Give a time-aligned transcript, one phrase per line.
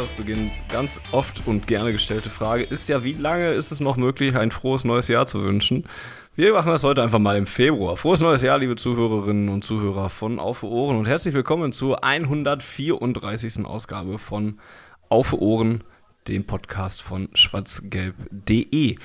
[0.00, 4.34] Jahresbeginn ganz oft und gerne gestellte Frage ist ja, wie lange ist es noch möglich,
[4.34, 5.84] ein frohes neues Jahr zu wünschen?
[6.34, 7.98] Wir machen das heute einfach mal im Februar.
[7.98, 13.66] Frohes neues Jahr, liebe Zuhörerinnen und Zuhörer von Auf Ohren und herzlich willkommen zur 134.
[13.66, 14.58] Ausgabe von
[15.10, 15.84] Auf Ohren,
[16.28, 18.96] dem Podcast von schwarzgelb.de.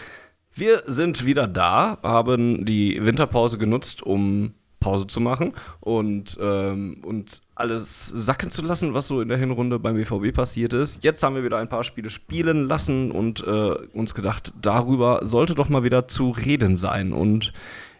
[0.53, 4.53] Wir sind wieder da, haben die Winterpause genutzt, um
[4.85, 9.79] Pause zu machen und, ähm, und alles sacken zu lassen, was so in der Hinrunde
[9.79, 11.03] beim BVB passiert ist.
[11.03, 15.55] Jetzt haben wir wieder ein paar Spiele spielen lassen und äh, uns gedacht, darüber sollte
[15.55, 17.13] doch mal wieder zu reden sein.
[17.13, 17.51] Und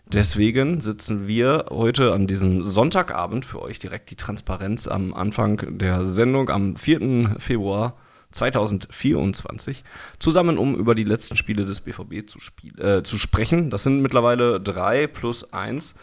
[0.05, 6.05] deswegen sitzen wir heute an diesem Sonntagabend für euch direkt die Transparenz am Anfang der
[6.05, 7.37] Sendung am 4.
[7.39, 7.95] Februar
[8.31, 9.83] 2024
[10.19, 13.71] zusammen, um über die letzten Spiele des BVB zu, spiel äh, zu sprechen.
[13.71, 15.95] Das sind mittlerweile drei plus eins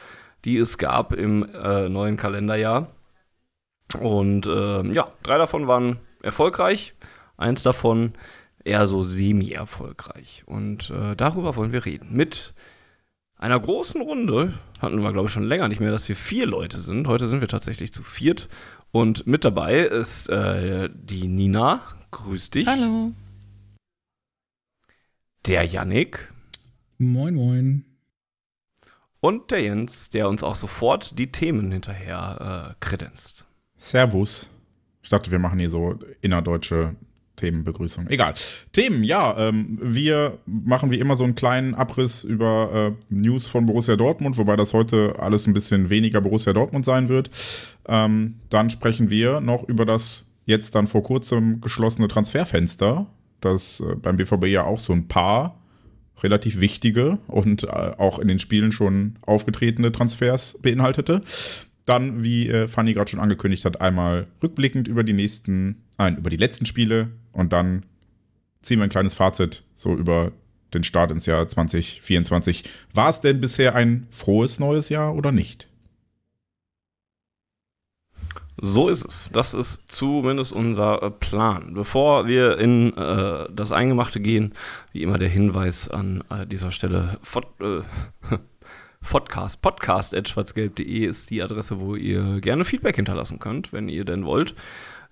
[0.45, 2.89] die es gab im äh, neuen Kalenderjahr.
[4.01, 6.95] Und äh, ja, drei davon waren erfolgreich,
[7.37, 8.12] eins davon
[8.65, 10.45] eher so semi-erfolgreich.
[10.47, 12.15] Und äh, darüber wollen wir reden.
[12.17, 12.55] Mit
[13.37, 16.81] einer großen Runde hatten wir, glaube ich, schon länger nicht mehr, dass wir vier Leute
[16.81, 17.09] sind.
[17.09, 18.48] Heute sind wir tatsächlich zu viert.
[18.93, 21.83] Und mit dabei ist äh, die Nina.
[22.13, 22.67] Grüß dich.
[22.67, 23.13] Hallo.
[25.47, 26.33] Der Yannick.
[26.98, 27.92] Moin, moin.
[29.25, 33.47] Und der Jens, der uns auch sofort die Themen hinterher äh, kredenzt.
[33.77, 34.51] Servus.
[35.01, 36.97] Ich dachte, wir machen hier so innerdeutsche
[37.37, 38.09] Themenbegrüßung.
[38.09, 38.34] Egal.
[38.73, 39.39] Themen, ja.
[39.39, 44.39] Ähm, wir machen wie immer so einen kleinen Abriss über äh, News von Borussia Dortmund,
[44.39, 47.30] wobei das heute alles ein bisschen weniger Borussia Dortmund sein wird.
[47.86, 53.07] Ähm, dann sprechen wir noch über das jetzt dann vor kurzem geschlossene Transferfenster,
[53.41, 55.61] das äh, beim BVB ja auch so ein paar
[56.23, 61.23] relativ wichtige und äh, auch in den Spielen schon aufgetretene Transfers beinhaltete.
[61.87, 66.31] Dann, wie äh, Fanny gerade schon angekündigt hat, einmal rückblickend über die nächsten, nein, über
[66.31, 67.85] die letzten Spiele und dann
[68.63, 70.33] ziehen wir ein kleines Fazit so über
[70.73, 72.65] den Start ins Jahr 2024.
[72.95, 75.69] War es denn bisher ein frohes neues Jahr oder nicht?
[78.61, 79.30] So ist es.
[79.33, 81.73] Das ist zumindest unser äh, Plan.
[81.74, 84.55] Bevor wir in äh, das Eingemachte gehen,
[84.92, 87.18] wie immer der Hinweis an äh, dieser Stelle.
[87.23, 87.80] Fod, äh,
[89.08, 94.55] Podcast, podcast.schwarzgelb.de ist die Adresse, wo ihr gerne Feedback hinterlassen könnt, wenn ihr denn wollt.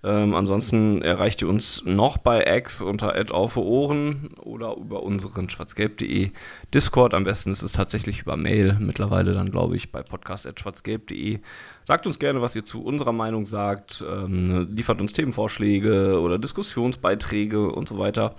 [0.03, 6.31] Ähm, ansonsten erreicht ihr uns noch bei X unter auf Ohren oder über unseren schwarzgelb.de
[6.73, 7.13] Discord.
[7.13, 8.77] Am besten ist es tatsächlich über Mail.
[8.79, 11.39] Mittlerweile dann, glaube ich, bei podcast.schwarzgelb.de.
[11.83, 14.03] Sagt uns gerne, was ihr zu unserer Meinung sagt.
[14.07, 18.35] Ähm, liefert uns Themenvorschläge oder Diskussionsbeiträge und so weiter.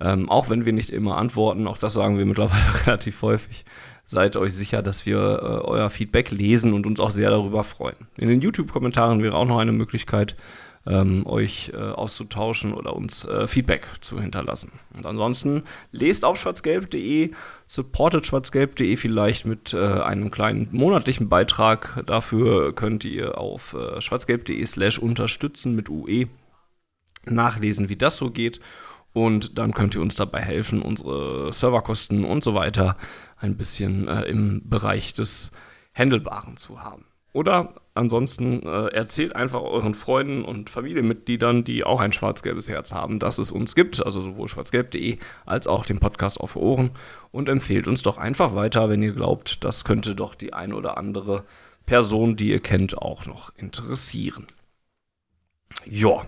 [0.00, 3.64] Ähm, auch wenn wir nicht immer antworten, auch das sagen wir mittlerweile relativ häufig.
[4.04, 8.08] Seid euch sicher, dass wir äh, euer Feedback lesen und uns auch sehr darüber freuen.
[8.16, 10.36] In den YouTube-Kommentaren wäre auch noch eine Möglichkeit,
[10.86, 14.72] ähm, euch äh, auszutauschen oder uns äh, Feedback zu hinterlassen.
[14.96, 15.62] Und ansonsten
[15.92, 17.30] lest auf schwarzgelb.de,
[17.66, 22.02] supportet schwarzgelb.de vielleicht mit äh, einem kleinen monatlichen Beitrag.
[22.06, 26.26] Dafür könnt ihr auf äh, schwarzgelb.de slash unterstützen mit UE
[27.24, 28.60] nachlesen, wie das so geht.
[29.12, 32.96] Und dann könnt ihr uns dabei helfen, unsere Serverkosten und so weiter
[33.36, 35.52] ein bisschen äh, im Bereich des
[35.94, 37.04] Handelbaren zu haben.
[37.32, 43.18] Oder ansonsten äh, erzählt einfach euren Freunden und Familienmitgliedern, die auch ein schwarz-gelbes Herz haben,
[43.18, 46.90] dass es uns gibt, also sowohl schwarzgelb.de als auch den Podcast auf Ohren
[47.30, 50.96] und empfehlt uns doch einfach weiter, wenn ihr glaubt, das könnte doch die ein oder
[50.96, 51.44] andere
[51.86, 54.46] Person, die ihr kennt, auch noch interessieren.
[55.84, 56.26] Ja,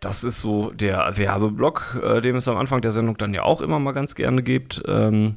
[0.00, 3.60] das ist so der Werbeblock, äh, den es am Anfang der Sendung dann ja auch
[3.60, 4.82] immer mal ganz gerne gibt.
[4.86, 5.36] Ähm,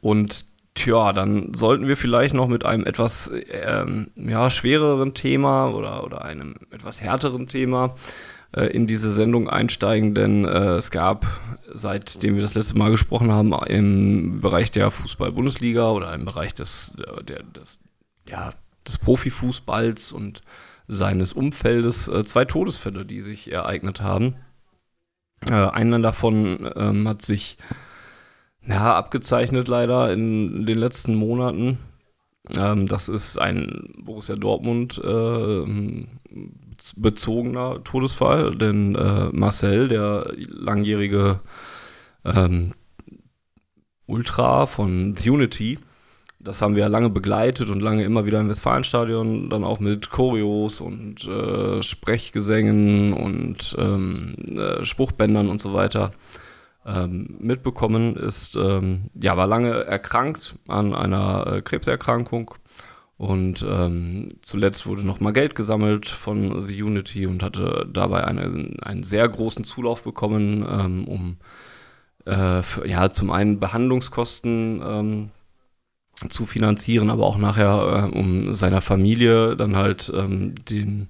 [0.00, 0.44] und
[0.74, 6.24] Tja, dann sollten wir vielleicht noch mit einem etwas ähm, ja, schwereren Thema oder, oder
[6.24, 7.94] einem etwas härteren Thema
[8.52, 11.26] äh, in diese Sendung einsteigen, denn äh, es gab,
[11.72, 16.94] seitdem wir das letzte Mal gesprochen haben, im Bereich der Fußball-Bundesliga oder im Bereich des,
[17.28, 17.78] der, des,
[18.26, 18.52] ja,
[18.86, 20.42] des Profifußballs und
[20.88, 24.36] seines Umfeldes äh, zwei Todesfälle, die sich ereignet haben.
[25.48, 27.58] Äh, einer davon ähm, hat sich
[28.66, 31.78] ja, abgezeichnet leider in den letzten Monaten.
[32.56, 36.06] Ähm, das ist ein Borussia Dortmund äh,
[36.96, 41.40] bezogener Todesfall, denn äh, Marcel, der langjährige
[42.24, 42.72] ähm,
[44.06, 45.78] Ultra von The Unity,
[46.40, 50.10] das haben wir ja lange begleitet und lange immer wieder im Westfalenstadion, dann auch mit
[50.10, 56.10] Choreos und äh, Sprechgesängen und ähm, äh, Spruchbändern und so weiter
[56.86, 62.54] ähm, mitbekommen, ist, ähm, ja, war lange erkrankt an einer äh, Krebserkrankung
[63.22, 68.74] und ähm, zuletzt wurde noch mal Geld gesammelt von The Unity und hatte dabei eine,
[68.82, 71.36] einen sehr großen Zulauf bekommen, ähm, um
[72.24, 75.30] äh, für, ja zum einen Behandlungskosten ähm,
[76.30, 81.08] zu finanzieren, aber auch nachher äh, um seiner Familie dann halt ähm, den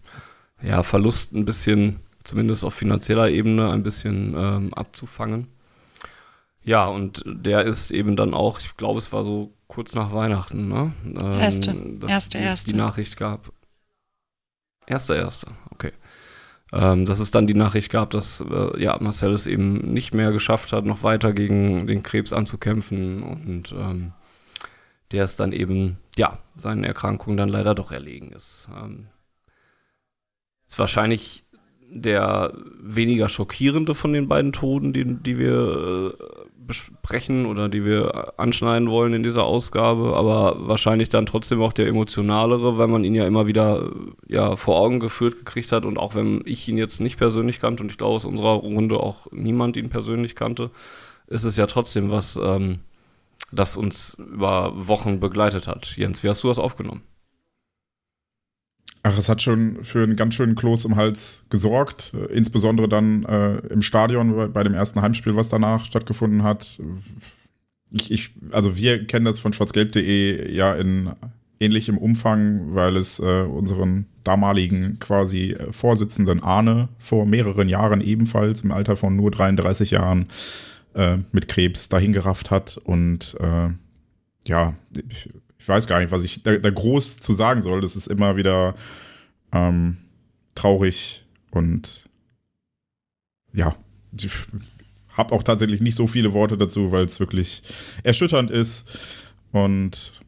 [0.63, 5.49] ja, Verlust ein bisschen, zumindest auf finanzieller Ebene, ein bisschen abzufangen.
[6.65, 10.69] Ja, und der ist eben dann auch, ich glaube, es war so kurz nach Weihnachten,
[10.69, 10.93] ne?
[11.05, 12.71] Ähm, erste, dass erste, es erste.
[12.71, 13.53] die Nachricht gab.
[14.87, 15.93] Erster, erster, okay.
[16.73, 20.33] Ähm, dass es dann die Nachricht gab, dass äh, ja, Marcel es eben nicht mehr
[20.33, 24.13] geschafft hat, noch weiter gegen den Krebs anzukämpfen und ähm,
[25.11, 28.69] der es dann eben, ja, seinen Erkrankungen dann leider doch erlegen ist.
[28.75, 29.09] Ähm,
[30.67, 31.45] ist wahrscheinlich
[31.91, 38.35] der weniger schockierende von den beiden Toten, die, die wir äh, besprechen oder die wir
[38.39, 43.15] anschneiden wollen in dieser Ausgabe, aber wahrscheinlich dann trotzdem auch der emotionalere, weil man ihn
[43.15, 43.91] ja immer wieder
[44.29, 47.83] ja, vor Augen geführt gekriegt hat und auch wenn ich ihn jetzt nicht persönlich kannte
[47.83, 50.71] und ich glaube aus unserer Runde auch niemand ihn persönlich kannte,
[51.27, 52.81] ist es ja trotzdem was, ähm,
[53.51, 55.97] das uns über Wochen begleitet hat.
[55.97, 57.03] Jens, wie hast du das aufgenommen?
[59.05, 63.25] Ach, es hat schon für einen ganz schönen Kloß im Hals gesorgt, äh, insbesondere dann
[63.25, 66.81] äh, im Stadion bei, dem ersten Heimspiel, was danach stattgefunden hat.
[67.91, 71.11] Ich, ich, also wir kennen das von schwarzgelb.de ja in
[71.59, 78.63] ähnlichem Umfang, weil es äh, unseren damaligen quasi äh, Vorsitzenden Arne vor mehreren Jahren ebenfalls
[78.63, 80.27] im Alter von nur 33 Jahren
[80.95, 83.71] äh, mit Krebs dahingerafft hat und äh,
[84.45, 84.75] ja,
[85.09, 85.31] ich,
[85.63, 87.81] ich weiß gar nicht, was ich da, da, groß zu sagen soll.
[87.81, 88.75] Das ist immer wieder
[89.53, 89.99] ähm,
[90.57, 92.09] traurig und
[93.53, 93.77] ja,
[94.19, 94.33] ich
[95.17, 97.63] habe auch tatsächlich nicht so viele Worte dazu, weil es wirklich
[98.03, 99.31] erschütternd ist.
[99.53, 100.21] Und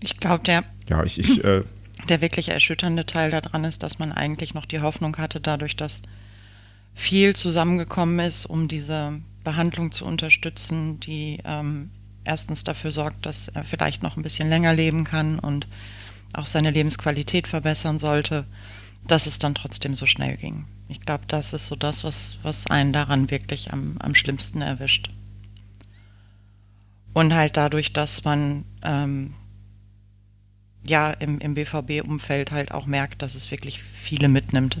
[0.00, 1.62] ich glaube, der, ja, ich, ich äh,
[2.08, 6.02] der wirklich erschütternde Teil daran ist, dass man eigentlich noch die Hoffnung hatte, dadurch, dass
[6.94, 11.90] viel zusammengekommen ist, um diese Behandlung zu unterstützen, die ähm,
[12.24, 15.66] erstens dafür sorgt, dass er vielleicht noch ein bisschen länger leben kann und
[16.32, 18.44] auch seine Lebensqualität verbessern sollte,
[19.06, 20.64] dass es dann trotzdem so schnell ging.
[20.88, 25.10] Ich glaube, das ist so das, was, was einen daran wirklich am, am schlimmsten erwischt.
[27.12, 29.34] Und halt dadurch, dass man ähm,
[30.86, 34.78] ja im, im BVB-Umfeld halt auch merkt, dass es wirklich viele mitnimmt.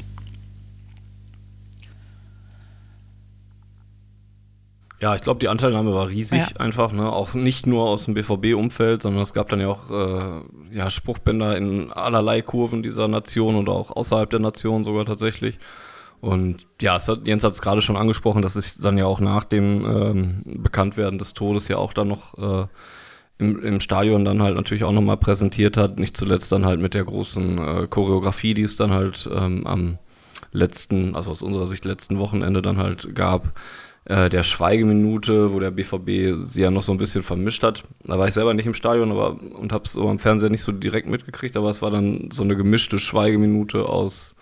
[5.04, 6.56] Ja, ich glaube, die Anteilnahme war riesig ja.
[6.56, 7.12] einfach, ne?
[7.12, 10.40] Auch nicht nur aus dem BVB-Umfeld, sondern es gab dann ja auch äh,
[10.74, 15.58] ja, Spruchbänder in allerlei Kurven dieser Nation und auch außerhalb der Nation sogar tatsächlich.
[16.22, 19.44] Und ja, hat, Jens hat es gerade schon angesprochen, dass es dann ja auch nach
[19.44, 22.66] dem ähm, Bekanntwerden des Todes ja auch dann noch äh,
[23.36, 25.98] im, im Stadion dann halt natürlich auch nochmal präsentiert hat.
[25.98, 29.98] Nicht zuletzt dann halt mit der großen äh, Choreografie, die es dann halt ähm, am
[30.52, 33.52] letzten, also aus unserer Sicht letzten Wochenende dann halt gab
[34.06, 37.84] äh, der Schweigeminute, wo der BVB sie ja noch so ein bisschen vermischt hat.
[38.04, 40.62] Da war ich selber nicht im Stadion aber, und habe es so am Fernseher nicht
[40.62, 44.36] so direkt mitgekriegt, aber es war dann so eine gemischte Schweigeminute aus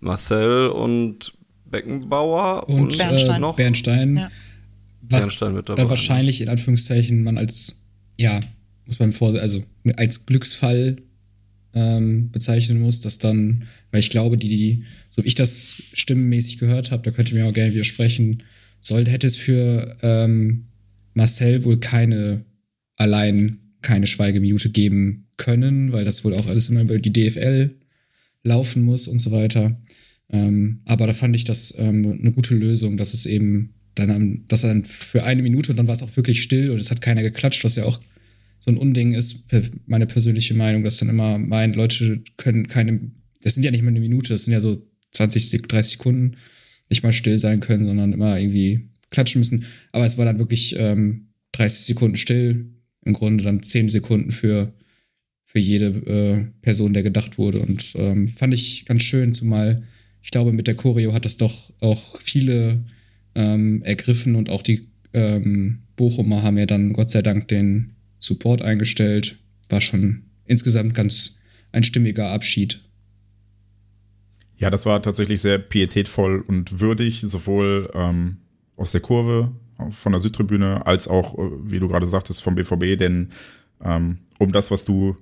[0.00, 3.36] Marcel und Beckenbauer und, und Bernstein.
[3.36, 4.16] Äh, noch Bernstein.
[4.16, 4.30] Ja.
[5.02, 7.84] Was Bernstein mit dabei, wahrscheinlich in Anführungszeichen man als,
[8.18, 8.40] ja,
[8.86, 9.62] muss man vor, also
[9.96, 10.98] als Glücksfall
[11.74, 16.58] ähm, bezeichnen muss, dass dann, weil ich glaube, die, die, so wie ich das stimmenmäßig
[16.58, 18.44] gehört habe, da könnt ihr mir auch gerne widersprechen,
[18.80, 20.66] soll, hätte es für ähm,
[21.14, 22.44] Marcel wohl keine
[22.96, 27.76] allein keine Schweigeminute geben können, weil das wohl auch alles immer über die DFL
[28.42, 29.80] laufen muss und so weiter.
[30.28, 34.60] Ähm, aber da fand ich das ähm, eine gute Lösung, dass es eben dann, dass
[34.60, 37.22] dann für eine Minute und dann war es auch wirklich still und es hat keiner
[37.22, 38.00] geklatscht, was ja auch
[38.58, 39.46] so ein Unding ist,
[39.86, 43.00] meine persönliche Meinung, dass dann immer meint, Leute können keine,
[43.42, 46.36] das sind ja nicht mal eine Minute, das sind ja so 20, 30 Sekunden
[46.90, 49.64] nicht mal still sein können, sondern immer irgendwie klatschen müssen.
[49.92, 52.66] Aber es war dann wirklich ähm, 30 Sekunden still,
[53.04, 54.72] im Grunde dann 10 Sekunden für,
[55.44, 57.60] für jede äh, Person, der gedacht wurde.
[57.60, 59.82] Und ähm, fand ich ganz schön, zumal
[60.22, 62.84] ich glaube, mit der Choreo hat das doch auch viele
[63.34, 68.62] ähm, ergriffen und auch die ähm, Bochumer haben ja dann Gott sei Dank den Support
[68.62, 69.38] eingestellt.
[69.68, 71.40] War schon insgesamt ganz
[71.72, 72.80] ein stimmiger Abschied
[74.60, 78.36] Ja, das war tatsächlich sehr pietätvoll und würdig, sowohl ähm,
[78.76, 79.50] aus der Kurve
[79.88, 83.30] von der Südtribüne als auch, äh, wie du gerade sagtest, vom BVB, denn
[83.82, 85.16] ähm, um das, was du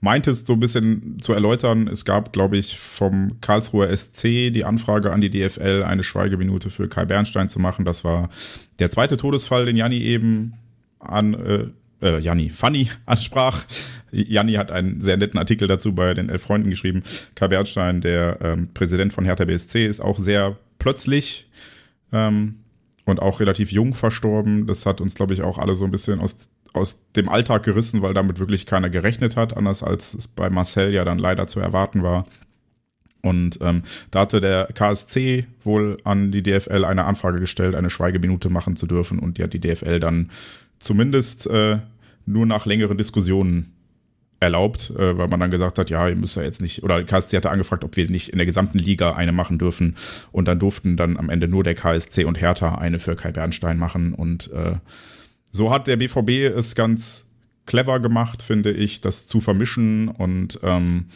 [0.00, 5.12] meintest, so ein bisschen zu erläutern, es gab, glaube ich, vom Karlsruher SC die Anfrage
[5.12, 7.84] an die DFL, eine Schweigeminute für Kai Bernstein zu machen.
[7.84, 8.28] Das war
[8.78, 10.54] der zweite Todesfall, den Janni eben
[11.00, 11.66] an, äh,
[12.00, 13.64] äh, Janni, Fanny ansprach.
[14.14, 17.02] Janni hat einen sehr netten Artikel dazu bei den Elf Freunden geschrieben.
[17.34, 21.50] Kai Bernstein, der ähm, Präsident von Hertha BSC, ist auch sehr plötzlich
[22.12, 22.56] ähm,
[23.04, 24.66] und auch relativ jung verstorben.
[24.66, 28.02] Das hat uns, glaube ich, auch alle so ein bisschen aus aus dem Alltag gerissen,
[28.02, 31.60] weil damit wirklich keiner gerechnet hat, anders als es bei Marcel ja dann leider zu
[31.60, 32.26] erwarten war.
[33.22, 38.50] Und ähm, da hatte der KSC wohl an die DFL eine Anfrage gestellt, eine Schweigeminute
[38.50, 39.18] machen zu dürfen.
[39.18, 40.30] Und die hat die DFL dann
[40.78, 41.78] zumindest äh,
[42.26, 43.73] nur nach längeren Diskussionen
[44.44, 47.36] erlaubt, äh, weil man dann gesagt hat, ja, ihr müsst ja jetzt nicht, oder KSC
[47.36, 49.96] hatte angefragt, ob wir nicht in der gesamten Liga eine machen dürfen.
[50.30, 53.78] Und dann durften dann am Ende nur der KSC und Hertha eine für Kai Bernstein
[53.78, 54.14] machen.
[54.14, 54.76] Und äh,
[55.50, 57.26] so hat der BVB es ganz
[57.66, 60.08] clever gemacht, finde ich, das zu vermischen.
[60.08, 61.06] Und ähm,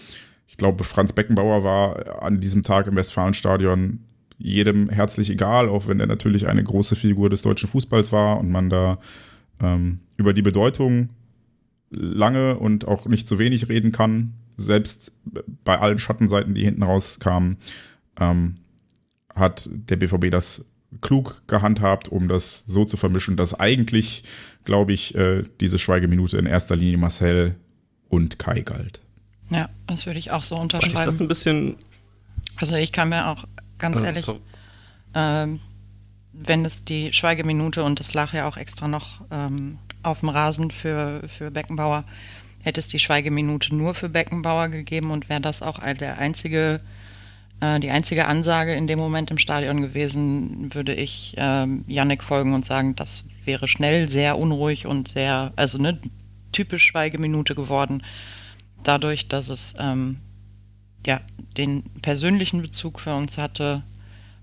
[0.47, 4.00] ich glaube, Franz Beckenbauer war an diesem Tag im Westfalenstadion
[4.38, 8.50] jedem herzlich egal, auch wenn er natürlich eine große Figur des deutschen Fußballs war und
[8.50, 8.99] man da
[9.61, 11.11] ähm, über die Bedeutung
[11.90, 14.35] lange und auch nicht zu wenig reden kann.
[14.57, 15.12] Selbst
[15.64, 17.59] bei allen Schattenseiten, die hinten rauskamen,
[18.18, 18.57] ähm,
[19.35, 20.64] hat der BVB das
[21.00, 24.25] klug gehandhabt, um das so zu vermischen, dass eigentlich,
[24.64, 27.57] glaube ich, äh, diese Schweigeminute in erster Linie Marcel
[28.09, 29.00] und Kai galt.
[29.50, 30.95] Ja, das würde ich auch so unterschreiben.
[30.95, 31.76] Weil ich das ein bisschen.
[32.57, 33.45] Also ich kann mir auch
[33.78, 34.26] ganz oh, ehrlich,
[35.14, 35.61] ähm,
[36.33, 40.71] wenn es die Schweigeminute und das lag ja auch extra noch ähm, auf dem Rasen
[40.71, 42.05] für, für Beckenbauer,
[42.62, 46.81] hätte es die Schweigeminute nur für Beckenbauer gegeben und wäre das auch der einzige
[47.61, 52.55] äh, die einzige Ansage in dem Moment im Stadion gewesen, würde ich ähm, Yannick folgen
[52.55, 55.99] und sagen, das wäre schnell sehr unruhig und sehr, also eine
[56.52, 58.02] typisch Schweigeminute geworden.
[58.85, 60.19] Dadurch, dass es ähm,
[61.07, 61.21] ja
[61.57, 63.83] den persönlichen Bezug für uns hatte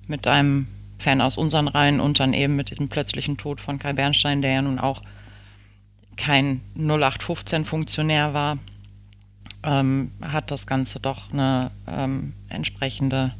[0.07, 3.93] mit einem Fan aus unseren Reihen und dann eben mit diesem plötzlichen Tod von Kai
[3.93, 5.01] Bernstein, der ja nun auch
[6.17, 8.57] kein 0815-Funktionär war,
[9.63, 13.33] ähm, hat das Ganze doch eine ähm, entsprechende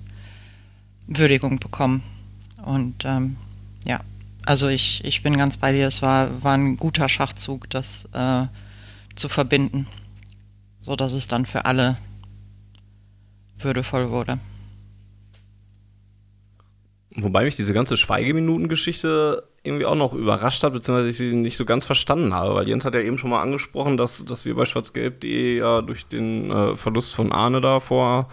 [1.08, 2.04] Würdigung bekommen.
[2.64, 3.38] Und ähm,
[3.86, 4.00] ja,
[4.46, 8.48] also ich, ich bin ganz bei dir, es war, war ein guter Schachzug, das äh,
[9.16, 9.88] zu verbinden,
[10.82, 11.98] sodass es dann für alle
[13.60, 14.40] würdevoll wurde.
[17.18, 21.66] Wobei mich diese ganze Schweigeminuten-Geschichte irgendwie auch noch überrascht hat, beziehungsweise ich sie nicht so
[21.66, 24.66] ganz verstanden habe, weil Jens hat ja eben schon mal angesprochen, dass, dass wir bei
[24.66, 28.28] schwarzgelb.de ja durch den äh, Verlust von Arne da vor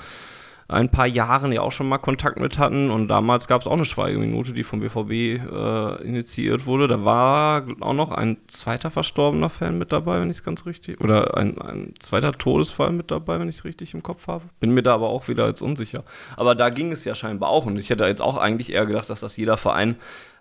[0.72, 3.72] ein paar Jahren ja auch schon mal Kontakt mit hatten und damals gab es auch
[3.72, 6.88] eine Schweigeminute, die vom BVB äh, initiiert wurde.
[6.88, 11.00] Da war auch noch ein zweiter verstorbener Fan mit dabei, wenn ich es ganz richtig,
[11.00, 14.44] oder ein, ein zweiter Todesfall mit dabei, wenn ich es richtig im Kopf habe.
[14.60, 16.04] Bin mir da aber auch wieder jetzt unsicher.
[16.36, 19.10] Aber da ging es ja scheinbar auch und ich hätte jetzt auch eigentlich eher gedacht,
[19.10, 19.96] dass das jeder Verein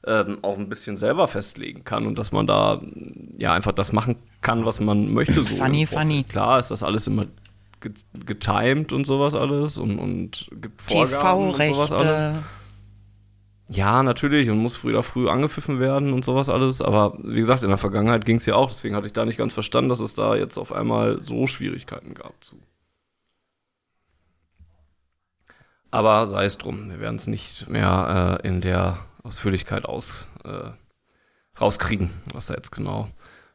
[0.05, 2.81] ähm, auch ein bisschen selber festlegen kann und dass man da
[3.37, 5.43] ja einfach das machen kann, was man möchte.
[5.43, 6.23] So funny, funny.
[6.23, 7.25] Klar ist das alles immer
[8.25, 12.37] getimed und sowas alles und, und gibt Vorgaben und sowas alles.
[13.69, 16.81] Ja, natürlich und muss früh oder früh angepfiffen werden und sowas alles.
[16.81, 18.69] Aber wie gesagt, in der Vergangenheit ging es ja auch.
[18.69, 22.13] Deswegen hatte ich da nicht ganz verstanden, dass es da jetzt auf einmal so Schwierigkeiten
[22.13, 22.57] gab zu.
[25.89, 30.71] Aber sei es drum, wir werden es nicht mehr äh, in der Ausführlichkeit aus, äh,
[31.59, 33.09] rauskriegen, was da jetzt genau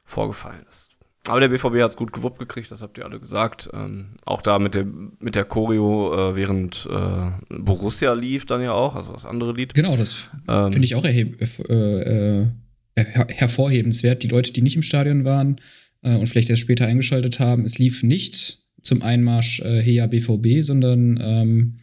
[0.04, 0.95] vorgefallen ist.
[1.28, 3.68] Aber der BVB hat es gut gewuppt gekriegt, das habt ihr alle gesagt.
[3.72, 4.86] Ähm, auch da mit der,
[5.18, 9.74] mit der Choreo, äh, während äh, Borussia lief dann ja auch, also das andere Lied.
[9.74, 12.46] Genau, das ähm, finde ich auch äh, äh,
[12.94, 14.22] her hervorhebenswert.
[14.22, 15.60] Die Leute, die nicht im Stadion waren
[16.02, 20.62] äh, und vielleicht erst später eingeschaltet haben, es lief nicht zum Einmarsch äh, Heya BVB,
[20.62, 21.78] sondern ähm,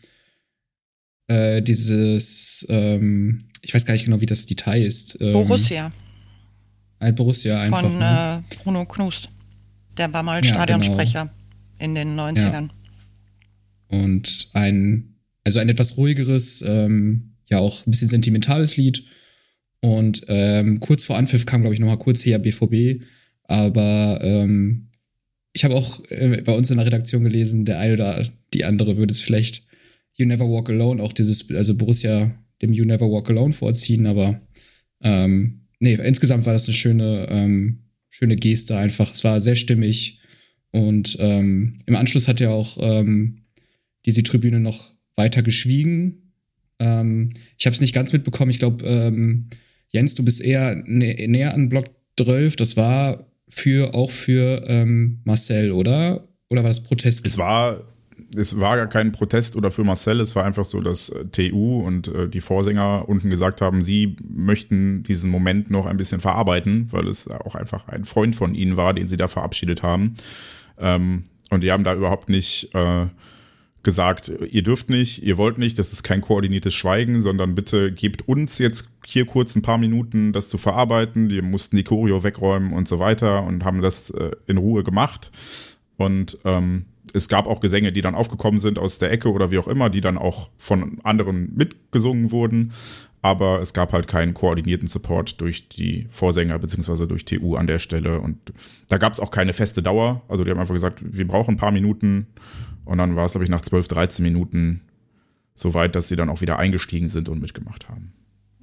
[1.30, 5.20] dieses, ähm, ich weiß gar nicht genau, wie das Detail ist.
[5.20, 5.92] Ähm, Borussia.
[7.16, 7.82] Borussia einfach.
[7.82, 8.44] Von ne?
[8.62, 9.30] Bruno Knust.
[9.98, 11.34] Der war mal ja, Stadionsprecher genau.
[11.80, 12.70] in den 90ern.
[12.70, 14.00] Ja.
[14.00, 19.04] Und ein, also ein etwas ruhigeres, ähm, ja auch ein bisschen sentimentales Lied.
[19.82, 23.04] Und ähm, kurz vor Anpfiff kam, glaube ich, nochmal kurz her BVB.
[23.44, 24.90] Aber ähm,
[25.52, 28.98] ich habe auch äh, bei uns in der Redaktion gelesen, der eine oder die andere
[28.98, 29.64] würde es vielleicht
[30.16, 32.32] You Never Walk Alone, auch dieses, also Borussia
[32.62, 34.08] dem You Never Walk Alone vorziehen.
[34.08, 34.42] Aber
[35.02, 37.84] ähm, nee, insgesamt war das eine schöne, ähm,
[38.14, 39.12] schöne Geste einfach.
[39.12, 40.20] Es war sehr stimmig.
[40.70, 43.40] Und ähm, im Anschluss hat ja auch ähm,
[44.06, 46.32] diese Tribüne noch weiter geschwiegen.
[46.78, 48.52] Ähm, ich habe es nicht ganz mitbekommen.
[48.52, 49.48] Ich glaube, ähm,
[49.90, 51.86] Jens, du bist eher nä näher an Block
[52.20, 52.56] 12.
[52.56, 56.28] Das war für auch für ähm, Marcel, oder?
[56.50, 57.26] Oder war das Protest?
[57.26, 57.93] Es war
[58.36, 61.82] es war gar kein Protest oder für Marcel, es war einfach so, dass äh, TU
[61.82, 66.88] und äh, die Vorsänger unten gesagt haben, sie möchten diesen Moment noch ein bisschen verarbeiten,
[66.92, 70.16] weil es auch einfach ein Freund von ihnen war, den sie da verabschiedet haben.
[70.78, 73.08] Ähm, und die haben da überhaupt nicht äh,
[73.84, 78.28] gesagt, ihr dürft nicht, ihr wollt nicht, das ist kein koordiniertes Schweigen, sondern bitte gebt
[78.28, 81.28] uns jetzt hier kurz ein paar Minuten, das zu verarbeiten.
[81.28, 85.32] Die mussten die Choreo wegräumen und so weiter und haben das äh, in Ruhe gemacht.
[85.98, 89.60] Und ähm, es gab auch Gesänge, die dann aufgekommen sind aus der Ecke oder wie
[89.60, 92.74] auch immer, die dann auch von anderen mitgesungen wurden.
[93.22, 97.80] Aber es gab halt keinen koordinierten Support durch die Vorsänger beziehungsweise durch TU an der
[97.80, 98.20] Stelle.
[98.20, 98.38] Und
[98.90, 100.24] da gab es auch keine feste Dauer.
[100.28, 102.28] Also die haben einfach gesagt, wir brauchen ein paar Minuten.
[102.84, 104.82] Und dann war es, glaube ich, nach 12, 13 Minuten
[105.56, 108.12] so weit, dass sie dann auch wieder eingestiegen sind und mitgemacht haben.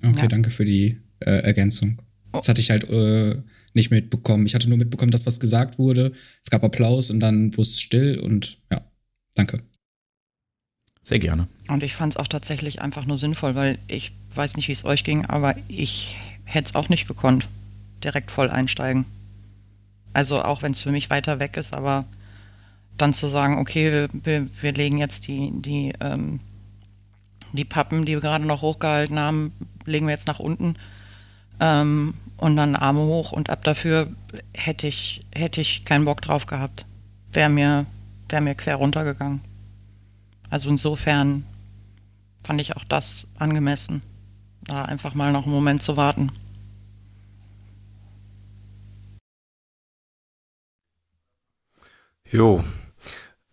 [0.02, 0.28] Okay, ja.
[0.28, 2.02] danke für die äh, Ergänzung.
[2.32, 3.36] Das hatte ich halt äh,
[3.74, 4.46] nicht mitbekommen.
[4.46, 6.12] Ich hatte nur mitbekommen, dass was gesagt wurde.
[6.42, 8.80] Es gab Applaus und dann wurde es still und ja,
[9.34, 9.62] danke.
[11.02, 11.48] Sehr gerne.
[11.68, 14.84] Und ich fand es auch tatsächlich einfach nur sinnvoll, weil ich weiß nicht, wie es
[14.84, 17.48] euch ging, aber ich hätte es auch nicht gekonnt,
[18.04, 19.06] direkt voll einsteigen.
[20.12, 22.04] Also auch wenn es für mich weiter weg ist, aber
[22.96, 26.40] dann zu sagen, okay, wir, wir, wir legen jetzt die, die, ähm,
[27.52, 29.52] die Pappen, die wir gerade noch hochgehalten haben,
[29.86, 30.76] legen wir jetzt nach unten
[31.60, 34.08] ähm, und dann Arme hoch und ab dafür
[34.54, 36.86] hätte ich, hätte ich keinen Bock drauf gehabt.
[37.32, 37.86] Wäre mir,
[38.28, 39.40] wär mir quer runtergegangen.
[40.48, 41.44] Also insofern
[42.42, 44.00] fand ich auch das angemessen,
[44.62, 46.32] da einfach mal noch einen Moment zu warten.
[52.32, 52.62] Jo,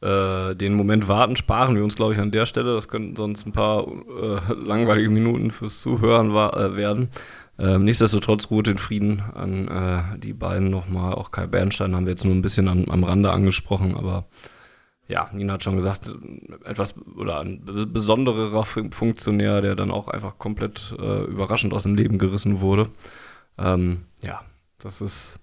[0.02, 2.76] äh, den Moment warten sparen wir uns, glaube ich, an der Stelle.
[2.76, 7.10] Das könnten sonst ein paar äh, langweilige Minuten fürs Zuhören war, äh, werden.
[7.60, 11.14] Ähm, nichtsdestotrotz ruht den Frieden an äh, die beiden nochmal.
[11.14, 14.26] Auch Kai Bernstein haben wir jetzt nur ein bisschen an, am Rande angesprochen, aber
[15.08, 16.14] ja, Nina hat schon gesagt,
[16.66, 22.18] etwas oder ein besonderer Funktionär, der dann auch einfach komplett äh, überraschend aus dem Leben
[22.18, 22.90] gerissen wurde.
[23.58, 24.42] Ähm, ja,
[24.80, 25.40] das ist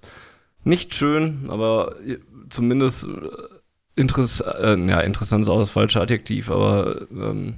[0.65, 1.97] nicht schön, aber
[2.51, 3.09] zumindest äh,
[3.97, 7.57] interess äh, ja, interessant ist auch das falsche Adjektiv, aber ähm,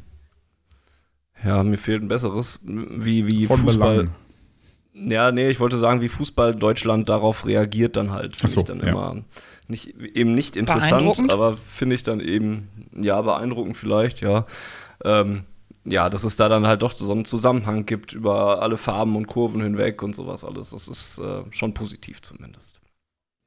[1.45, 3.97] ja, mir fehlt ein besseres, wie, wie Von Fußball.
[3.97, 4.15] Belang.
[4.99, 8.67] Ja, nee, ich wollte sagen, wie Fußball Deutschland darauf reagiert dann halt, finde so, ich
[8.67, 8.87] dann ja.
[8.87, 9.25] immer
[9.69, 14.47] nicht, eben nicht interessant, aber finde ich dann eben, ja, beeindruckend vielleicht, ja.
[15.05, 15.45] Ähm,
[15.85, 19.27] ja, dass es da dann halt doch so einen Zusammenhang gibt über alle Farben und
[19.27, 20.71] Kurven hinweg und sowas alles.
[20.71, 22.81] Das ist äh, schon positiv zumindest.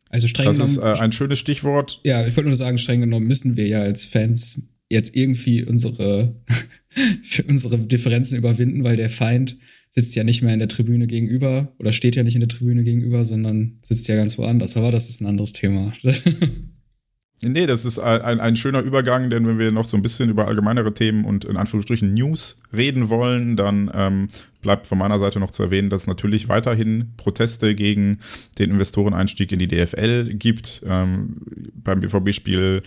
[0.09, 0.75] Also streng das genommen.
[0.75, 1.99] Das ist äh, ein schönes Stichwort.
[2.03, 6.35] Ja, ich wollte nur sagen, streng genommen müssen wir ja als Fans jetzt irgendwie unsere,
[7.47, 9.57] unsere Differenzen überwinden, weil der Feind
[9.89, 12.83] sitzt ja nicht mehr in der Tribüne gegenüber oder steht ja nicht in der Tribüne
[12.83, 14.77] gegenüber, sondern sitzt ja ganz woanders.
[14.77, 15.93] Aber das ist ein anderes Thema.
[17.41, 20.47] Nee, das ist ein, ein, schöner Übergang, denn wenn wir noch so ein bisschen über
[20.47, 24.27] allgemeinere Themen und in Anführungsstrichen News reden wollen, dann ähm,
[24.61, 28.19] bleibt von meiner Seite noch zu erwähnen, dass es natürlich weiterhin Proteste gegen
[28.57, 30.81] den Investoreneinstieg in die DFL gibt.
[30.85, 31.37] Ähm,
[31.75, 32.83] beim BVB-Spiel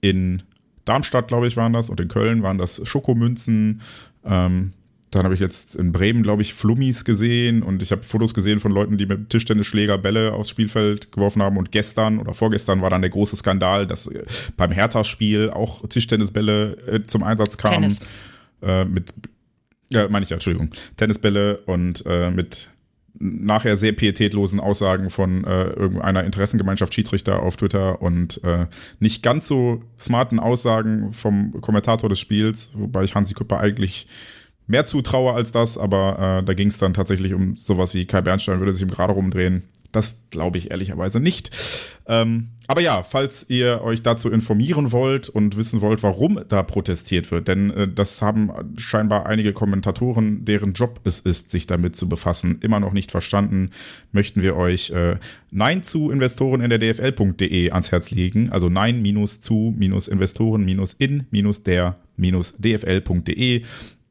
[0.00, 0.42] in
[0.84, 3.80] Darmstadt, glaube ich, waren das, und in Köln waren das Schokomünzen.
[4.24, 4.72] Ähm,
[5.14, 8.60] dann habe ich jetzt in Bremen, glaube ich, Flummis gesehen und ich habe Fotos gesehen
[8.60, 11.56] von Leuten, die mit Tischtennisschläger Bälle aufs Spielfeld geworfen haben.
[11.56, 14.24] Und gestern oder vorgestern war dann der große Skandal, dass äh,
[14.56, 17.96] beim Hertha-Spiel auch Tischtennisbälle äh, zum Einsatz kamen.
[18.62, 19.12] Äh, mit,
[19.90, 22.70] ja, meine ich ja, Entschuldigung, Tennisbälle und äh, mit
[23.16, 28.66] nachher sehr pietätlosen Aussagen von äh, irgendeiner Interessengemeinschaft Schiedsrichter auf Twitter und äh,
[28.98, 34.08] nicht ganz so smarten Aussagen vom Kommentator des Spiels, wobei ich Hansi Küpper eigentlich
[34.66, 38.22] mehr zutraue als das, aber äh, da ging es dann tatsächlich um sowas wie Kai
[38.22, 39.64] Bernstein würde sich im Gerade rumdrehen.
[39.92, 41.50] Das glaube ich ehrlicherweise nicht.
[42.06, 47.30] Ähm, aber ja, falls ihr euch dazu informieren wollt und wissen wollt, warum da protestiert
[47.30, 52.08] wird, denn äh, das haben scheinbar einige Kommentatoren, deren Job es ist, sich damit zu
[52.08, 53.70] befassen, immer noch nicht verstanden,
[54.10, 55.16] möchten wir euch äh,
[55.52, 58.50] Nein zu Investoren in der DFL.de ans Herz legen.
[58.50, 63.62] Also Nein minus zu minus Investoren minus in minus der minus DFL.de.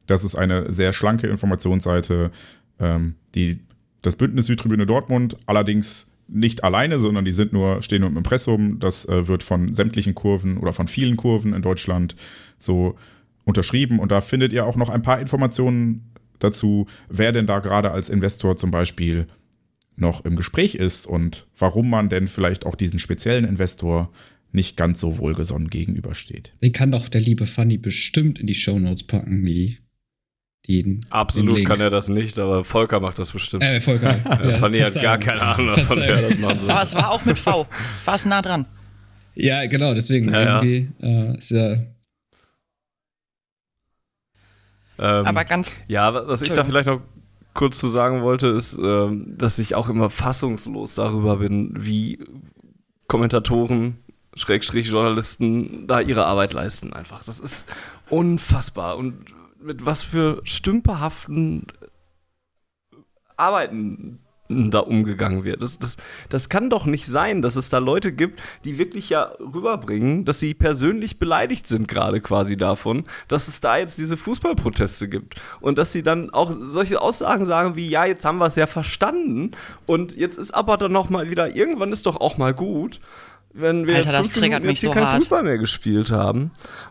[0.06, 2.30] Das ist eine sehr schlanke Informationsseite,
[2.78, 3.60] ähm, die
[4.02, 8.78] das Bündnis Südtribüne Dortmund allerdings nicht alleine, sondern die sind nur, stehen nur im Impressum.
[8.78, 12.16] Das äh, wird von sämtlichen Kurven oder von vielen Kurven in Deutschland
[12.56, 12.96] so
[13.44, 13.98] unterschrieben.
[13.98, 18.08] Und da findet ihr auch noch ein paar Informationen dazu, wer denn da gerade als
[18.08, 19.26] Investor zum Beispiel
[19.96, 24.10] noch im Gespräch ist und warum man denn vielleicht auch diesen speziellen Investor
[24.50, 26.54] nicht ganz so wohlgesonnen gegenübersteht.
[26.62, 29.78] Den kann doch der liebe Fanny bestimmt in die Shownotes packen, die
[30.66, 33.62] den, Absolut kann er das nicht, aber Volker macht das bestimmt.
[33.62, 34.16] Äh, Volker.
[34.44, 36.70] ja, Fanny hat gar keine Ahnung davon, wer das machen soll.
[36.70, 37.66] Aber es war auch mit V.
[38.04, 38.66] War es nah dran.
[39.34, 41.72] Ja, genau, deswegen Ja, irgendwie Äh, ist ja.
[41.72, 41.86] Ähm,
[45.26, 47.00] Aber ganz Ja, was ich da vielleicht noch
[47.52, 52.20] kurz zu sagen wollte, ist, ähm, dass ich auch immer fassungslos darüber bin, wie
[53.06, 53.98] Kommentatoren,
[54.34, 57.22] Schrägstrich Journalisten da ihre Arbeit leisten einfach.
[57.24, 57.68] Das ist
[58.08, 59.14] unfassbar und
[59.64, 61.66] mit was für stümperhaften
[63.36, 65.62] Arbeiten da umgegangen wird.
[65.62, 65.96] Das, das,
[66.28, 70.38] das kann doch nicht sein, dass es da Leute gibt, die wirklich ja rüberbringen, dass
[70.38, 75.40] sie persönlich beleidigt sind, gerade quasi davon, dass es da jetzt diese Fußballproteste gibt.
[75.62, 78.66] Und dass sie dann auch solche Aussagen sagen wie, ja, jetzt haben wir es ja
[78.66, 79.52] verstanden
[79.86, 83.00] und jetzt ist aber dann noch mal wieder, irgendwann ist doch auch mal gut,
[83.54, 85.16] wenn wir Alter, das jetzt triggert Minuten jetzt hier so kein hart.
[85.22, 86.50] Fußball mehr gespielt haben.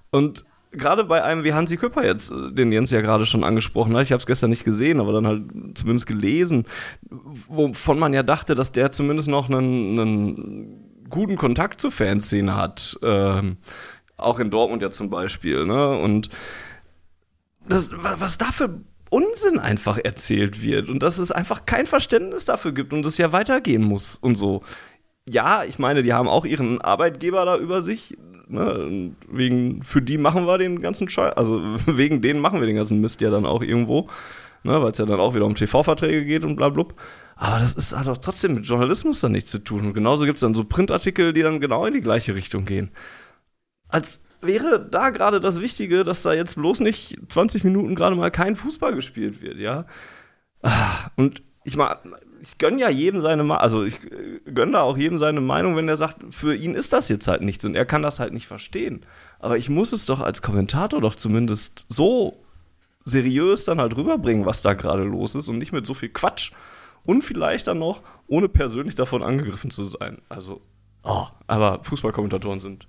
[0.09, 3.95] Und gerade bei einem wie Hansi Küpper jetzt, äh, den Jens ja gerade schon angesprochen
[3.95, 5.43] hat, ich habe es gestern nicht gesehen, aber dann halt
[5.75, 6.65] zumindest gelesen,
[7.47, 12.97] wovon man ja dachte, dass der zumindest noch einen, einen guten Kontakt zur Fanszene hat.
[13.01, 13.57] Ähm,
[14.17, 15.65] auch in Dortmund ja zum Beispiel.
[15.65, 15.97] Ne?
[15.97, 16.29] Und
[17.67, 22.45] das, wa- was da für Unsinn einfach erzählt wird und dass es einfach kein Verständnis
[22.45, 24.63] dafür gibt und es ja weitergehen muss und so.
[25.29, 28.17] Ja, ich meine, die haben auch ihren Arbeitgeber da über sich.
[28.53, 29.11] Ne?
[29.29, 33.01] Wegen, für die machen wir den ganzen Scheiß, also wegen denen machen wir den ganzen
[33.01, 34.07] Mist ja dann auch irgendwo.
[34.65, 36.95] Ne, weil es ja dann auch wieder um TV-Verträge geht und bla blub.
[37.35, 39.87] Aber das ist, hat doch trotzdem mit Journalismus dann nichts zu tun.
[39.87, 42.91] Und genauso gibt es dann so Printartikel, die dann genau in die gleiche Richtung gehen.
[43.89, 48.31] Als wäre da gerade das Wichtige, dass da jetzt bloß nicht 20 Minuten gerade mal
[48.31, 49.85] kein Fußball gespielt wird, ja.
[50.61, 51.97] Ah, Und ich mal,
[52.43, 55.77] ich gönne ja jedem seine Meinung, also ich äh, gönne da auch jedem seine Meinung,
[55.77, 58.33] wenn der sagt, für ihn ist das jetzt halt nichts und er kann das halt
[58.33, 59.05] nicht verstehen.
[59.39, 62.43] Aber ich muss es doch als Kommentator doch zumindest so
[63.05, 66.51] seriös dann halt rüberbringen, was da gerade los ist und nicht mit so viel Quatsch
[67.05, 70.21] und vielleicht dann noch, ohne persönlich davon angegriffen zu sein.
[70.27, 70.59] Also,
[71.03, 72.87] oh, aber Fußballkommentatoren sind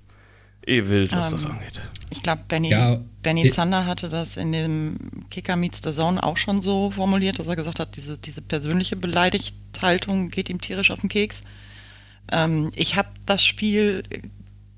[0.67, 1.81] eh wild, was das Ähm, angeht.
[2.11, 4.97] Ich glaube, Benny, Ja, Benny ich- Zander hatte das in dem
[5.31, 8.97] Kicker Meets the Zone auch schon so formuliert, dass er gesagt hat, diese, diese persönliche
[8.97, 11.41] Beleidigthaltung geht ihm tierisch auf den Keks.
[12.31, 14.03] Ähm, ich habe das Spiel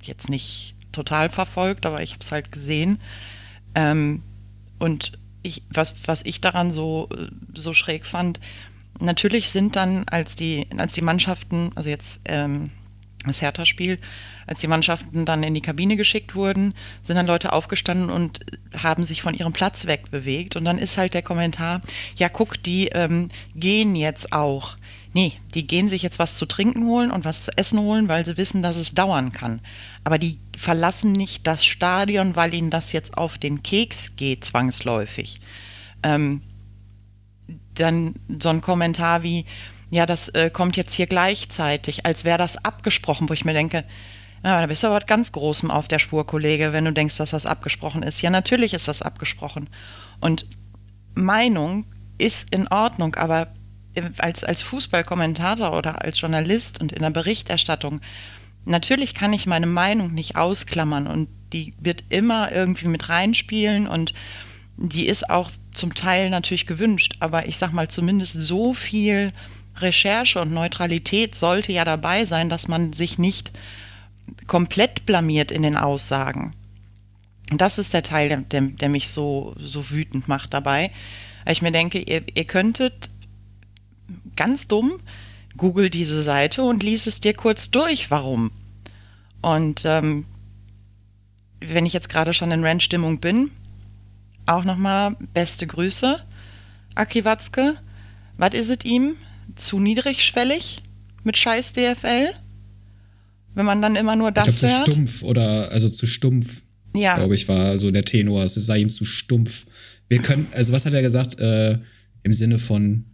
[0.02, 2.98] jetzt nicht total verfolgt, aber ich habe es halt gesehen.
[3.74, 4.22] Ähm,
[4.78, 7.26] und ich, was, was ich daran so, äh,
[7.58, 8.40] so schräg fand,
[8.98, 12.70] natürlich sind dann, als die, als die Mannschaften, also jetzt ähm,
[13.28, 13.98] das Hertha-Spiel,
[14.46, 18.40] als die Mannschaften dann in die Kabine geschickt wurden, sind dann Leute aufgestanden und
[18.76, 20.56] haben sich von ihrem Platz wegbewegt.
[20.56, 21.82] Und dann ist halt der Kommentar,
[22.16, 24.76] ja guck, die ähm, gehen jetzt auch.
[25.12, 28.24] Nee, die gehen sich jetzt was zu trinken holen und was zu essen holen, weil
[28.24, 29.60] sie wissen, dass es dauern kann.
[30.04, 35.38] Aber die verlassen nicht das Stadion, weil ihnen das jetzt auf den Keks geht, zwangsläufig.
[36.02, 36.42] Ähm,
[37.74, 39.44] dann so ein Kommentar wie,
[39.90, 43.84] ja, das äh, kommt jetzt hier gleichzeitig, als wäre das abgesprochen, wo ich mir denke,
[44.44, 47.30] ja, da bist du aber ganz Großem auf der Spur, Kollege, wenn du denkst, dass
[47.30, 48.22] das abgesprochen ist.
[48.22, 49.68] Ja, natürlich ist das abgesprochen.
[50.20, 50.46] Und
[51.14, 51.86] Meinung
[52.18, 53.48] ist in Ordnung, aber
[54.18, 58.00] als, als Fußballkommentator oder als Journalist und in der Berichterstattung,
[58.64, 64.12] natürlich kann ich meine Meinung nicht ausklammern und die wird immer irgendwie mit reinspielen und
[64.76, 69.32] die ist auch zum Teil natürlich gewünscht, aber ich sag mal, zumindest so viel
[69.78, 73.52] Recherche und Neutralität sollte ja dabei sein, dass man sich nicht
[74.46, 76.52] komplett blamiert in den Aussagen.
[77.50, 80.90] Das ist der Teil, der, der, der mich so, so wütend macht dabei.
[81.44, 83.08] Weil ich mir denke, ihr, ihr könntet
[84.34, 85.00] ganz dumm,
[85.56, 88.50] google diese Seite und lies es dir kurz durch, warum.
[89.42, 90.24] Und ähm,
[91.60, 93.50] wenn ich jetzt gerade schon in Rant-Stimmung bin,
[94.46, 96.20] auch nochmal beste Grüße,
[96.94, 97.74] Aki Watzke.
[98.38, 99.16] Was ist es ihm?
[99.54, 100.82] Zu niedrigschwellig
[101.24, 102.30] mit scheiß DFL?
[103.54, 104.88] Wenn man dann immer nur Ich das glaube, zu hört?
[104.88, 106.62] stumpf oder, also zu stumpf,
[106.94, 108.44] Ja, glaube ich, war so der Tenor.
[108.44, 109.66] Es sei ihm zu stumpf.
[110.08, 111.38] Wir können, also was hat er gesagt?
[111.40, 111.78] Äh,
[112.22, 113.04] Im Sinne von,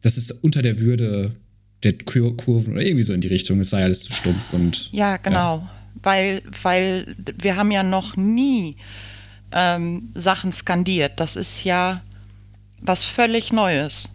[0.00, 1.36] das ist unter der Würde
[1.82, 3.60] der Kur Kurven oder irgendwie so in die Richtung.
[3.60, 4.90] Es sei alles zu stumpf und.
[4.92, 5.68] Ja, genau.
[6.02, 8.76] Weil, weil wir haben ja noch nie
[9.52, 11.20] ähm, Sachen skandiert.
[11.20, 12.02] Das ist ja
[12.80, 14.08] was völlig Neues.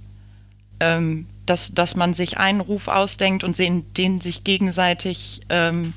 [0.79, 5.93] Ähm, dass, dass man sich einen Ruf ausdenkt und den, den sich gegenseitig ähm,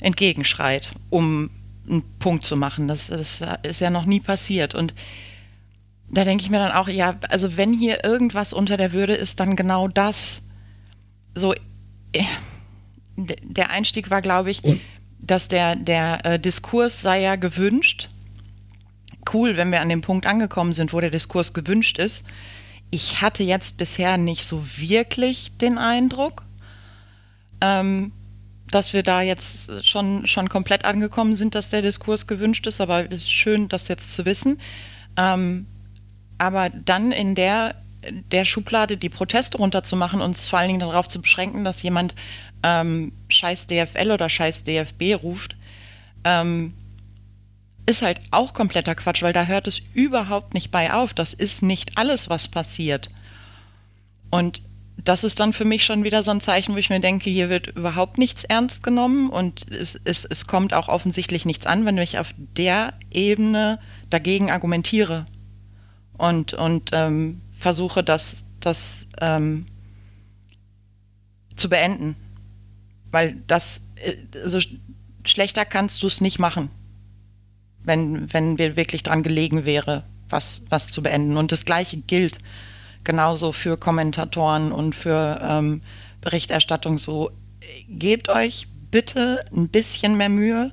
[0.00, 1.50] entgegenschreit, um
[1.88, 2.88] einen Punkt zu machen.
[2.88, 4.74] Das, das ist ja noch nie passiert.
[4.74, 4.94] Und
[6.10, 9.40] da denke ich mir dann auch, ja, also wenn hier irgendwas unter der Würde ist,
[9.40, 10.42] dann genau das.
[11.34, 11.54] So,
[12.12, 12.22] äh,
[13.16, 14.80] der Einstieg war, glaube ich, Und-
[15.20, 18.08] dass der, der äh, Diskurs sei ja gewünscht.
[19.32, 22.24] Cool, wenn wir an dem Punkt angekommen sind, wo der Diskurs gewünscht ist.
[22.90, 26.44] Ich hatte jetzt bisher nicht so wirklich den Eindruck,
[27.60, 28.12] ähm,
[28.70, 33.10] dass wir da jetzt schon, schon komplett angekommen sind, dass der Diskurs gewünscht ist, aber
[33.10, 34.60] es ist schön, das jetzt zu wissen.
[35.16, 35.66] Ähm,
[36.38, 37.74] aber dann in der,
[38.30, 42.14] der Schublade die Proteste runterzumachen und es vor allen Dingen darauf zu beschränken, dass jemand
[42.62, 45.56] ähm, scheiß DFL oder scheiß DFB ruft,
[46.24, 46.74] ähm,
[47.88, 51.14] ist halt auch kompletter Quatsch, weil da hört es überhaupt nicht bei auf.
[51.14, 53.08] Das ist nicht alles, was passiert.
[54.30, 54.62] Und
[55.02, 57.48] das ist dann für mich schon wieder so ein Zeichen, wo ich mir denke, hier
[57.48, 61.96] wird überhaupt nichts ernst genommen und es, es, es kommt auch offensichtlich nichts an, wenn
[61.98, 63.78] ich auf der Ebene
[64.10, 65.24] dagegen argumentiere
[66.18, 69.66] und, und ähm, versuche, das, das ähm,
[71.56, 72.16] zu beenden.
[73.10, 73.80] Weil das,
[74.44, 74.78] also sch-
[75.24, 76.70] schlechter kannst du es nicht machen,
[77.82, 81.36] wenn, wenn mir wirklich dran gelegen wäre, was, was zu beenden.
[81.36, 82.38] Und das Gleiche gilt
[83.04, 85.82] genauso für Kommentatoren und für ähm,
[86.20, 87.30] Berichterstattung so.
[87.88, 90.70] Gebt euch bitte ein bisschen mehr Mühe.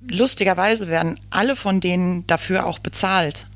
[0.00, 3.46] Lustigerweise werden alle von denen dafür auch bezahlt.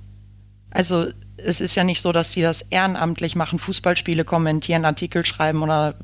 [0.71, 1.07] Also
[1.37, 5.95] es ist ja nicht so, dass sie das ehrenamtlich machen, Fußballspiele kommentieren, Artikel schreiben oder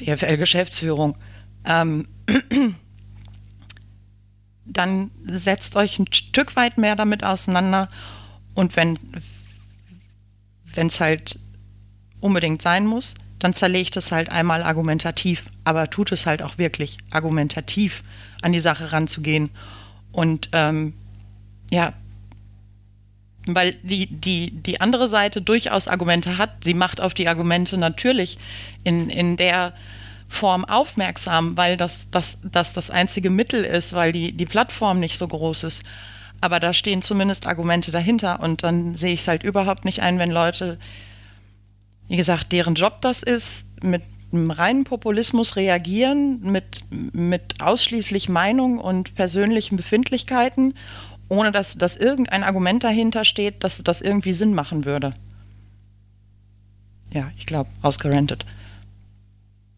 [0.00, 1.16] DFL-Geschäftsführung.
[1.64, 2.08] Ähm,
[4.68, 7.88] dann setzt euch ein Stück weit mehr damit auseinander.
[8.54, 8.98] Und wenn
[10.74, 11.38] es halt
[12.20, 16.98] unbedingt sein muss, dann zerlegt es halt einmal argumentativ, aber tut es halt auch wirklich
[17.10, 18.02] argumentativ
[18.42, 19.50] an die Sache ranzugehen.
[20.12, 20.94] Und ähm,
[21.70, 21.92] ja,
[23.46, 26.64] weil die, die, die andere Seite durchaus Argumente hat.
[26.64, 28.38] Sie macht auf die Argumente natürlich
[28.84, 29.72] in, in der
[30.28, 35.18] Form aufmerksam, weil das das, das das einzige Mittel ist, weil die, die Plattform nicht
[35.18, 35.82] so groß ist.
[36.40, 40.18] Aber da stehen zumindest Argumente dahinter und dann sehe ich es halt überhaupt nicht ein,
[40.18, 40.78] wenn Leute,
[42.06, 48.78] wie gesagt, deren Job das ist, mit einem reinen Populismus reagieren, mit, mit ausschließlich Meinung
[48.78, 50.74] und persönlichen Befindlichkeiten,
[51.28, 55.14] ohne dass, dass irgendein Argument dahinter steht, dass das irgendwie Sinn machen würde.
[57.12, 58.44] Ja, ich glaube, ausgerentet.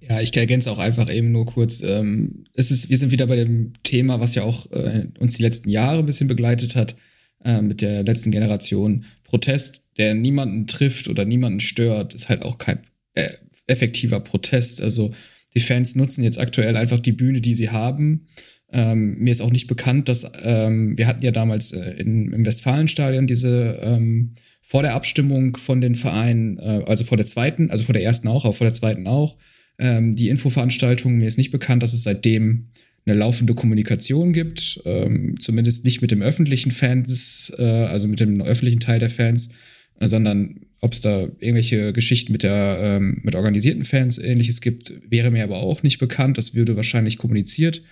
[0.01, 1.83] Ja, ich ergänze auch einfach eben nur kurz.
[1.83, 5.43] Ähm, es ist, wir sind wieder bei dem Thema, was ja auch äh, uns die
[5.43, 6.97] letzten Jahre ein bisschen begleitet hat,
[7.45, 9.05] äh, mit der letzten Generation.
[9.25, 12.81] Protest, der niemanden trifft oder niemanden stört, ist halt auch kein
[13.15, 13.31] äh,
[13.67, 14.81] effektiver Protest.
[14.81, 15.13] Also
[15.55, 18.27] die Fans nutzen jetzt aktuell einfach die Bühne, die sie haben.
[18.73, 22.47] Ähm, mir ist auch nicht bekannt, dass ähm, wir hatten ja damals äh, in, im
[22.47, 27.85] Westfalenstadion diese ähm, vor der Abstimmung von den Vereinen, äh, also vor der zweiten, also
[27.85, 29.37] vor der ersten auch, aber vor der zweiten auch,
[29.81, 31.17] ähm, die Infoveranstaltung.
[31.17, 32.69] Mir ist nicht bekannt, dass es seitdem
[33.07, 38.43] eine laufende Kommunikation gibt, ähm, zumindest nicht mit dem öffentlichen Fans, äh, also mit dem
[38.43, 39.51] öffentlichen Teil der Fans,
[39.99, 44.93] äh, sondern ob es da irgendwelche Geschichten mit der ähm, mit organisierten Fans ähnliches gibt,
[45.09, 46.39] wäre mir aber auch nicht bekannt.
[46.39, 47.83] Das würde wahrscheinlich kommuniziert.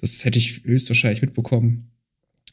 [0.00, 1.90] Das hätte ich höchstwahrscheinlich mitbekommen.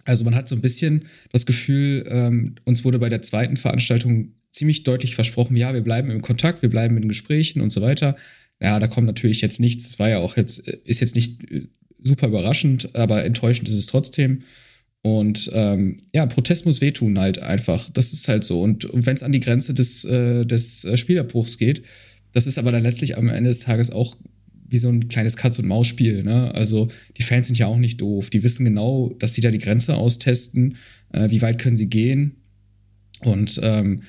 [0.06, 4.34] Also man hat so ein bisschen das Gefühl, ähm, uns wurde bei der zweiten Veranstaltung
[4.52, 8.16] ziemlich deutlich versprochen, ja, wir bleiben im Kontakt, wir bleiben in Gesprächen und so weiter.
[8.64, 9.86] Ja, da kommt natürlich jetzt nichts.
[9.86, 11.68] Es war ja auch jetzt, ist jetzt nicht äh,
[12.02, 14.44] super überraschend, aber enttäuschend ist es trotzdem.
[15.02, 17.90] Und ähm, ja, Protest muss wehtun halt einfach.
[17.90, 18.62] Das ist halt so.
[18.62, 21.84] Und, und wenn es an die Grenze des, äh, des äh, Spielerbruchs geht,
[22.32, 24.16] das ist aber dann letztlich am Ende des Tages auch
[24.70, 26.24] wie so ein kleines Katz-und-Maus-Spiel.
[26.24, 26.56] Ne?
[26.56, 28.30] Also die Fans sind ja auch nicht doof.
[28.30, 30.78] Die wissen genau, dass sie da die Grenze austesten.
[31.12, 32.38] Äh, wie weit können sie gehen?
[33.20, 34.04] Und ähm,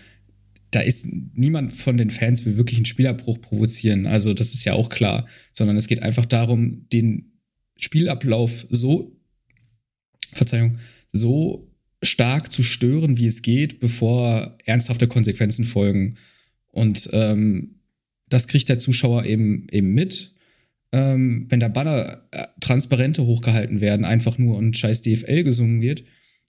[0.74, 4.06] da ist niemand von den Fans will wirklich einen Spielabbruch provozieren.
[4.06, 5.26] Also das ist ja auch klar.
[5.52, 7.32] Sondern es geht einfach darum, den
[7.76, 9.16] Spielablauf so,
[10.32, 10.78] Verzeihung,
[11.12, 11.70] so
[12.02, 16.16] stark zu stören, wie es geht, bevor ernsthafte Konsequenzen folgen.
[16.72, 17.76] Und ähm,
[18.28, 20.34] das kriegt der Zuschauer eben, eben mit.
[20.92, 26.04] Ähm, wenn da Banner, äh, Transparente hochgehalten werden, einfach nur und scheiß DFL gesungen wird,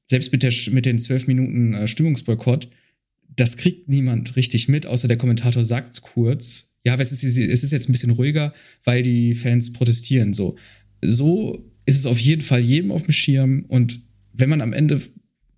[0.08, 2.70] selbst mit, der, mit den zwölf Minuten äh, Stimmungsboykott,
[3.36, 6.76] das kriegt niemand richtig mit, außer der Kommentator sagt es kurz.
[6.86, 10.34] Ja, es ist, es ist jetzt ein bisschen ruhiger, weil die Fans protestieren.
[10.34, 10.56] So.
[11.02, 13.66] so ist es auf jeden Fall jedem auf dem Schirm.
[13.68, 14.02] Und
[14.34, 15.02] wenn man am Ende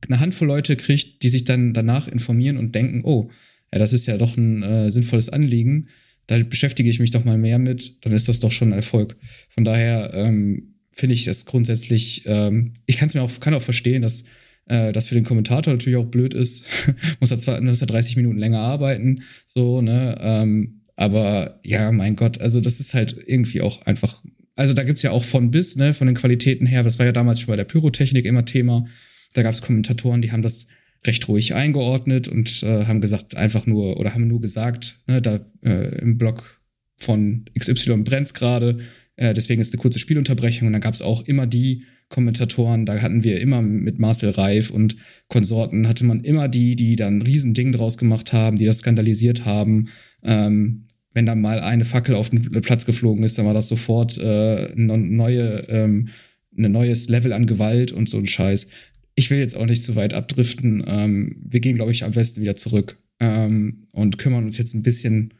[0.07, 3.29] eine Handvoll Leute kriegt, die sich dann danach informieren und denken, oh,
[3.71, 5.87] ja, das ist ja doch ein äh, sinnvolles Anliegen,
[6.27, 9.17] da beschäftige ich mich doch mal mehr mit, dann ist das doch schon ein Erfolg.
[9.49, 13.61] Von daher ähm, finde ich das grundsätzlich, ähm, ich kann es mir auch, kann auch
[13.61, 14.25] verstehen, dass
[14.67, 16.65] äh, das für den Kommentator natürlich auch blöd ist.
[17.19, 20.17] muss er zwar muss er 30 Minuten länger arbeiten, so, ne?
[20.19, 24.23] Ähm, Aber ja, mein Gott, also das ist halt irgendwie auch einfach.
[24.55, 26.81] Also da gibt's ja auch von bis, ne, von den Qualitäten her.
[26.81, 28.87] Das war ja damals schon bei der Pyrotechnik immer Thema.
[29.33, 30.67] Da gab's Kommentatoren, die haben das
[31.05, 35.39] recht ruhig eingeordnet und äh, haben gesagt, einfach nur, oder haben nur gesagt, ne, da
[35.63, 36.57] äh, im Blog
[36.97, 38.79] von XY brennt's gerade,
[39.15, 40.67] äh, deswegen ist eine kurze Spielunterbrechung.
[40.67, 44.95] Und dann gab's auch immer die Kommentatoren, da hatten wir immer mit Marcel Reif und
[45.27, 49.45] Konsorten, hatte man immer die, die dann ein Riesending draus gemacht haben, die das skandalisiert
[49.45, 49.89] haben.
[50.23, 54.17] Ähm, wenn da mal eine Fackel auf den Platz geflogen ist, dann war das sofort
[54.17, 56.09] äh, eine neue, ähm,
[56.57, 58.67] ein neues Level an Gewalt und so ein Scheiß.
[59.15, 60.83] Ich will jetzt auch nicht zu weit abdriften.
[60.87, 64.83] Ähm, wir gehen, glaube ich, am besten wieder zurück ähm, und kümmern uns jetzt ein
[64.83, 65.33] bisschen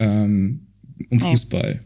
[0.00, 0.66] ähm,
[1.10, 1.80] um Fußball.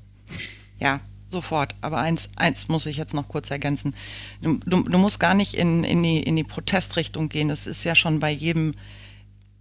[0.81, 1.75] Ja, sofort.
[1.81, 3.95] Aber eins, eins muss ich jetzt noch kurz ergänzen.
[4.41, 7.49] Du, du, du musst gar nicht in, in, die, in die Protestrichtung gehen.
[7.49, 8.73] Das ist ja schon bei jedem,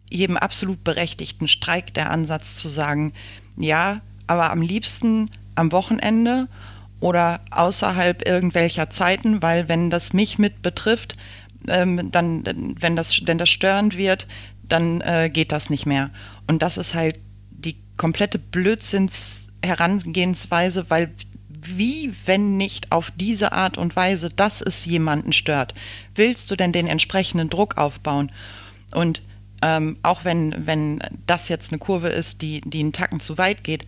[0.09, 3.13] jedem absolut berechtigten Streik der Ansatz zu sagen,
[3.57, 6.47] ja, aber am liebsten am Wochenende
[6.99, 11.13] oder außerhalb irgendwelcher Zeiten, weil wenn das mich mit betrifft,
[11.67, 14.27] ähm, dann, wenn das, wenn das störend wird,
[14.63, 16.11] dann äh, geht das nicht mehr.
[16.47, 21.13] Und das ist halt die komplette Blödsinns Herangehensweise, weil
[21.75, 25.73] wie, wenn nicht auf diese Art und Weise, dass es jemanden stört,
[26.15, 28.31] willst du denn den entsprechenden Druck aufbauen?
[28.91, 29.21] Und
[29.61, 33.63] ähm, auch wenn, wenn das jetzt eine Kurve ist, die, die einen Tacken zu weit
[33.63, 33.85] geht,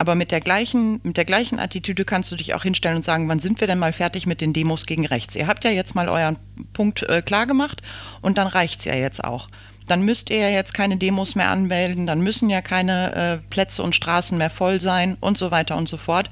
[0.00, 3.28] aber mit der gleichen, mit der gleichen Attitüde kannst du dich auch hinstellen und sagen,
[3.28, 5.36] wann sind wir denn mal fertig mit den Demos gegen rechts?
[5.36, 6.38] Ihr habt ja jetzt mal euren
[6.72, 7.82] Punkt äh, klar gemacht
[8.22, 9.48] und dann reicht es ja jetzt auch.
[9.88, 13.82] Dann müsst ihr ja jetzt keine Demos mehr anmelden, dann müssen ja keine äh, Plätze
[13.82, 16.30] und Straßen mehr voll sein und so weiter und so fort.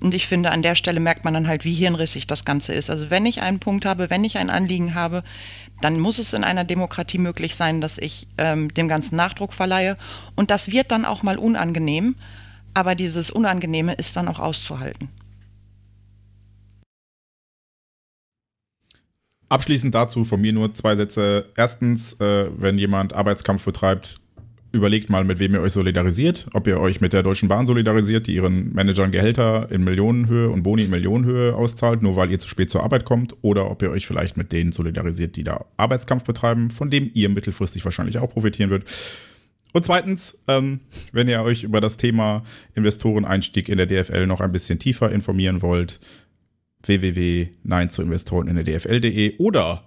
[0.00, 2.88] Und ich finde, an der Stelle merkt man dann halt, wie hirnrissig das Ganze ist.
[2.88, 5.24] Also wenn ich einen Punkt habe, wenn ich ein Anliegen habe,
[5.80, 9.96] dann muss es in einer Demokratie möglich sein, dass ich ähm, dem Ganzen Nachdruck verleihe.
[10.36, 12.14] Und das wird dann auch mal unangenehm,
[12.74, 15.08] aber dieses Unangenehme ist dann auch auszuhalten.
[19.48, 21.46] Abschließend dazu von mir nur zwei Sätze.
[21.56, 24.20] Erstens, äh, wenn jemand Arbeitskampf betreibt,
[24.72, 26.46] überlegt mal, mit wem ihr euch solidarisiert.
[26.52, 30.62] Ob ihr euch mit der Deutschen Bahn solidarisiert, die ihren Managern Gehälter in Millionenhöhe und
[30.62, 33.34] Boni in Millionenhöhe auszahlt, nur weil ihr zu spät zur Arbeit kommt.
[33.42, 37.28] Oder ob ihr euch vielleicht mit denen solidarisiert, die da Arbeitskampf betreiben, von dem ihr
[37.28, 38.84] mittelfristig wahrscheinlich auch profitieren wird.
[39.72, 40.80] Und zweitens, ähm,
[41.12, 42.42] wenn ihr euch über das Thema
[42.74, 46.00] Investoreneinstieg in der DFL noch ein bisschen tiefer informieren wollt,
[46.82, 49.84] www.nein zu Investoren in der DFL.de oder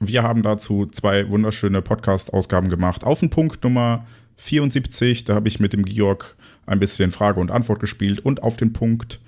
[0.00, 3.04] wir haben dazu zwei wunderschöne Podcast-Ausgaben gemacht.
[3.04, 7.50] Auf den Punkt Nummer 74, da habe ich mit dem Georg ein bisschen Frage und
[7.50, 9.20] Antwort gespielt und auf den Punkt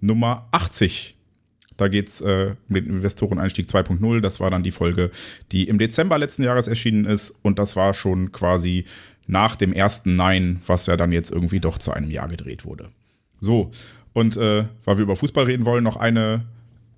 [0.00, 1.16] Nummer 80.
[1.76, 4.20] Da geht es äh, um den Investoreneinstieg 2.0.
[4.20, 5.10] Das war dann die Folge,
[5.52, 7.34] die im Dezember letzten Jahres erschienen ist.
[7.42, 8.84] Und das war schon quasi
[9.28, 12.88] nach dem ersten Nein, was ja dann jetzt irgendwie doch zu einem Jahr gedreht wurde.
[13.40, 13.70] So,
[14.12, 16.44] und äh, weil wir über Fußball reden wollen, noch eine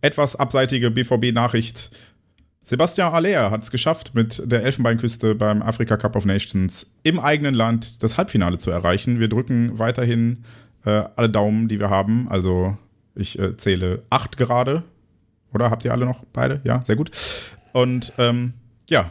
[0.00, 1.90] etwas abseitige BVB-Nachricht
[2.64, 7.54] Sebastian Aller hat es geschafft, mit der Elfenbeinküste beim Afrika Cup of Nations im eigenen
[7.54, 9.18] Land das Halbfinale zu erreichen.
[9.18, 10.44] Wir drücken weiterhin
[10.84, 12.28] äh, alle Daumen, die wir haben.
[12.28, 12.76] Also
[13.14, 14.82] ich äh, zähle acht gerade.
[15.52, 16.60] Oder habt ihr alle noch beide?
[16.64, 17.10] Ja, sehr gut.
[17.72, 18.52] Und ähm,
[18.88, 19.10] ja,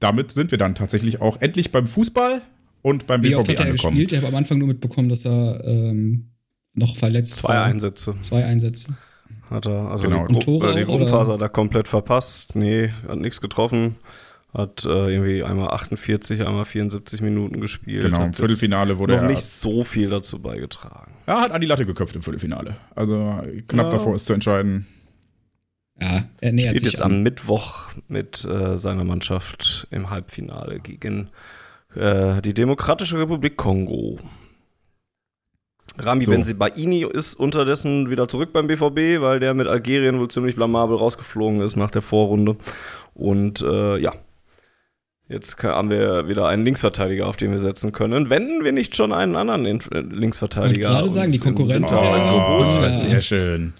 [0.00, 2.42] damit sind wir dann tatsächlich auch endlich beim Fußball
[2.82, 3.96] und beim Wie BVB oft hat er angekommen.
[3.96, 4.12] gespielt?
[4.12, 6.30] Ich habe am Anfang nur mitbekommen, dass er ähm,
[6.74, 7.64] noch verletzt Zwei war.
[7.66, 8.96] Einsätze Zwei Einsätze.
[9.50, 9.90] Hat er.
[9.90, 10.26] Also Genau.
[10.28, 10.84] die, Tore äh, die?
[10.84, 12.56] Gruppenphase hat er komplett verpasst.
[12.56, 13.96] Nee, hat nichts getroffen.
[14.52, 18.02] Hat äh, irgendwie einmal 48, einmal 74 Minuten gespielt.
[18.02, 19.28] Genau, im Viertelfinale wurde noch er.
[19.28, 21.12] nicht so viel dazu beigetragen.
[21.26, 22.76] Er hat an die Latte geköpft im Viertelfinale.
[22.96, 23.90] Also knapp Ja.
[23.92, 24.86] davor ist zu entscheiden.
[26.00, 27.12] Ja, er nähert Spielt sich jetzt an.
[27.12, 31.28] am Mittwoch mit äh, seiner Mannschaft im Halbfinale gegen
[31.94, 34.18] äh, die Demokratische Republik Kongo.
[36.06, 36.30] Rami So.
[36.32, 41.60] Benzibaini ist unterdessen wieder zurück beim BVB, weil der mit Algerien wohl ziemlich blamabel rausgeflogen
[41.60, 42.56] ist nach der Vorrunde.
[43.14, 44.12] Und äh, ja,
[45.28, 49.12] jetzt haben wir wieder einen Linksverteidiger, auf den wir setzen können, wenn wir nicht schon
[49.12, 52.72] einen anderen äh, Linksverteidiger Wollte gerade sagen, die Konkurrenz ist ja- geholt.
[52.72, 52.98] Ja.
[53.00, 53.72] sehr schön.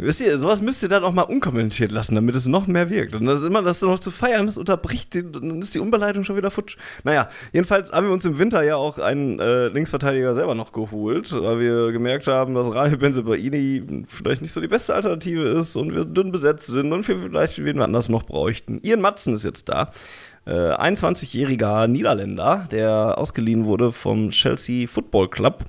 [0.00, 3.16] Wisst ihr, sowas müsst ihr dann auch mal unkommentiert lassen, damit es noch mehr wirkt.
[3.16, 6.36] Und das ist immer das noch zu feiern, das unterbricht, dann ist die Umbeleitung schon
[6.36, 6.76] wieder futsch.
[7.02, 11.32] Naja, jedenfalls haben wir uns im Winter ja auch einen äh, Linksverteidiger selber noch geholt,
[11.32, 15.92] weil wir gemerkt haben, dass Ravi Benzebaini vielleicht nicht so die beste Alternative ist und
[15.92, 18.78] wir dünn besetzt sind und wir vielleicht wen wir anders noch bräuchten.
[18.82, 19.90] Ian Matzen ist jetzt da.
[20.46, 25.64] Äh, 21-jähriger Niederländer, der ausgeliehen wurde vom Chelsea Football Club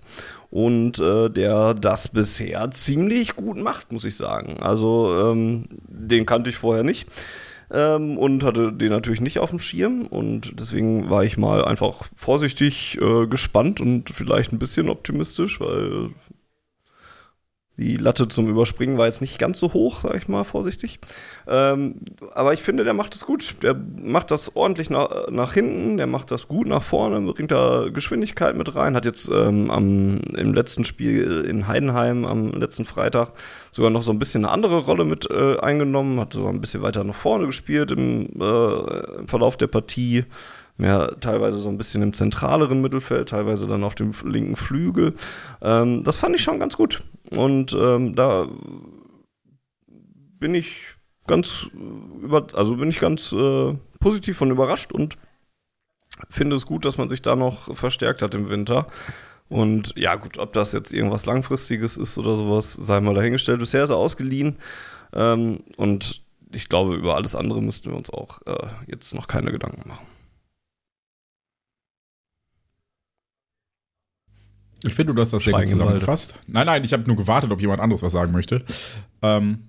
[0.52, 4.58] und äh, der das bisher ziemlich gut macht, muss ich sagen.
[4.62, 7.08] Also ähm, den kannte ich vorher nicht.
[7.72, 12.08] ähm, und hatte den natürlich nicht auf dem Schirm und deswegen war ich mal einfach
[12.16, 16.10] vorsichtig äh, gespannt und vielleicht ein bisschen optimistisch, weil
[17.80, 21.00] die Latte zum Überspringen war jetzt nicht ganz so hoch, sag ich mal vorsichtig.
[21.48, 21.96] Ähm,
[22.34, 23.56] aber ich finde, der macht es gut.
[23.64, 27.88] Der macht das ordentlich nach, nach hinten, der macht das gut nach vorne, bringt da
[27.92, 28.96] Geschwindigkeit mit rein.
[28.96, 33.32] Hat jetzt ähm, am, im letzten Spiel in Heidenheim am letzten Freitag
[33.72, 36.82] sogar noch so ein bisschen eine andere Rolle mit äh, eingenommen, hat sogar ein bisschen
[36.82, 40.26] weiter nach vorne gespielt im, äh, im Verlauf der Partie
[40.80, 45.14] mehr teilweise so ein bisschen im zentraleren Mittelfeld, teilweise dann auf dem linken Flügel.
[45.62, 47.04] Ähm, das fand ich schon ganz gut.
[47.30, 48.48] Und ähm, da
[50.40, 50.96] bin ich
[51.28, 51.70] ganz
[52.22, 55.18] über, also bin ich ganz äh, positiv von überrascht und
[56.30, 58.88] finde es gut, dass man sich da noch verstärkt hat im Winter.
[59.48, 63.60] Und ja, gut, ob das jetzt irgendwas Langfristiges ist oder sowas, sei mal dahingestellt.
[63.60, 64.58] Bisher ist er ausgeliehen.
[65.14, 66.22] Ähm, und
[66.52, 70.06] ich glaube, über alles andere müssten wir uns auch äh, jetzt noch keine Gedanken machen.
[74.84, 76.34] Ich finde, du hast das sehr gut zusammengefasst.
[76.48, 78.64] Nein, nein, ich habe nur gewartet, ob jemand anderes was sagen möchte.
[79.22, 79.60] Ähm,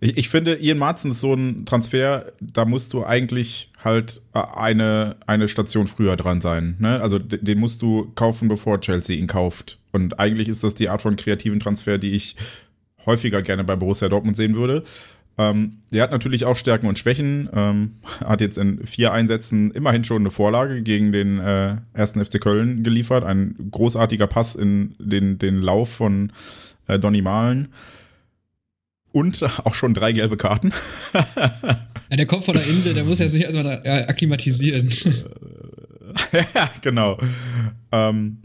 [0.00, 4.40] ich, ich, finde, Ian Marzen ist so ein Transfer, da musst du eigentlich halt äh,
[4.40, 6.76] eine, eine Station früher dran sein.
[6.78, 7.00] Ne?
[7.00, 9.78] Also den musst du kaufen, bevor Chelsea ihn kauft.
[9.92, 12.36] Und eigentlich ist das die Art von kreativen Transfer, die ich
[13.06, 14.84] häufiger gerne bei Borussia Dortmund sehen würde.
[15.38, 17.48] Ähm, der hat natürlich auch Stärken und Schwächen.
[17.54, 17.92] Ähm,
[18.24, 22.82] hat jetzt in vier Einsätzen immerhin schon eine Vorlage gegen den äh, ersten FC Köln
[22.82, 23.24] geliefert.
[23.24, 26.32] Ein großartiger Pass in den, den Lauf von
[26.88, 27.68] äh, Donny Malen.
[29.12, 30.72] Und auch schon drei gelbe Karten.
[31.14, 34.90] ja, der kommt von der Insel, der muss ja sich erstmal da, ja, akklimatisieren.
[36.32, 37.18] ja, genau.
[37.92, 38.38] Ähm,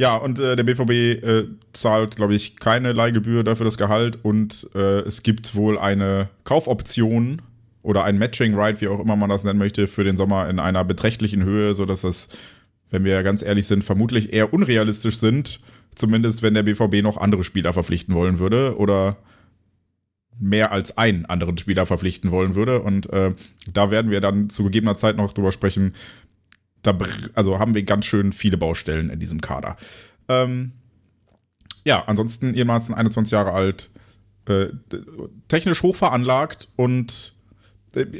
[0.00, 1.44] ja, und äh, der BVB äh,
[1.74, 7.42] zahlt, glaube ich, keine Leihgebühr dafür das Gehalt und äh, es gibt wohl eine Kaufoption
[7.82, 10.58] oder ein Matching Right, wie auch immer man das nennen möchte, für den Sommer in
[10.58, 12.30] einer beträchtlichen Höhe, sodass das,
[12.88, 15.60] wenn wir ganz ehrlich sind, vermutlich eher unrealistisch sind,
[15.94, 19.18] zumindest wenn der BVB noch andere Spieler verpflichten wollen würde oder
[20.38, 22.80] mehr als einen anderen Spieler verpflichten wollen würde.
[22.80, 23.34] Und äh,
[23.70, 25.92] da werden wir dann zu gegebener Zeit noch drüber sprechen,
[26.82, 26.96] da
[27.34, 29.76] also haben wir ganz schön viele Baustellen in diesem Kader.
[30.28, 30.72] Ähm,
[31.84, 33.90] ja, ansonsten ehemals 21 Jahre alt,
[34.46, 34.68] äh,
[35.48, 37.34] technisch hoch veranlagt und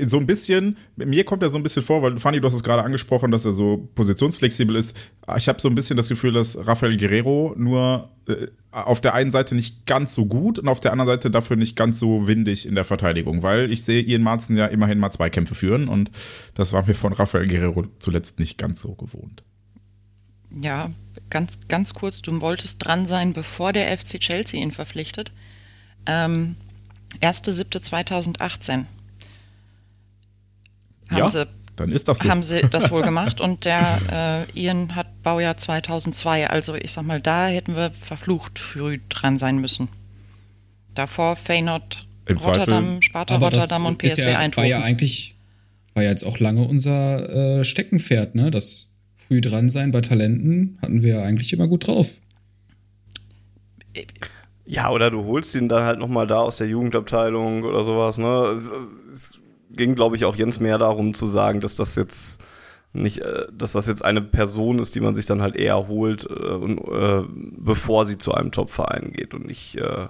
[0.06, 2.64] so ein bisschen, mir kommt er so ein bisschen vor, weil Fanny, du hast es
[2.64, 4.96] gerade angesprochen, dass er so positionsflexibel ist.
[5.36, 9.30] Ich habe so ein bisschen das Gefühl, dass Rafael Guerrero nur äh, auf der einen
[9.30, 12.66] Seite nicht ganz so gut und auf der anderen Seite dafür nicht ganz so windig
[12.66, 16.10] in der Verteidigung, weil ich sehe Ian Marzen ja immerhin mal zwei Kämpfe führen und
[16.54, 19.44] das war mir von Rafael Guerrero zuletzt nicht ganz so gewohnt.
[20.60, 20.90] Ja,
[21.30, 25.30] ganz, ganz kurz, du wolltest dran sein, bevor der FC Chelsea ihn verpflichtet.
[26.06, 26.56] Ähm,
[27.20, 28.99] 1.7.2018 haben
[31.18, 31.46] ja, sie,
[31.76, 32.28] dann ist das so.
[32.28, 36.48] Haben sie das wohl gemacht und der äh, Ian hat Baujahr 2002.
[36.48, 39.88] Also ich sag mal, da hätten wir verflucht früh dran sein müssen.
[40.94, 43.02] Davor Feyenoord, Im Rotterdam, Zweifel.
[43.02, 44.70] Sparta Aber Rotterdam und PSV ja, Eindhoven.
[44.70, 45.36] War ja eigentlich,
[45.94, 48.50] war ja jetzt auch lange unser äh, Steckenpferd, ne?
[48.50, 52.16] Das früh dran sein bei Talenten hatten wir ja eigentlich immer gut drauf.
[54.66, 58.54] Ja, oder du holst ihn dann halt nochmal da aus der Jugendabteilung oder sowas, ne?
[58.54, 58.70] Es,
[59.12, 59.39] es
[59.72, 62.42] ging, glaube ich, auch Jens mehr darum zu sagen, dass das jetzt
[62.92, 66.26] nicht, äh, dass das jetzt eine Person ist, die man sich dann halt eher holt,
[66.28, 67.24] äh, und, äh,
[67.58, 70.08] bevor sie zu einem Top-Verein geht und nicht äh,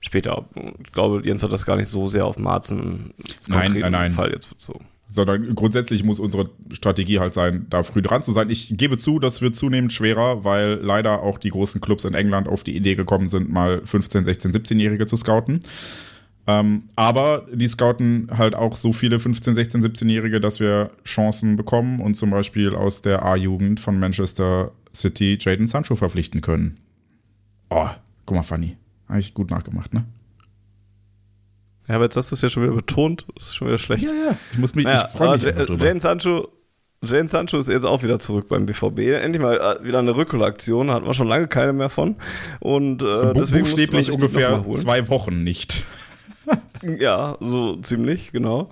[0.00, 0.46] später.
[0.84, 3.14] Ich glaube, Jens hat das gar nicht so sehr auf Marzen
[3.48, 4.12] nein, nein, nein.
[4.12, 4.84] Fall jetzt bezogen.
[5.06, 8.50] Sondern grundsätzlich muss unsere Strategie halt sein, da früh dran zu sein.
[8.50, 12.46] Ich gebe zu, das wird zunehmend schwerer, weil leider auch die großen Clubs in England
[12.46, 15.60] auf die Idee gekommen sind, mal 15, 16, 17-Jährige zu scouten.
[16.48, 22.00] Ähm, aber die scouten halt auch so viele 15, 16, 17-Jährige, dass wir Chancen bekommen
[22.00, 26.78] und zum Beispiel aus der A-Jugend von Manchester City Jaden Sancho verpflichten können.
[27.68, 27.88] Oh,
[28.24, 28.78] guck mal, Fanny.
[29.10, 30.04] Habe ich gut nachgemacht, ne?
[31.86, 33.26] Ja, aber jetzt hast du es ja schon wieder betont.
[33.34, 34.04] Das ist schon wieder schlecht.
[34.04, 34.36] Ja, ja.
[34.52, 35.84] Ich muss mich, naja, ich freue mich drüber.
[35.84, 36.48] Jaden Sancho,
[37.02, 38.98] Jane Sancho ist jetzt auch wieder zurück beim BVB.
[38.98, 42.16] Endlich mal äh, wieder eine Rückholaktion, hatten wir schon lange keine mehr von.
[42.58, 45.84] Und äh, deswegen buchstäblich ungefähr zwei Wochen nicht.
[46.98, 48.70] ja, so ziemlich, genau.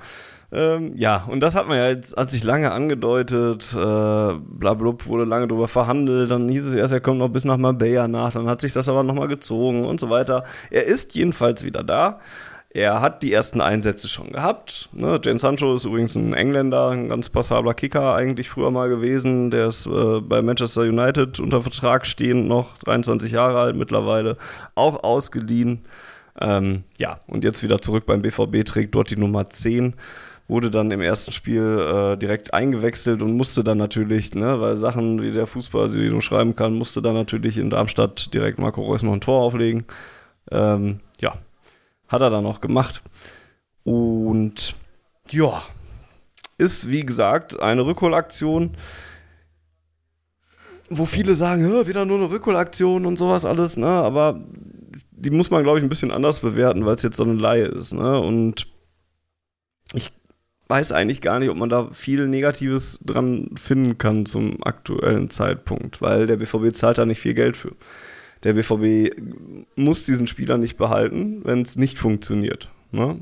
[0.52, 5.24] Ähm, ja, und das hat man ja jetzt, hat sich lange angedeutet, äh, blablub, wurde
[5.24, 8.48] lange drüber verhandelt, dann hieß es erst, er kommt noch bis nach Marbella nach, dann
[8.48, 10.44] hat sich das aber nochmal gezogen und so weiter.
[10.70, 12.20] Er ist jedenfalls wieder da.
[12.70, 14.90] Er hat die ersten Einsätze schon gehabt.
[14.92, 15.18] Ne?
[15.24, 19.50] Jane Sancho ist übrigens ein Engländer, ein ganz passabler Kicker eigentlich früher mal gewesen.
[19.50, 24.36] Der ist äh, bei Manchester United unter Vertrag stehend noch, 23 Jahre alt mittlerweile,
[24.74, 25.86] auch ausgeliehen.
[26.40, 29.94] Ähm, ja, und jetzt wieder zurück beim BVB, trägt dort die Nummer 10.
[30.48, 35.22] wurde dann im ersten Spiel äh, direkt eingewechselt und musste dann natürlich, ne, weil Sachen
[35.22, 39.02] wie der Fußball, die du schreiben kann, musste dann natürlich in Darmstadt direkt Marco Reus
[39.02, 39.84] noch ein Tor auflegen.
[40.50, 41.36] Ähm, ja,
[42.08, 43.02] hat er dann auch gemacht.
[43.82, 44.74] Und
[45.30, 45.62] ja,
[46.58, 48.76] ist wie gesagt eine Rückholaktion,
[50.88, 53.88] wo viele sagen, wieder nur eine Rückholaktion und sowas alles, ne?
[53.88, 54.40] Aber
[55.16, 57.64] die muss man, glaube ich, ein bisschen anders bewerten, weil es jetzt so eine Laie
[57.64, 58.20] ist, ne?
[58.20, 58.66] Und
[59.92, 60.12] ich
[60.68, 66.02] weiß eigentlich gar nicht, ob man da viel Negatives dran finden kann zum aktuellen Zeitpunkt,
[66.02, 67.72] weil der BVB zahlt da nicht viel Geld für.
[68.42, 69.16] Der BVB
[69.76, 72.68] muss diesen Spieler nicht behalten, wenn es nicht funktioniert.
[72.90, 73.18] Ne?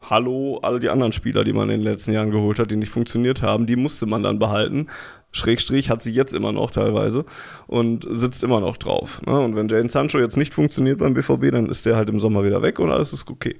[0.00, 2.92] Hallo, alle die anderen Spieler, die man in den letzten Jahren geholt hat, die nicht
[2.92, 4.88] funktioniert haben, die musste man dann behalten.
[5.32, 7.24] Schrägstrich hat sie jetzt immer noch teilweise
[7.66, 9.20] und sitzt immer noch drauf.
[9.26, 9.38] Ne?
[9.38, 12.44] Und wenn Jane Sancho jetzt nicht funktioniert beim BVB, dann ist der halt im Sommer
[12.44, 13.56] wieder weg und alles ist okay.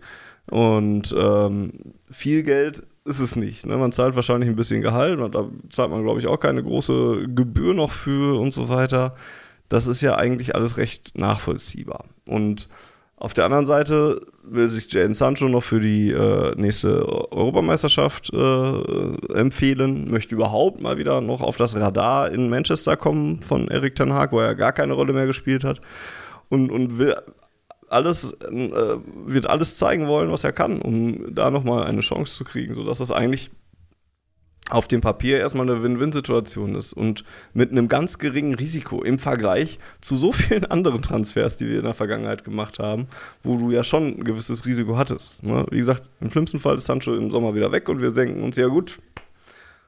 [0.51, 1.73] Und ähm,
[2.11, 3.66] viel Geld ist es nicht.
[3.66, 3.77] Ne?
[3.77, 7.75] Man zahlt wahrscheinlich ein bisschen Gehalt, da zahlt man, glaube ich, auch keine große Gebühr
[7.75, 9.14] noch für und so weiter.
[9.69, 12.05] Das ist ja eigentlich alles recht nachvollziehbar.
[12.27, 12.69] Und
[13.21, 19.35] auf der anderen Seite will sich Jadon Sancho noch für die äh, nächste Europameisterschaft äh,
[19.35, 24.12] empfehlen, möchte überhaupt mal wieder noch auf das Radar in Manchester kommen von Erik Ten
[24.12, 25.81] Hag, wo er gar keine Rolle mehr gespielt hat.
[26.49, 27.16] Und, und will
[27.89, 28.97] alles, äh,
[29.27, 32.99] wird alles zeigen wollen, was er kann, um da nochmal eine Chance zu kriegen, sodass
[32.99, 33.51] das eigentlich
[34.71, 39.79] auf dem Papier erstmal eine Win-Win-Situation ist und mit einem ganz geringen Risiko im Vergleich
[40.01, 43.09] zu so vielen anderen Transfers, die wir in der Vergangenheit gemacht haben,
[43.43, 45.43] wo du ja schon ein gewisses Risiko hattest.
[45.43, 45.66] Ne?
[45.71, 48.57] Wie gesagt, im schlimmsten Fall ist Sancho im Sommer wieder weg und wir denken uns,
[48.57, 48.99] ja gut,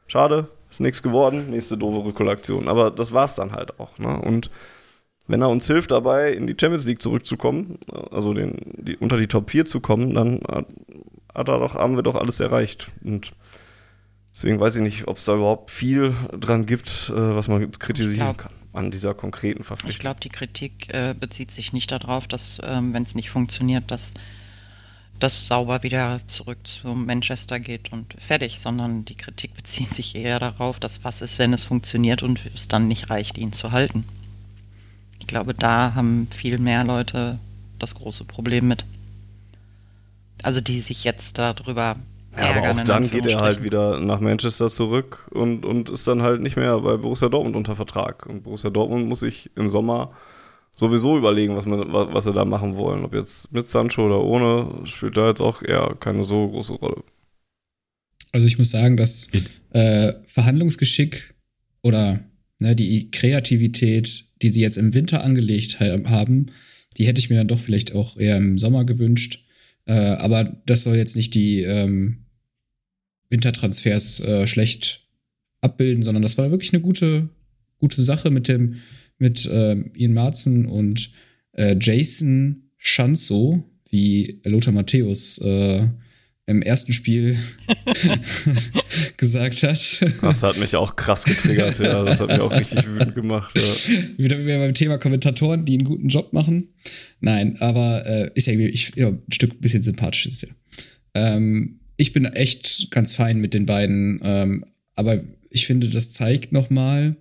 [0.06, 2.68] schade, ist nichts geworden, nächste doofe Rekollektion.
[2.68, 3.98] Aber das war es dann halt auch.
[3.98, 4.18] Ne?
[4.20, 4.50] Und
[5.26, 7.78] wenn er uns hilft dabei, in die Champions League zurückzukommen,
[8.10, 10.40] also den, die, unter die Top 4 zu kommen, dann
[11.34, 12.90] hat er doch, haben wir doch alles erreicht.
[13.04, 13.32] Und
[14.34, 18.26] deswegen weiß ich nicht, ob es da überhaupt viel dran gibt, äh, was man kritisieren
[18.26, 19.90] glaub, kann an dieser konkreten Verpflichtung.
[19.90, 23.90] Ich glaube, die Kritik äh, bezieht sich nicht darauf, dass, ähm, wenn es nicht funktioniert,
[23.90, 24.12] dass
[25.18, 30.38] das sauber wieder zurück zu Manchester geht und fertig, sondern die Kritik bezieht sich eher
[30.38, 34.04] darauf, dass was ist, wenn es funktioniert und es dann nicht reicht, ihn zu halten.
[35.18, 37.38] Ich glaube, da haben viel mehr Leute
[37.78, 38.84] das große Problem mit.
[40.42, 41.96] Also die sich jetzt darüber
[42.36, 42.50] ja.
[42.50, 46.40] Aber auch dann geht er halt wieder nach Manchester zurück und, und ist dann halt
[46.40, 48.26] nicht mehr bei Borussia Dortmund unter Vertrag.
[48.26, 50.12] Und Borussia Dortmund muss sich im Sommer
[50.76, 53.04] sowieso überlegen, was, man, was sie da machen wollen.
[53.04, 57.02] Ob jetzt mit Sancho oder ohne, spielt da jetzt auch eher keine so große Rolle.
[58.32, 59.28] Also ich muss sagen, dass
[59.70, 61.34] äh, Verhandlungsgeschick
[61.82, 62.20] oder
[62.60, 66.46] ne, die Kreativität die sie jetzt im Winter angelegt haben,
[66.96, 69.44] die hätte ich mir dann doch vielleicht auch eher im Sommer gewünscht.
[69.86, 72.26] Äh, aber das soll jetzt nicht die ähm,
[73.28, 75.08] Wintertransfers äh, schlecht
[75.60, 77.28] abbilden, sondern das war wirklich eine gute,
[77.78, 78.76] gute Sache mit dem
[79.18, 81.10] mit äh, Ian Marzen und
[81.52, 85.86] äh, Jason Schanzo, wie Lothar Matthäus äh,
[86.46, 87.38] im ersten Spiel
[89.16, 90.00] gesagt hat.
[90.20, 92.04] Das hat mich auch krass getriggert, ja.
[92.04, 93.56] Das hat mich auch richtig wütend gemacht.
[93.56, 94.02] Ja.
[94.16, 96.68] Wieder, wieder beim Thema Kommentatoren, die einen guten Job machen.
[97.20, 100.48] Nein, aber äh, ist ja, ich, ja ein Stück bisschen sympathisch ist ja.
[101.14, 105.20] Ähm, ich bin echt ganz fein mit den beiden, ähm, aber
[105.50, 107.16] ich finde, das zeigt nochmal,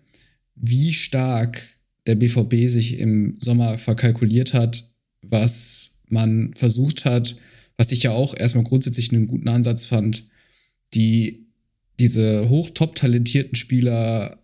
[0.55, 1.61] wie stark
[2.07, 4.89] der BVB sich im Sommer verkalkuliert hat,
[5.21, 7.36] was man versucht hat,
[7.77, 10.23] was ich ja auch erstmal grundsätzlich einen guten Ansatz fand,
[10.93, 11.49] die
[12.00, 14.39] diese hoch top talentierten Spieler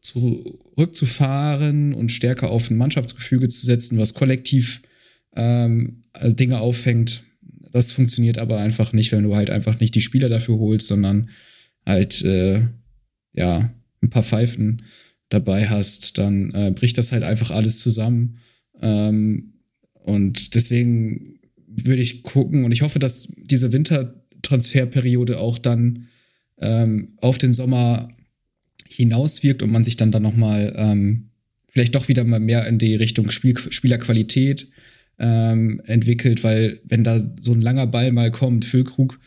[0.00, 4.82] zurückzufahren und stärker auf ein Mannschaftsgefüge zu setzen, was kollektiv
[5.34, 7.24] ähm, Dinge auffängt.
[7.72, 11.30] Das funktioniert aber einfach nicht, wenn du halt einfach nicht die Spieler dafür holst, sondern
[11.86, 12.66] halt äh,
[13.32, 13.72] ja
[14.02, 14.82] ein paar Pfeifen
[15.30, 18.38] dabei hast, dann äh, bricht das halt einfach alles zusammen.
[18.80, 19.54] Ähm,
[19.94, 26.08] und deswegen würde ich gucken und ich hoffe, dass diese Wintertransferperiode auch dann
[26.58, 28.08] ähm, auf den Sommer
[28.88, 31.30] hinauswirkt und man sich dann dann nochmal ähm,
[31.68, 34.68] vielleicht doch wieder mal mehr in die Richtung Spiel, Spielerqualität
[35.18, 39.18] ähm, entwickelt, weil wenn da so ein langer Ball mal kommt, Füllkrug,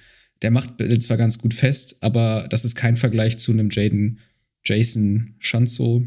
[0.41, 4.19] der macht zwar ganz gut fest, aber das ist kein Vergleich zu einem Jaden
[4.63, 6.05] Jason Schanzo,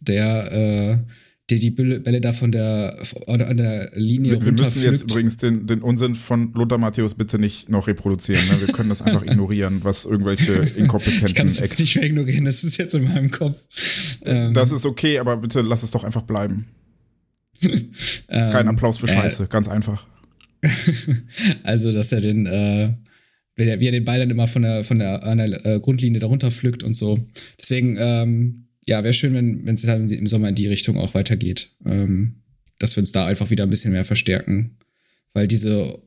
[0.00, 1.12] der äh,
[1.50, 5.66] die die Bälle da von der, an der Linie Wir, wir müssen jetzt übrigens den,
[5.66, 8.42] den Unsinn von Lothar Matthäus bitte nicht noch reproduzieren.
[8.48, 8.66] Ne?
[8.66, 12.64] Wir können das einfach ignorieren, was irgendwelche inkompetenten Ich kann jetzt nicht mehr ignorieren, das
[12.64, 13.56] ist jetzt in meinem Kopf.
[14.24, 16.66] Ähm, das ist okay, aber bitte lass es doch einfach bleiben.
[17.60, 20.06] Kein ähm, Applaus für Scheiße, äh, ganz einfach.
[21.62, 22.94] also, dass er den äh,
[23.56, 26.82] wie er, den Ball dann immer von der, von der, der äh, Grundlinie darunter pflückt
[26.82, 27.18] und so.
[27.58, 31.14] Deswegen, ähm, ja, wäre schön, wenn wenn es dann im Sommer in die Richtung auch
[31.14, 31.70] weitergeht.
[31.88, 32.36] Ähm,
[32.78, 34.78] dass wir uns da einfach wieder ein bisschen mehr verstärken.
[35.34, 35.98] Weil diese,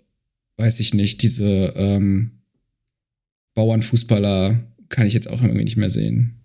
[0.57, 2.41] weiß ich nicht, diese ähm,
[3.55, 4.59] Bauernfußballer
[4.89, 6.39] kann ich jetzt auch irgendwie nicht mehr sehen.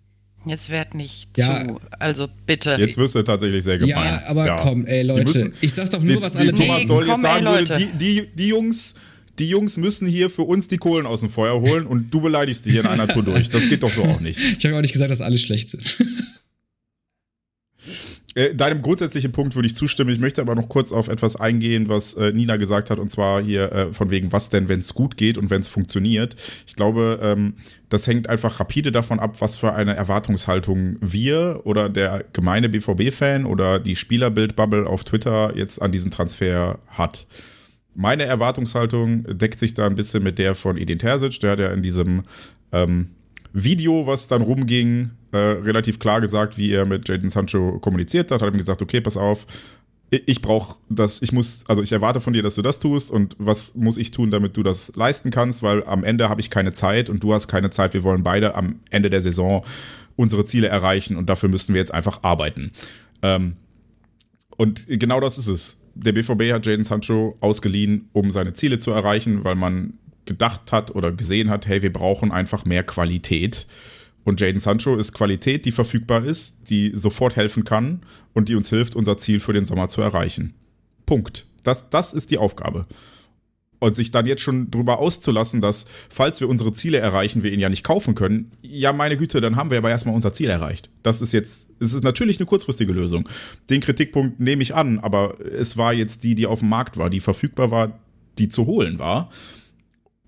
[0.45, 1.67] Jetzt werd nicht Ja.
[1.67, 1.79] zu.
[1.99, 2.75] Also bitte.
[2.79, 3.91] Jetzt wirst du tatsächlich sehr gemein.
[3.93, 7.05] Ja, aber komm, ey, Leute, müssen- ich sag doch nur, was alle Thomas Nee, Doll
[7.05, 7.91] komm, jetzt sagen ey, würde, Leute.
[7.97, 8.93] die, die, die Jungs,
[9.39, 12.65] die Jungs müssen hier für uns die Kohlen aus dem Feuer holen und du beleidigst
[12.65, 13.49] die hier in einer Tour durch.
[13.49, 14.39] Das geht doch so auch nicht.
[14.39, 15.97] Ich habe auch nicht gesagt, dass alle schlecht sind.
[18.35, 20.11] Äh, Deinem grundsätzlichen Punkt würde ich zustimmen.
[20.11, 23.41] Ich möchte aber noch kurz auf etwas eingehen, was äh, Nina gesagt hat, und zwar
[23.41, 26.35] hier äh, von wegen, was denn, wenn es gut geht und wenn es funktioniert.
[26.67, 27.55] Ich glaube, ähm,
[27.89, 33.45] das hängt einfach rapide davon ab, was für eine Erwartungshaltung wir oder der gemeine BVB-Fan
[33.45, 37.25] oder die Spielerbildbubble auf Twitter jetzt an diesen Transfer hat.
[37.99, 41.67] Meine Erwartungshaltung deckt sich da ein bisschen mit der von Edin Terzic, der hat ja
[41.73, 42.23] in diesem
[42.71, 43.09] ähm,
[43.51, 48.41] Video, was dann rumging, äh, relativ klar gesagt, wie er mit Jaden Sancho kommuniziert hat,
[48.41, 49.45] hat ihm gesagt, okay, pass auf,
[50.11, 53.11] ich, ich brauche das, ich muss, also ich erwarte von dir, dass du das tust
[53.11, 56.49] und was muss ich tun, damit du das leisten kannst, weil am Ende habe ich
[56.49, 59.65] keine Zeit und du hast keine Zeit, wir wollen beide am Ende der Saison
[60.15, 62.71] unsere Ziele erreichen und dafür müssen wir jetzt einfach arbeiten.
[63.21, 63.57] Ähm,
[64.55, 65.75] und genau das ist es.
[66.01, 69.93] Der BVB hat Jaden Sancho ausgeliehen, um seine Ziele zu erreichen, weil man
[70.25, 73.67] gedacht hat oder gesehen hat, hey, wir brauchen einfach mehr Qualität.
[74.23, 78.01] Und Jaden Sancho ist Qualität, die verfügbar ist, die sofort helfen kann
[78.33, 80.53] und die uns hilft, unser Ziel für den Sommer zu erreichen.
[81.05, 81.45] Punkt.
[81.63, 82.85] Das, das ist die Aufgabe.
[83.79, 87.61] Und sich dann jetzt schon drüber auszulassen, dass, falls wir unsere Ziele erreichen, wir ihn
[87.61, 90.89] ja nicht kaufen können, ja, meine Güte, dann haben wir aber erstmal unser Ziel erreicht.
[91.01, 93.29] Das ist jetzt, es ist natürlich eine kurzfristige Lösung.
[93.69, 97.09] Den Kritikpunkt nehme ich an, aber es war jetzt die, die auf dem Markt war,
[97.09, 97.99] die verfügbar war,
[98.37, 99.29] die zu holen war.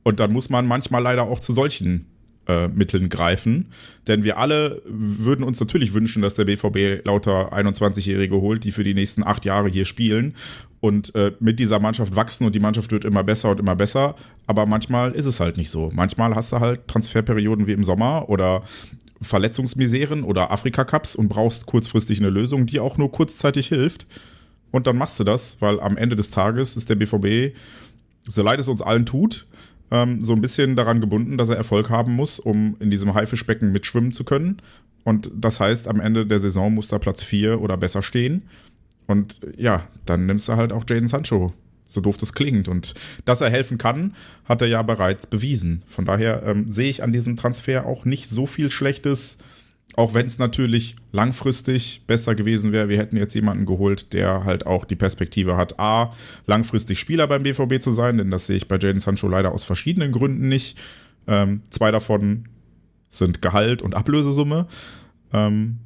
[0.04, 2.06] Und dann muss man manchmal leider auch zu solchen
[2.52, 3.68] äh, Mitteln greifen.
[4.08, 8.84] Denn wir alle würden uns natürlich wünschen, dass der BVB lauter 21-Jährige holt, die für
[8.84, 10.36] die nächsten acht Jahre hier spielen
[10.82, 14.16] und äh, mit dieser Mannschaft wachsen und die Mannschaft wird immer besser und immer besser.
[14.48, 15.92] Aber manchmal ist es halt nicht so.
[15.94, 18.64] Manchmal hast du halt Transferperioden wie im Sommer oder
[19.22, 24.08] Verletzungsmiseren oder Afrika-Cups und brauchst kurzfristig eine Lösung, die auch nur kurzzeitig hilft.
[24.72, 27.56] Und dann machst du das, weil am Ende des Tages ist der BVB,
[28.28, 29.46] so leid es uns allen tut,
[29.92, 33.72] ähm, so ein bisschen daran gebunden, dass er Erfolg haben muss, um in diesem Haifischbecken
[33.72, 34.58] mitschwimmen zu können.
[35.04, 38.44] Und das heißt, am Ende der Saison muss da Platz 4 oder besser stehen.
[39.08, 41.54] Und ja, dann nimmst du halt auch Jaden Sancho,
[41.88, 42.68] so doof das klingt.
[42.68, 42.94] Und
[43.26, 44.16] dass er helfen kann,
[44.46, 45.84] hat er ja bereits bewiesen.
[45.88, 49.38] Von daher ähm, sehe ich an diesem Transfer auch nicht so viel Schlechtes,
[49.96, 52.90] auch wenn es natürlich langfristig besser gewesen wäre.
[52.90, 56.14] Wir hätten jetzt jemanden geholt, der halt auch die Perspektive hat, A,
[56.46, 59.64] langfristig Spieler beim BVB zu sein, denn das sehe ich bei Jaden Sancho leider aus
[59.64, 60.78] verschiedenen Gründen nicht.
[61.28, 62.48] Ähm, zwei davon
[63.10, 64.68] sind Gehalt und Ablösesumme.
[65.34, 65.80] Ähm,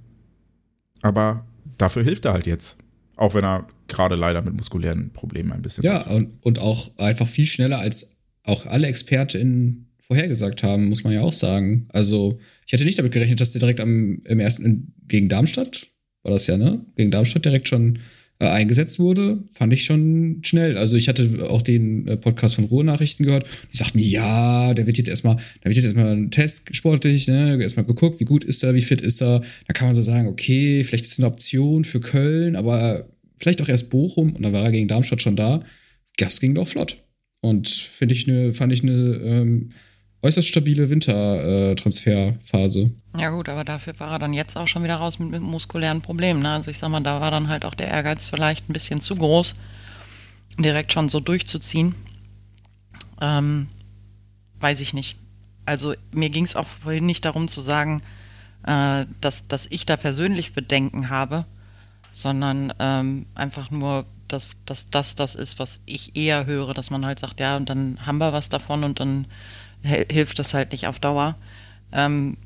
[1.01, 1.45] aber
[1.77, 2.77] dafür hilft er halt jetzt.
[3.15, 5.83] Auch wenn er gerade leider mit muskulären Problemen ein bisschen.
[5.83, 11.13] Ja, und, und auch einfach viel schneller als auch alle ExpertInnen vorhergesagt haben, muss man
[11.13, 11.87] ja auch sagen.
[11.89, 15.87] Also, ich hätte nicht damit gerechnet, dass der direkt am, im ersten, gegen Darmstadt,
[16.23, 16.85] war das ja, ne?
[16.95, 17.99] Gegen Darmstadt direkt schon
[18.39, 19.43] äh, eingesetzt wurde.
[19.51, 20.77] Fand ich schon schnell.
[20.77, 23.47] Also, ich hatte auch den äh, Podcast von Ruhrnachrichten gehört.
[23.71, 27.59] Die sagten, ja, der wird jetzt erstmal, da wird jetzt erstmal ein Test sportlich, ne?
[27.61, 29.41] Erstmal geguckt, wie gut ist er, wie fit ist er.
[29.67, 33.61] Da kann man so sagen, okay, vielleicht ist es eine Option für Köln, aber vielleicht
[33.61, 35.63] auch erst Bochum und dann war er gegen Darmstadt schon da.
[36.17, 36.97] Das ging doch flott.
[37.41, 39.69] Und finde ich eine, fand ich eine ähm,
[40.25, 42.91] äußerst stabile Wintertransferphase.
[43.15, 46.01] Ja gut, aber dafür war er dann jetzt auch schon wieder raus mit, mit muskulären
[46.01, 46.41] Problemen.
[46.41, 46.49] Ne?
[46.49, 49.15] Also ich sag mal, da war dann halt auch der Ehrgeiz vielleicht ein bisschen zu
[49.15, 49.53] groß,
[50.57, 51.93] direkt schon so durchzuziehen.
[53.21, 53.67] Ähm,
[54.59, 55.17] weiß ich nicht.
[55.65, 58.01] Also mir ging es auch vorhin nicht darum zu sagen,
[58.65, 61.45] äh, dass, dass ich da persönlich Bedenken habe,
[62.11, 67.05] sondern ähm, einfach nur, dass, dass das das ist, was ich eher höre, dass man
[67.05, 69.27] halt sagt, ja, und dann haben wir was davon und dann
[69.85, 71.35] hilft das halt nicht auf Dauer.
[71.91, 72.37] Ähm,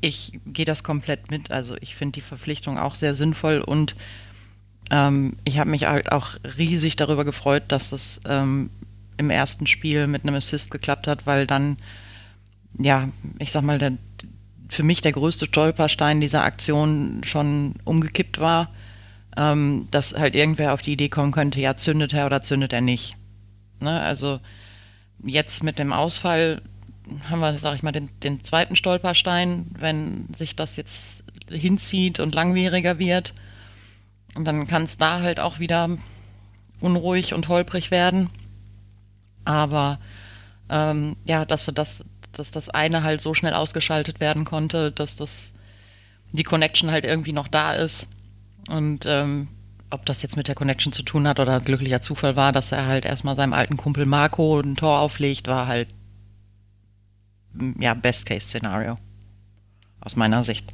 [0.00, 1.50] ich gehe das komplett mit.
[1.50, 3.96] Also ich finde die Verpflichtung auch sehr sinnvoll und
[4.90, 8.70] ähm, ich habe mich halt auch riesig darüber gefreut, dass das ähm,
[9.16, 11.76] im ersten Spiel mit einem Assist geklappt hat, weil dann,
[12.78, 13.08] ja,
[13.38, 13.92] ich sag mal, der,
[14.68, 18.70] für mich der größte Stolperstein dieser Aktion schon umgekippt war,
[19.36, 22.80] ähm, dass halt irgendwer auf die Idee kommen könnte, ja, zündet er oder zündet er
[22.80, 23.16] nicht.
[23.80, 24.00] Ne?
[24.00, 24.40] Also
[25.24, 26.62] jetzt mit dem Ausfall
[27.30, 32.34] haben wir, sag ich mal, den, den zweiten Stolperstein, wenn sich das jetzt hinzieht und
[32.34, 33.34] langwieriger wird.
[34.34, 35.88] Und dann kann es da halt auch wieder
[36.80, 38.28] unruhig und holprig werden.
[39.44, 39.98] Aber
[40.68, 45.16] ähm, ja, dass wir das, dass das eine halt so schnell ausgeschaltet werden konnte, dass
[45.16, 45.52] das
[46.32, 48.08] die Connection halt irgendwie noch da ist.
[48.68, 49.48] Und ähm,
[49.96, 52.86] ob das jetzt mit der Connection zu tun hat oder glücklicher Zufall war, dass er
[52.86, 55.88] halt erstmal seinem alten Kumpel Marco ein Tor auflegt, war halt
[57.80, 58.96] ja Best-Case-Szenario
[60.00, 60.70] aus meiner Sicht.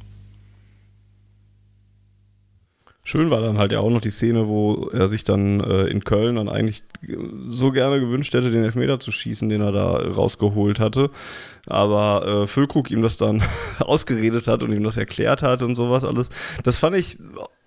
[3.05, 6.03] Schön war dann halt ja auch noch die Szene, wo er sich dann äh, in
[6.03, 6.83] Köln dann eigentlich
[7.47, 11.11] so gerne gewünscht hätte, den Elfmeter zu schießen, den er da rausgeholt hatte.
[11.65, 13.41] Aber äh, Füllkrug ihm das dann
[13.79, 16.29] ausgeredet hat und ihm das erklärt hat und sowas alles.
[16.63, 17.17] Das fand ich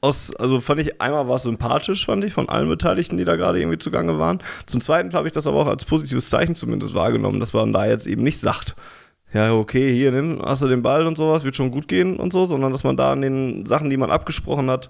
[0.07, 3.36] aus, also fand ich einmal war es sympathisch, fand ich, von allen Beteiligten, die da
[3.36, 4.38] gerade irgendwie zugange waren.
[4.66, 7.86] Zum Zweiten habe ich das aber auch als positives Zeichen zumindest wahrgenommen, dass man da
[7.86, 8.76] jetzt eben nicht sagt,
[9.32, 12.32] ja, okay, hier nimm, hast du den Ball und sowas, wird schon gut gehen und
[12.32, 14.88] so, sondern dass man da an den Sachen, die man abgesprochen hat,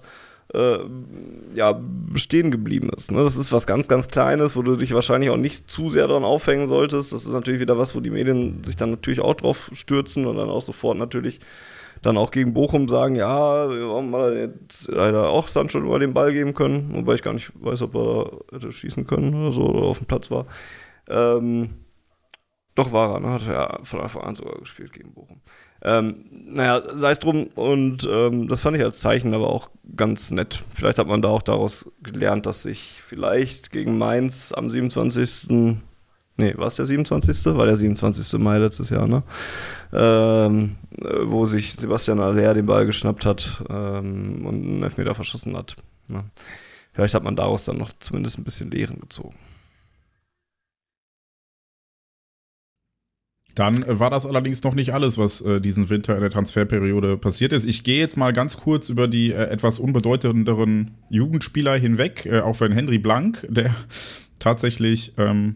[0.53, 0.77] äh,
[1.55, 3.11] ja, bestehen geblieben ist.
[3.11, 3.23] Ne?
[3.23, 6.23] Das ist was ganz, ganz Kleines, wo du dich wahrscheinlich auch nicht zu sehr daran
[6.23, 7.11] aufhängen solltest.
[7.11, 10.37] Das ist natürlich wieder was, wo die Medien sich dann natürlich auch drauf stürzen und
[10.37, 11.39] dann auch sofort natürlich
[12.01, 16.13] dann auch gegen Bochum sagen, ja, warum hat er jetzt leider auch Sancho über den
[16.13, 19.63] Ball geben können, wobei ich gar nicht weiß, ob er hätte schießen können oder so
[19.63, 20.45] oder auf dem Platz war.
[21.09, 21.69] Ähm,
[22.75, 23.29] doch war er, ne?
[23.31, 25.41] hat er von Anfang an sogar gespielt gegen Bochum.
[25.81, 30.31] Ähm, naja, sei es drum und ähm, das fand ich als Zeichen aber auch ganz
[30.31, 30.63] nett.
[30.75, 35.77] Vielleicht hat man da auch daraus gelernt, dass sich vielleicht gegen Mainz am 27.
[36.37, 37.45] Nee, war es der 27.?
[37.55, 38.39] War der 27.
[38.39, 39.23] Mai letztes Jahr, ne?
[39.91, 40.75] Ähm,
[41.23, 45.75] wo sich Sebastian Aller den Ball geschnappt hat ähm, und einen Elfmeter verschossen hat.
[46.07, 46.23] Ne?
[46.93, 49.35] Vielleicht hat man daraus dann noch zumindest ein bisschen Lehren gezogen.
[53.55, 57.17] Dann äh, war das allerdings noch nicht alles, was äh, diesen Winter in der Transferperiode
[57.17, 57.65] passiert ist.
[57.65, 62.59] Ich gehe jetzt mal ganz kurz über die äh, etwas unbedeutenderen Jugendspieler hinweg, äh, auch
[62.59, 63.73] wenn Henry Blank, der
[64.39, 65.55] tatsächlich ähm,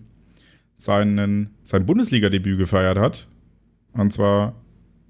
[0.82, 3.27] seinen, sein Bundesliga-Debüt gefeiert hat.
[3.93, 4.55] Und zwar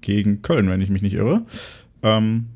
[0.02, 1.46] gegen Köln, wenn ich mich nicht irre.
[2.02, 2.48] Ähm,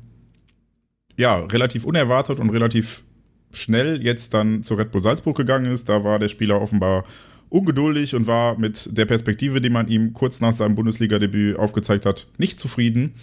[1.17, 3.03] ja, relativ unerwartet und relativ
[3.51, 5.89] schnell jetzt dann zu Red Bull Salzburg gegangen ist.
[5.89, 7.05] Da war der Spieler offenbar
[7.49, 12.27] ungeduldig und war mit der Perspektive, die man ihm kurz nach seinem Bundesliga-Debüt aufgezeigt hat,
[12.37, 13.15] nicht zufrieden.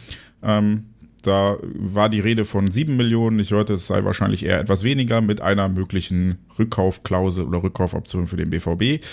[0.43, 0.87] Ähm,
[1.23, 3.39] da war die Rede von 7 Millionen.
[3.39, 8.37] Ich hörte, es sei wahrscheinlich eher etwas weniger mit einer möglichen Rückkaufklausel oder Rückkaufoption für
[8.37, 9.05] den BVB.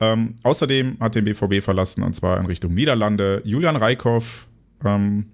[0.00, 4.46] Ähm, außerdem hat den BVB verlassen und zwar in Richtung Niederlande Julian Reikhoff,
[4.84, 5.26] ähm,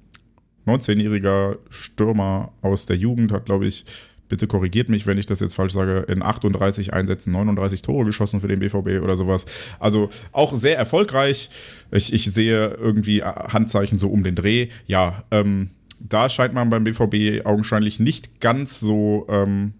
[0.66, 3.84] 19-jähriger Stürmer aus der Jugend, hat, glaube ich,
[4.32, 8.40] bitte korrigiert mich, wenn ich das jetzt falsch sage, in 38 Einsätzen 39 Tore geschossen
[8.40, 9.44] für den BVB oder sowas.
[9.78, 11.50] Also auch sehr erfolgreich.
[11.90, 14.68] Ich, ich sehe irgendwie Handzeichen so um den Dreh.
[14.86, 15.68] Ja, ähm,
[16.00, 19.74] da scheint man beim BVB augenscheinlich nicht ganz so ähm,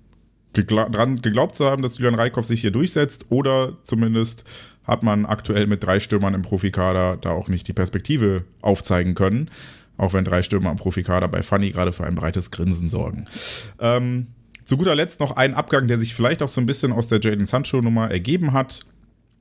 [0.52, 4.44] gegla dran geglaubt zu haben, dass Julian Reikhoff sich hier durchsetzt oder zumindest
[4.84, 9.50] hat man aktuell mit drei Stürmern im Profikader da auch nicht die Perspektive aufzeigen können.
[9.96, 13.26] Auch wenn drei Stürmer im Profikader bei Funny gerade für ein breites Grinsen sorgen.
[13.78, 14.28] Ähm,
[14.64, 17.20] zu guter Letzt noch ein Abgang, der sich vielleicht auch so ein bisschen aus der
[17.20, 18.86] Jaden Sancho-Nummer ergeben hat.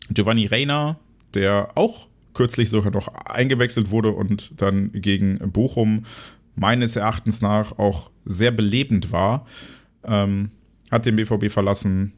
[0.10, 1.00] Giovanni Reina,
[1.34, 6.04] der auch kürzlich sogar noch eingewechselt wurde und dann gegen Bochum
[6.56, 9.46] meines Erachtens nach auch sehr belebend war,
[10.04, 10.52] ähm,
[10.92, 12.14] hat den BVB verlassen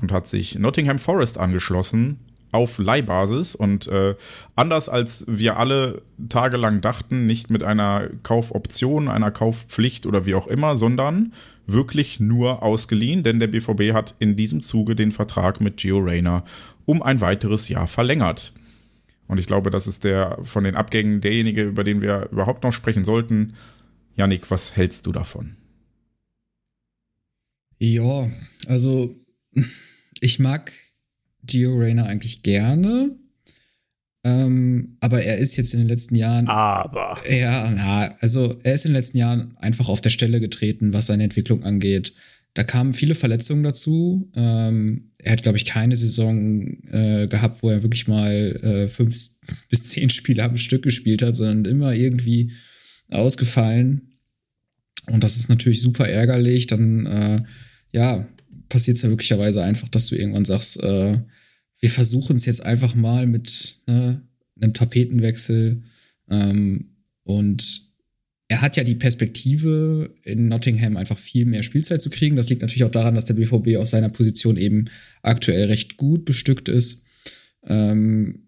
[0.00, 2.18] und hat sich Nottingham Forest angeschlossen
[2.50, 4.14] auf Leihbasis und äh,
[4.56, 10.46] anders als wir alle tagelang dachten, nicht mit einer Kaufoption, einer Kaufpflicht oder wie auch
[10.46, 11.32] immer, sondern
[11.66, 16.44] wirklich nur ausgeliehen, denn der BVB hat in diesem Zuge den Vertrag mit Gio Reyna
[16.86, 18.54] um ein weiteres Jahr verlängert.
[19.26, 22.72] Und ich glaube, das ist der von den Abgängen derjenige, über den wir überhaupt noch
[22.72, 23.54] sprechen sollten.
[24.16, 25.56] Yannick, was hältst du davon?
[27.78, 28.28] Ja,
[28.66, 29.14] also
[30.20, 30.72] ich mag
[31.48, 33.16] Gio Reyna eigentlich gerne.
[34.24, 36.48] Ähm, aber er ist jetzt in den letzten Jahren.
[36.48, 37.18] Aber.
[37.30, 41.06] Ja, na, also er ist in den letzten Jahren einfach auf der Stelle getreten, was
[41.06, 42.12] seine Entwicklung angeht.
[42.54, 44.30] Da kamen viele Verletzungen dazu.
[44.34, 48.32] Ähm, er hat, glaube ich, keine Saison äh, gehabt, wo er wirklich mal
[48.62, 49.14] äh, fünf
[49.70, 52.52] bis zehn Spiele am Stück gespielt hat, sondern immer irgendwie
[53.10, 54.18] ausgefallen.
[55.06, 56.66] Und das ist natürlich super ärgerlich.
[56.66, 57.42] Dann, äh,
[57.92, 58.26] ja,
[58.68, 61.18] passiert es ja möglicherweise einfach, dass du irgendwann sagst, äh,
[61.80, 64.22] wir versuchen es jetzt einfach mal mit ne,
[64.60, 65.82] einem Tapetenwechsel.
[66.28, 66.90] Ähm,
[67.22, 67.88] und
[68.48, 72.36] er hat ja die Perspektive, in Nottingham einfach viel mehr Spielzeit zu kriegen.
[72.36, 74.86] Das liegt natürlich auch daran, dass der BVB auf seiner Position eben
[75.22, 77.04] aktuell recht gut bestückt ist.
[77.66, 78.46] Ähm,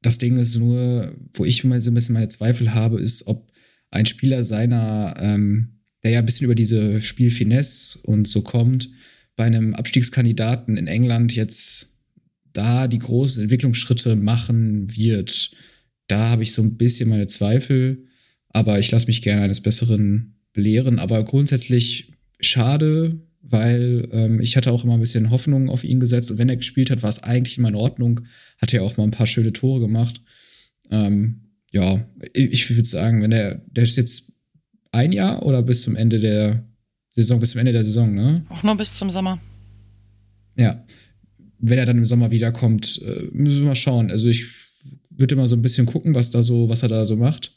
[0.00, 3.50] das Ding ist nur, wo ich mal so ein bisschen meine Zweifel habe, ist, ob
[3.90, 8.90] ein Spieler seiner, ähm, der ja ein bisschen über diese Spielfinesse und so kommt,
[9.36, 11.96] bei einem Abstiegskandidaten in England jetzt
[12.52, 15.52] da die großen Entwicklungsschritte machen wird.
[16.06, 18.06] Da habe ich so ein bisschen meine Zweifel,
[18.48, 20.98] aber ich lasse mich gerne eines Besseren belehren.
[20.98, 26.30] Aber grundsätzlich schade, weil ähm, ich hatte auch immer ein bisschen Hoffnung auf ihn gesetzt
[26.30, 28.20] und wenn er gespielt hat, war es eigentlich immer in Ordnung.
[28.58, 30.20] Hat er auch mal ein paar schöne Tore gemacht.
[30.90, 34.32] Ähm, ja, ich würde sagen, wenn er, der ist jetzt
[34.92, 36.64] ein Jahr oder bis zum Ende der
[37.14, 38.44] Saison, bis zum Ende der Saison, ne?
[38.48, 39.38] Auch nur bis zum Sommer.
[40.56, 40.84] Ja.
[41.58, 44.10] Wenn er dann im Sommer wiederkommt, äh, müssen wir mal schauen.
[44.10, 44.46] Also ich
[45.10, 47.56] würde mal so ein bisschen gucken, was da so, was er da so macht.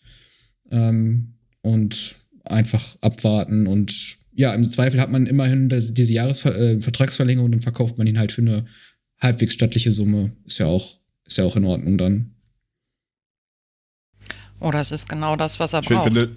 [0.71, 7.47] Ähm, und einfach abwarten und ja, im Zweifel hat man immerhin das, diese Jahresvertragsverlängerung äh,
[7.47, 8.65] und dann verkauft man ihn halt für eine
[9.19, 10.33] halbwegs stattliche Summe.
[10.45, 12.35] Ist ja auch, ist ja auch in Ordnung dann.
[14.59, 16.03] Oder es ist genau das, was er ich braucht.
[16.03, 16.35] Finde,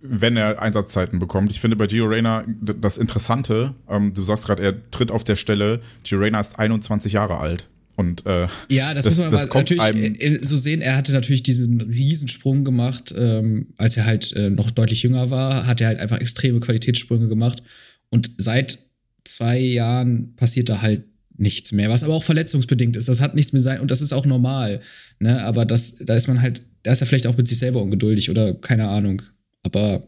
[0.00, 1.50] wenn er Einsatzzeiten bekommt.
[1.50, 5.36] Ich finde bei Gio Reyna das Interessante, ähm, du sagst gerade, er tritt auf der
[5.36, 7.68] Stelle, Gio Reyna ist 21 Jahre alt.
[7.94, 10.80] Und, äh, ja, das, das muss man das aber natürlich äh, so sehen.
[10.80, 15.66] Er hatte natürlich diesen Riesensprung gemacht, ähm, als er halt äh, noch deutlich jünger war,
[15.66, 17.62] hat er halt einfach extreme Qualitätssprünge gemacht.
[18.08, 18.78] Und seit
[19.24, 21.04] zwei Jahren passiert da halt
[21.36, 23.08] nichts mehr, was aber auch verletzungsbedingt ist.
[23.08, 24.80] Das hat nichts mehr sein und das ist auch normal.
[25.18, 25.42] Ne?
[25.44, 28.30] Aber das, da ist man halt, da ist er vielleicht auch mit sich selber ungeduldig
[28.30, 29.22] oder keine Ahnung.
[29.62, 30.02] Aber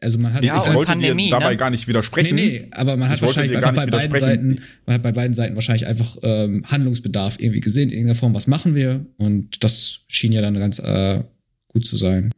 [0.00, 1.56] also man hat ja, ich wollte Pandemie, dir dabei ne?
[1.56, 2.34] gar nicht widersprechen.
[2.34, 5.54] Nee, nee, aber man hat wahrscheinlich einfach bei beiden Seiten, man hat bei beiden Seiten
[5.54, 9.06] wahrscheinlich einfach ähm, Handlungsbedarf irgendwie gesehen, in irgendeiner Form, was machen wir?
[9.16, 11.22] Und das schien ja dann ganz äh,
[11.68, 12.32] gut zu sein.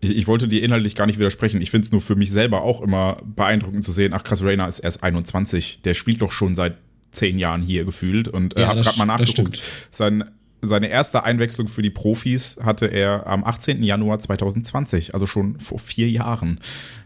[0.00, 1.60] Ich, ich, wollte dir inhaltlich gar nicht widersprechen.
[1.60, 4.66] Ich finde es nur für mich selber auch immer beeindruckend zu sehen, ach krass, Rainer
[4.66, 6.76] ist erst 21, der spielt doch schon seit
[7.12, 9.60] zehn Jahren hier gefühlt und äh, ja, habe gerade mal nachgeguckt.
[9.90, 10.24] Sein
[10.62, 13.82] seine erste Einwechslung für die Profis hatte er am 18.
[13.82, 16.60] Januar 2020, also schon vor vier Jahren.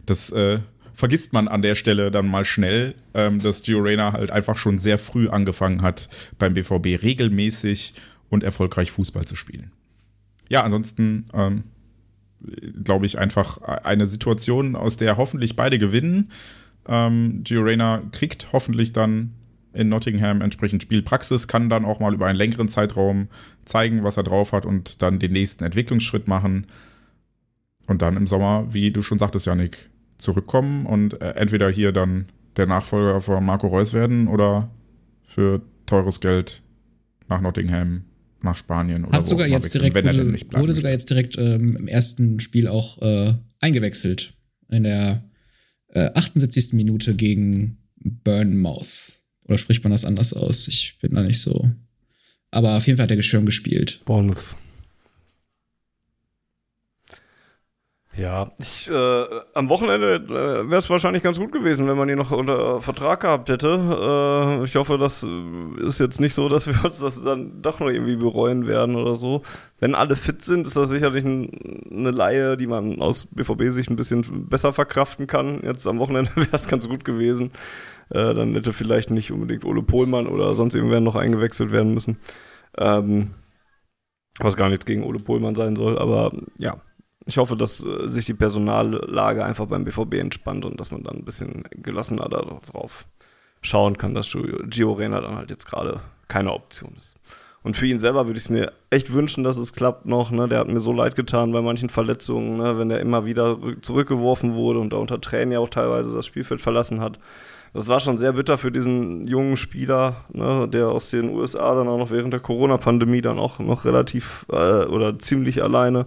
[0.06, 0.60] Das äh,
[0.92, 4.78] vergisst man an der Stelle dann mal schnell, ähm, dass Gio Reyna halt einfach schon
[4.78, 7.94] sehr früh angefangen hat, beim BVB regelmäßig
[8.28, 9.70] und erfolgreich Fußball zu spielen.
[10.48, 11.64] Ja, ansonsten ähm,
[12.82, 16.30] glaube ich einfach eine Situation, aus der hoffentlich beide gewinnen.
[16.86, 19.32] Ähm, Gio Reyna kriegt hoffentlich dann
[19.74, 23.28] in Nottingham entsprechend Spielpraxis, kann dann auch mal über einen längeren Zeitraum
[23.64, 26.66] zeigen, was er drauf hat und dann den nächsten Entwicklungsschritt machen.
[27.86, 32.26] Und dann im Sommer, wie du schon sagtest, Janik, zurückkommen und äh, entweder hier dann
[32.56, 34.70] der Nachfolger von Marco Reus werden oder
[35.26, 36.62] für teures Geld
[37.28, 38.04] nach Nottingham,
[38.42, 40.60] nach Spanien oder Hat sogar jetzt direkt, wenn wurde, er.
[40.60, 44.34] Wurde sogar jetzt direkt ähm, im ersten Spiel auch äh, eingewechselt.
[44.70, 45.24] In der
[45.88, 46.72] äh, 78.
[46.72, 49.13] Minute gegen Burnmouth.
[49.46, 50.68] Oder spricht man das anders aus?
[50.68, 51.70] Ich bin da nicht so.
[52.50, 54.00] Aber auf jeden Fall hat er schon gespielt.
[54.04, 54.56] Bournemouth.
[58.16, 59.24] Ja, ich, äh,
[59.54, 63.20] am Wochenende äh, wäre es wahrscheinlich ganz gut gewesen, wenn man ihn noch unter Vertrag
[63.20, 64.60] gehabt hätte.
[64.60, 65.26] Äh, ich hoffe, das
[65.78, 69.16] ist jetzt nicht so, dass wir uns das dann doch noch irgendwie bereuen werden oder
[69.16, 69.42] so.
[69.80, 73.96] Wenn alle fit sind, ist das sicherlich ein, eine Laie, die man aus BVB-Sicht ein
[73.96, 75.60] bisschen besser verkraften kann.
[75.64, 77.50] Jetzt am Wochenende wäre es ganz gut gewesen.
[78.14, 82.18] Äh, dann hätte vielleicht nicht unbedingt Ole Pohlmann oder sonst irgendwer noch eingewechselt werden müssen.
[82.78, 83.30] Ähm,
[84.38, 86.80] was gar nichts gegen Ole Pohlmann sein soll, aber ja,
[87.26, 91.16] ich hoffe, dass äh, sich die Personallage einfach beim BVB entspannt und dass man dann
[91.16, 93.06] ein bisschen gelassener darauf
[93.62, 97.18] schauen kann, dass Gio Reyna dann halt jetzt gerade keine Option ist.
[97.64, 100.30] Und für ihn selber würde ich es mir echt wünschen, dass es klappt noch.
[100.30, 100.48] Ne?
[100.48, 102.78] Der hat mir so leid getan bei manchen Verletzungen, ne?
[102.78, 106.60] wenn er immer wieder zurückgeworfen wurde und da unter Tränen ja auch teilweise das Spielfeld
[106.60, 107.18] verlassen hat
[107.74, 111.88] das war schon sehr bitter für diesen jungen Spieler, ne, der aus den USA dann
[111.88, 116.06] auch noch während der Corona-Pandemie dann auch noch relativ äh, oder ziemlich alleine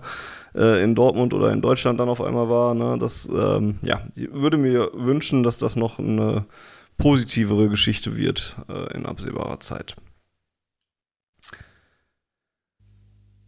[0.55, 2.73] äh, in Dortmund oder in Deutschland dann auf einmal war.
[2.73, 6.45] Ne, das ähm, ja, würde mir wünschen, dass das noch eine
[6.97, 9.97] positivere Geschichte wird äh, in absehbarer Zeit.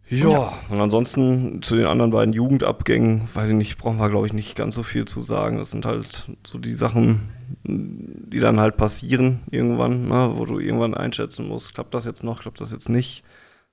[0.10, 4.34] Ja, und ansonsten zu den anderen beiden Jugendabgängen, weiß ich nicht, brauchen wir, glaube ich,
[4.34, 5.58] nicht ganz so viel zu sagen.
[5.58, 7.30] Das sind halt so die Sachen,
[7.64, 12.42] die dann halt passieren irgendwann, ne, wo du irgendwann einschätzen musst, klappt das jetzt noch,
[12.42, 13.24] klappt das jetzt nicht.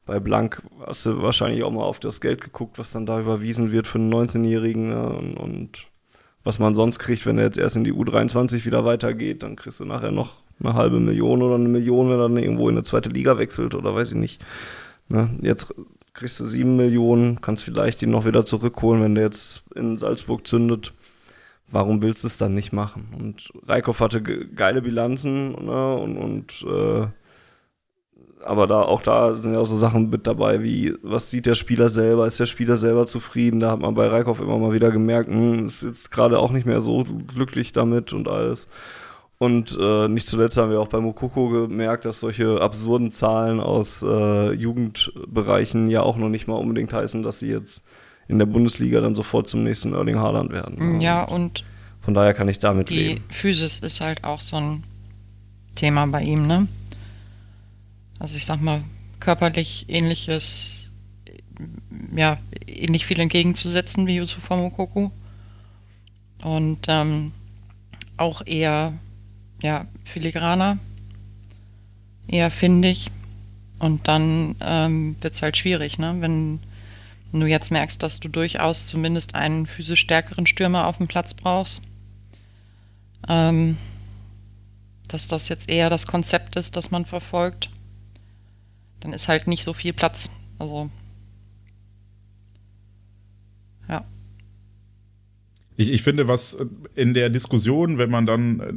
[0.04, 3.72] Bei Blank hast du wahrscheinlich auch mal auf das Geld geguckt, was dann da überwiesen
[3.72, 5.86] wird für einen 19-Jährigen ne, und, und,
[6.44, 9.80] was man sonst kriegt, wenn er jetzt erst in die U23 wieder weitergeht, dann kriegst
[9.80, 12.84] du nachher noch eine halbe Million oder eine Million, wenn er dann irgendwo in eine
[12.84, 14.44] zweite Liga wechselt oder weiß ich nicht.
[15.08, 15.74] Ne, jetzt
[16.16, 20.46] kriegst du sieben Millionen, kannst vielleicht ihn noch wieder zurückholen, wenn der jetzt in Salzburg
[20.46, 20.92] zündet.
[21.68, 23.08] Warum willst du es dann nicht machen?
[23.18, 25.94] Und Reikhoff hatte geile Bilanzen ne?
[25.96, 27.06] und, und äh,
[28.44, 31.56] aber da auch da sind ja auch so Sachen mit dabei, wie was sieht der
[31.56, 33.60] Spieler selber, ist der Spieler selber zufrieden?
[33.60, 36.66] Da hat man bei Reikhoff immer mal wieder gemerkt, hm, ist jetzt gerade auch nicht
[36.66, 37.04] mehr so
[37.34, 38.68] glücklich damit und alles.
[39.38, 44.02] Und äh, nicht zuletzt haben wir auch bei Mokoko gemerkt, dass solche absurden Zahlen aus
[44.02, 47.84] äh, Jugendbereichen ja auch noch nicht mal unbedingt heißen, dass sie jetzt
[48.28, 51.00] in der Bundesliga dann sofort zum nächsten Erling Haaland werden.
[51.00, 51.64] Ja, und
[52.00, 53.24] von daher kann ich damit die leben.
[53.28, 54.84] Physis ist halt auch so ein
[55.74, 56.66] Thema bei ihm, ne?
[58.18, 58.82] Also ich sag mal,
[59.20, 60.90] körperlich ähnliches,
[62.14, 65.10] ja, ähnlich viel entgegenzusetzen wie Yusufa Mokoko.
[66.42, 67.32] Und ähm,
[68.16, 68.94] auch eher
[69.62, 70.78] ja, filigraner,
[72.28, 73.10] eher findig.
[73.78, 76.16] Und dann ähm, wird es halt schwierig, ne?
[76.20, 76.60] wenn
[77.32, 81.82] du jetzt merkst, dass du durchaus zumindest einen physisch stärkeren Stürmer auf dem Platz brauchst.
[83.28, 83.76] Ähm,
[85.08, 87.70] dass das jetzt eher das Konzept ist, das man verfolgt,
[89.00, 90.30] dann ist halt nicht so viel Platz.
[90.58, 90.90] Also,
[93.88, 94.04] ja.
[95.76, 96.56] Ich, ich finde, was
[96.94, 98.72] in der Diskussion, wenn man dann äh,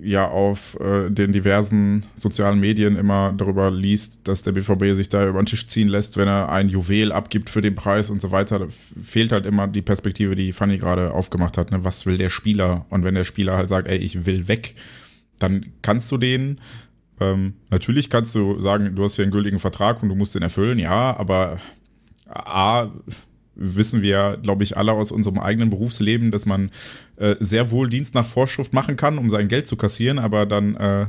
[0.00, 5.26] ja auf äh, den diversen sozialen Medien immer darüber liest, dass der BVB sich da
[5.26, 8.32] über den Tisch ziehen lässt, wenn er ein Juwel abgibt für den Preis und so
[8.32, 11.70] weiter, fehlt halt immer die Perspektive, die Fanny gerade aufgemacht hat.
[11.70, 11.84] Ne?
[11.84, 12.86] Was will der Spieler?
[12.90, 14.74] Und wenn der Spieler halt sagt, ey, ich will weg,
[15.38, 16.60] dann kannst du den.
[17.20, 20.42] Ähm, natürlich kannst du sagen, du hast hier einen gültigen Vertrag und du musst den
[20.42, 21.58] erfüllen, ja, aber
[22.26, 22.90] A,
[23.56, 26.70] wissen wir, glaube ich, alle aus unserem eigenen Berufsleben, dass man
[27.16, 30.76] äh, sehr wohl Dienst nach Vorschrift machen kann, um sein Geld zu kassieren, aber dann
[30.76, 31.06] äh,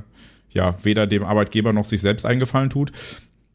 [0.49, 2.91] ja weder dem Arbeitgeber noch sich selbst eingefallen tut.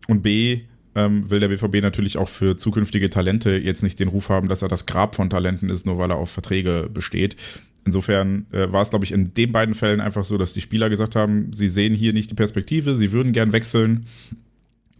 [0.08, 0.62] Und B,
[0.94, 4.62] ähm, will der BVB natürlich auch für zukünftige Talente jetzt nicht den Ruf haben, dass
[4.62, 7.36] er das Grab von Talenten ist, nur weil er auf Verträge besteht.
[7.84, 10.90] Insofern äh, war es, glaube ich, in den beiden Fällen einfach so, dass die Spieler
[10.90, 14.06] gesagt haben, sie sehen hier nicht die Perspektive, sie würden gern wechseln.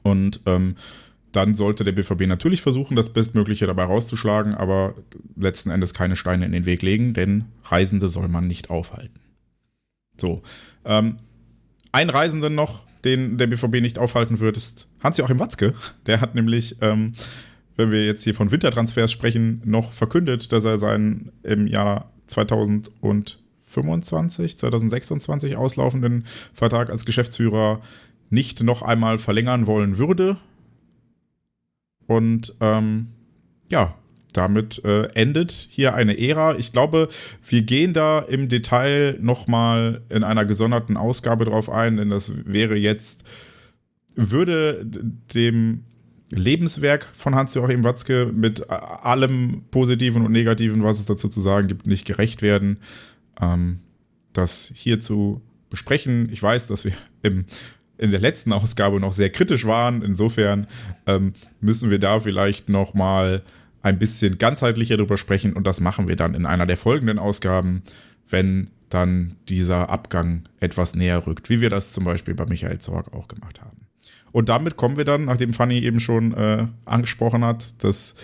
[0.02, 0.76] Und ähm,
[1.32, 4.94] dann sollte der BVB natürlich versuchen, das Bestmögliche dabei rauszuschlagen, aber
[5.36, 9.20] letzten Endes keine Steine in den Weg legen, denn Reisende soll man nicht aufhalten.
[10.16, 10.42] So.
[10.84, 11.16] Ähm,
[11.92, 15.74] ein Reisenden noch, den der BVB nicht aufhalten wird, ist Hans-Joachim Watzke.
[16.06, 17.12] Der hat nämlich, ähm,
[17.76, 24.58] wenn wir jetzt hier von Wintertransfers sprechen, noch verkündet, dass er seinen im Jahr 2025,
[24.58, 27.80] 2026 auslaufenden Vertrag als Geschäftsführer
[28.28, 30.36] nicht noch einmal verlängern wollen würde.
[32.10, 33.06] Und ähm,
[33.70, 33.94] ja,
[34.32, 36.56] damit äh, endet hier eine Ära.
[36.56, 37.08] Ich glaube,
[37.46, 42.74] wir gehen da im Detail nochmal in einer gesonderten Ausgabe drauf ein, denn das wäre
[42.74, 43.22] jetzt,
[44.16, 44.84] würde
[45.32, 45.84] dem
[46.30, 51.86] Lebenswerk von Hans-Joachim Watzke mit allem Positiven und Negativen, was es dazu zu sagen gibt,
[51.86, 52.80] nicht gerecht werden.
[53.40, 53.78] Ähm,
[54.32, 56.28] das hier zu besprechen.
[56.32, 56.92] Ich weiß, dass wir
[57.22, 57.44] im
[58.00, 60.02] in der letzten Ausgabe noch sehr kritisch waren.
[60.02, 60.66] Insofern
[61.06, 63.42] ähm, müssen wir da vielleicht noch mal
[63.82, 67.82] ein bisschen ganzheitlicher drüber sprechen und das machen wir dann in einer der folgenden Ausgaben,
[68.28, 73.12] wenn dann dieser Abgang etwas näher rückt, wie wir das zum Beispiel bei Michael Zorg
[73.12, 73.86] auch gemacht haben.
[74.32, 78.14] Und damit kommen wir dann, nachdem Fanny eben schon äh, angesprochen hat, dass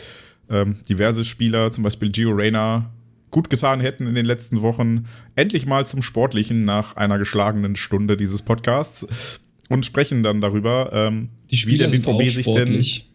[0.48, 2.90] ähm, diverse Spieler, zum Beispiel Gio Reyna,
[3.30, 8.16] gut getan hätten in den letzten Wochen, endlich mal zum Sportlichen nach einer geschlagenen Stunde
[8.16, 13.10] dieses Podcasts und sprechen dann darüber, ähm, die Spieler wie der BVB sich sportlich.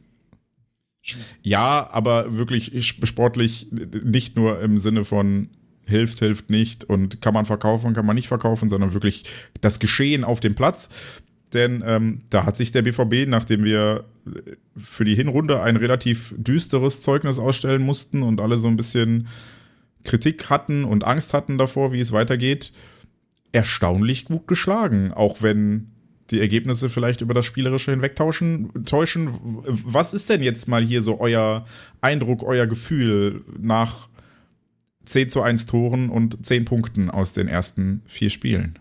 [1.03, 1.21] denn.
[1.41, 5.49] Ja, aber wirklich sportlich nicht nur im Sinne von
[5.87, 9.25] hilft, hilft nicht und kann man verkaufen, kann man nicht verkaufen, sondern wirklich
[9.61, 10.89] das Geschehen auf dem Platz.
[11.53, 14.05] Denn ähm, da hat sich der BVB, nachdem wir
[14.77, 19.27] für die Hinrunde ein relativ düsteres Zeugnis ausstellen mussten und alle so ein bisschen
[20.03, 22.71] Kritik hatten und Angst hatten davor, wie es weitergeht,
[23.51, 25.11] erstaunlich gut geschlagen.
[25.11, 25.90] Auch wenn
[26.31, 29.29] die Ergebnisse vielleicht über das Spielerische hinwegtauschen, täuschen.
[29.65, 31.65] Was ist denn jetzt mal hier so euer
[32.01, 34.09] Eindruck, euer Gefühl nach
[35.05, 38.79] 10 zu 1 Toren und 10 Punkten aus den ersten vier Spielen?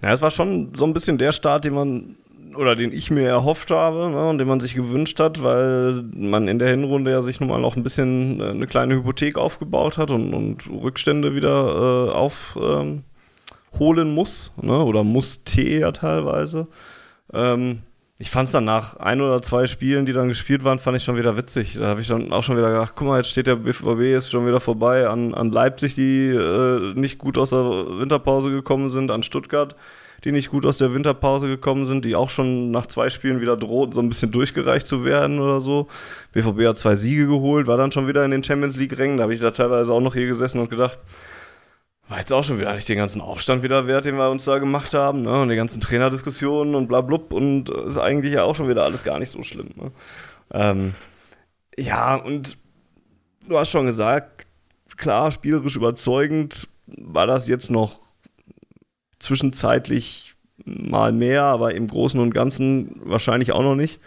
[0.00, 2.16] Ja, es war schon so ein bisschen der Start, den man
[2.56, 6.48] oder den ich mir erhofft habe ne, und den man sich gewünscht hat, weil man
[6.48, 9.98] in der Hinrunde ja sich nun mal noch ein bisschen äh, eine kleine Hypothek aufgebaut
[9.98, 13.04] hat und, und Rückstände wieder äh, auf, ähm,
[13.78, 14.82] holen muss, ne?
[14.82, 16.66] oder musste ja teilweise.
[17.32, 17.82] Ähm,
[18.20, 21.04] ich fand es dann nach ein oder zwei Spielen, die dann gespielt waren, fand ich
[21.04, 21.76] schon wieder witzig.
[21.78, 24.30] Da habe ich dann auch schon wieder gedacht, guck mal, jetzt steht der BVB ist
[24.30, 29.12] schon wieder vorbei an, an Leipzig, die äh, nicht gut aus der Winterpause gekommen sind,
[29.12, 29.76] an Stuttgart,
[30.24, 33.56] die nicht gut aus der Winterpause gekommen sind, die auch schon nach zwei Spielen wieder
[33.56, 35.86] drohten, so ein bisschen durchgereicht zu werden oder so.
[36.32, 39.18] BVB hat zwei Siege geholt, war dann schon wieder in den Champions League-Rängen.
[39.18, 40.98] Da habe ich da teilweise auch noch hier gesessen und gedacht,
[42.08, 44.58] war jetzt auch schon wieder nicht den ganzen Aufstand wieder wert, den wir uns da
[44.58, 45.42] gemacht haben, ne?
[45.42, 49.04] Und die ganzen Trainerdiskussionen und bla blub und ist eigentlich ja auch schon wieder alles
[49.04, 49.70] gar nicht so schlimm.
[49.76, 49.92] Ne?
[50.52, 50.94] Ähm,
[51.76, 52.56] ja, und
[53.46, 54.46] du hast schon gesagt,
[54.96, 57.98] klar, spielerisch überzeugend war das jetzt noch
[59.18, 60.34] zwischenzeitlich
[60.64, 64.00] mal mehr, aber im Großen und Ganzen wahrscheinlich auch noch nicht.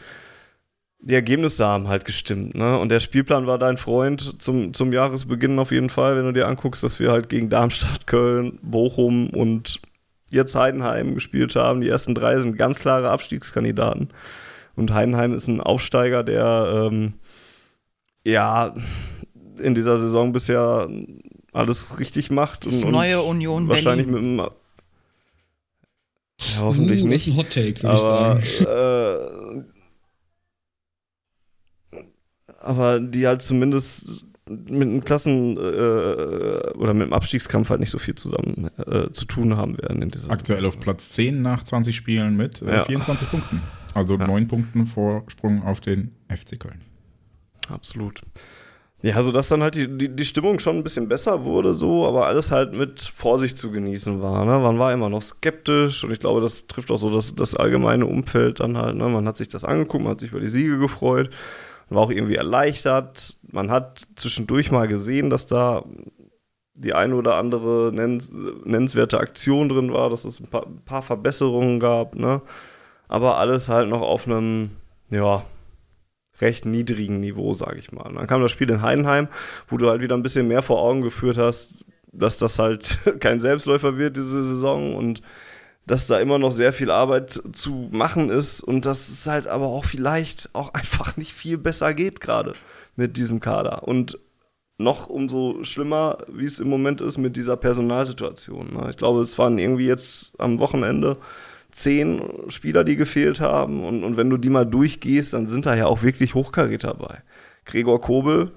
[1.04, 2.78] Die Ergebnisse haben halt gestimmt, ne?
[2.78, 6.48] Und der Spielplan war dein Freund zum, zum Jahresbeginn auf jeden Fall, wenn du dir
[6.48, 9.82] anguckst, dass wir halt gegen Darmstadt, Köln, Bochum und
[10.30, 11.82] jetzt Heidenheim gespielt haben.
[11.82, 14.10] Die ersten drei sind ganz klare Abstiegskandidaten.
[14.76, 17.14] Und Heidenheim ist ein Aufsteiger, der ähm,
[18.24, 18.76] ja
[19.58, 20.88] in dieser Saison bisher
[21.52, 22.66] alles richtig macht.
[22.66, 24.36] Das und, neue und Union wahrscheinlich Berlin.
[24.36, 24.52] mit einem
[26.40, 27.28] ja, hoffentlich uh, nicht.
[27.28, 29.64] Das ist ein Hot Take, würde ich sagen.
[29.66, 29.71] äh,
[32.64, 38.00] aber die halt zumindest mit einem Klassen- äh, oder mit dem Abstiegskampf halt nicht so
[38.00, 41.96] viel zusammen äh, zu tun haben werden in dieser Aktuell auf Platz 10 nach 20
[41.96, 42.84] Spielen mit äh, Ja.
[42.84, 43.62] 24 Punkten.
[43.94, 44.28] Also Ja.
[44.28, 46.82] 9 Punkten Vorsprung auf den FC Köln.
[47.70, 48.22] Absolut.
[49.04, 52.06] Ja, also dass dann halt die, die, die Stimmung schon ein bisschen besser wurde, so,
[52.06, 54.46] aber alles halt mit Vorsicht zu genießen war.
[54.46, 54.60] Ne?
[54.60, 58.06] Man war immer noch skeptisch und ich glaube, das trifft auch so das, das allgemeine
[58.06, 58.96] Umfeld dann halt.
[58.98, 59.08] Ne?
[59.10, 61.32] Man hat sich das angeguckt, man hat sich über die Siege gefreut,
[61.92, 63.36] man war auch irgendwie erleichtert.
[63.52, 65.84] Man hat zwischendurch mal gesehen, dass da
[66.74, 71.02] die eine oder andere nennens, nennenswerte Aktion drin war, dass es ein paar, ein paar
[71.02, 72.42] Verbesserungen gab, ne?
[73.10, 74.72] aber alles halt noch auf einem,
[75.10, 75.44] ja,
[76.40, 78.08] recht niedrigen Niveau, sage ich mal.
[78.08, 79.28] Und dann kam das Spiel in Heidenheim,
[79.68, 83.42] wo du halt wieder ein bisschen mehr vor Augen geführt hast, dass das halt kein
[83.42, 85.22] Selbstläufer wird, diese Saison und
[85.86, 89.68] dass da immer noch sehr viel Arbeit zu machen ist und dass es halt aber
[89.68, 92.54] auch vielleicht auch einfach nicht viel besser geht gerade
[92.96, 93.88] mit diesem Kader.
[93.88, 94.18] Und
[94.78, 98.74] noch umso schlimmer, wie es im Moment ist mit dieser Personalsituation.
[98.74, 98.88] ne?
[98.90, 101.18] Ich glaube, es waren irgendwie jetzt am Wochenende
[101.72, 103.84] zehn Spieler, die gefehlt haben.
[103.84, 107.22] Und, und wenn du die mal durchgehst, dann sind da ja auch wirklich Hochkaräter dabei.
[107.66, 108.52] Gregor Kobel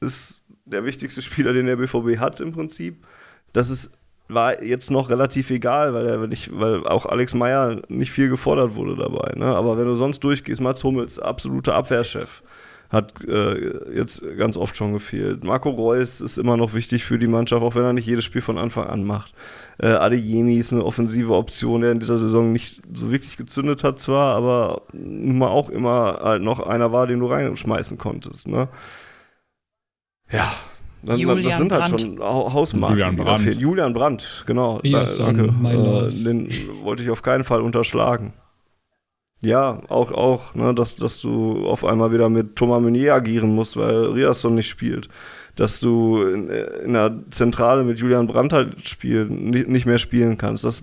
[0.00, 3.06] ist der wichtigste Spieler, den der BVB hat im Prinzip.
[3.52, 3.96] Das ist,
[4.28, 8.74] war jetzt noch relativ egal, weil, er nicht, weil auch Alex Meyer nicht viel gefordert
[8.74, 9.34] wurde dabei.
[9.36, 9.46] Ne?
[9.46, 12.42] Aber wenn du sonst durchgehst, Mats Hummels, absoluter Abwehrchef,
[12.90, 15.44] hat äh, jetzt ganz oft schon gefehlt.
[15.44, 18.40] Marco Reus ist immer noch wichtig für die Mannschaft, auch wenn er nicht jedes Spiel
[18.40, 19.34] von Anfang an macht.
[19.78, 24.00] Äh, Adeyemi ist eine offensive Option, der in dieser Saison nicht so wirklich gezündet hat
[24.00, 28.48] zwar, aber nun mal auch immer halt noch einer war, den du reinschmeißen konntest.
[28.48, 28.68] Ne?
[30.30, 30.50] Ja,
[31.06, 32.00] dann, Julian das sind halt Brandt.
[32.00, 32.96] schon Hau- Hausmarken.
[32.96, 33.54] Julian Brandt.
[33.60, 34.76] Julian Brandt, genau.
[34.76, 36.10] Riasson, Da- my Äh, love.
[36.12, 36.48] den
[36.82, 38.32] wollte ich auf keinen Fall unterschlagen.
[39.40, 43.76] Ja, auch, auch, ne, dass, dass du auf einmal wieder mit Thomas Meunier agieren musst,
[43.76, 45.08] weil Riasson nicht spielt.
[45.56, 50.38] Dass du in, in der Zentrale mit Julian Brandt halt spielen, nicht, nicht mehr spielen
[50.38, 50.64] kannst.
[50.64, 50.80] Das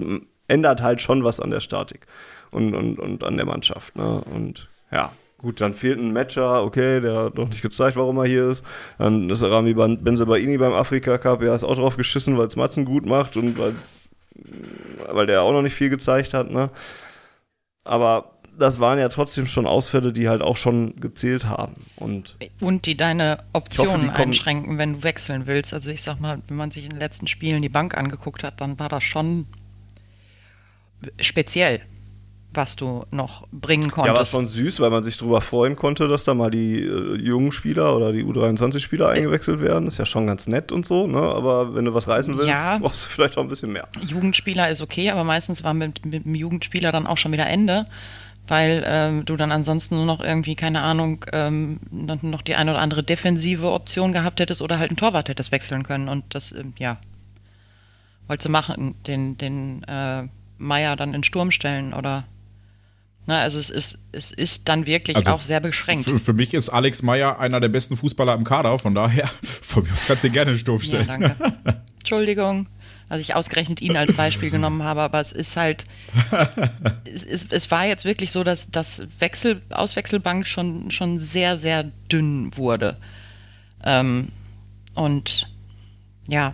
[0.47, 2.05] ändert halt schon was an der Statik
[2.51, 3.95] und, und, und an der Mannschaft.
[3.95, 4.21] Ne?
[4.33, 5.11] Und ja,
[5.41, 8.63] gut, dann fehlt ein Matcher, okay, der hat noch nicht gezeigt, warum er hier ist.
[8.97, 12.55] Dann ist Rami Ben- Benzebaini beim Afrika Cup, ja, ist auch drauf geschissen, weil es
[12.55, 16.51] Matzen gut macht und weil der auch noch nicht viel gezeigt hat.
[16.51, 16.69] Ne?
[17.83, 21.73] Aber das waren ja trotzdem schon Ausfälle, die halt auch schon gezählt haben.
[21.95, 25.73] Und Und die deine Optionen die kommen- einschränken, wenn du wechseln willst.
[25.73, 28.61] Also ich sag mal, wenn man sich in den letzten Spielen die Bank angeguckt hat,
[28.61, 29.47] dann war das schon
[31.19, 31.81] speziell,
[32.53, 34.31] was du noch bringen ja, war konntest.
[34.31, 37.95] schon süß, weil man sich darüber freuen konnte, dass da mal die äh, jungen Spieler
[37.95, 39.87] oder die U23-Spieler eingewechselt werden.
[39.87, 41.19] Ist ja schon ganz nett und so, ne?
[41.21, 42.77] Aber wenn du was reißen willst, Ja.
[42.77, 43.87] brauchst du vielleicht auch ein bisschen mehr.
[44.05, 47.85] Jugendspieler ist okay, aber meistens war mit, mit dem Jugendspieler dann auch schon wieder Ende,
[48.47, 52.81] weil ähm, du dann ansonsten nur noch irgendwie, keine Ahnung, ähm, noch die eine oder
[52.81, 56.09] andere defensive Option gehabt hättest oder halt einen Torwart hättest wechseln können.
[56.09, 56.97] Und das, ähm, ja,
[58.27, 60.23] wolltest du machen, den, den äh,
[60.57, 62.25] Meier dann in Sturm stellen oder.
[63.31, 66.03] Na, also es ist, es ist dann wirklich Also auch sehr beschränkt.
[66.03, 69.93] Für, mich ist Alex Meyer einer der besten Fußballer im Kader, von daher, von mir
[69.93, 71.07] aus kannst du ihn gerne in den Sturm Ja, stellen.
[71.07, 71.35] danke.
[71.99, 72.67] Entschuldigung,
[73.07, 75.85] dass ich ausgerechnet ihn als Beispiel genommen habe, aber es ist halt,
[77.05, 81.85] es, es, es war jetzt wirklich so, dass das Wechsel, Auswechselbank schon, schon sehr, sehr
[82.11, 82.97] dünn wurde.
[83.85, 84.33] Ähm,
[84.93, 85.47] und
[86.27, 86.53] ja,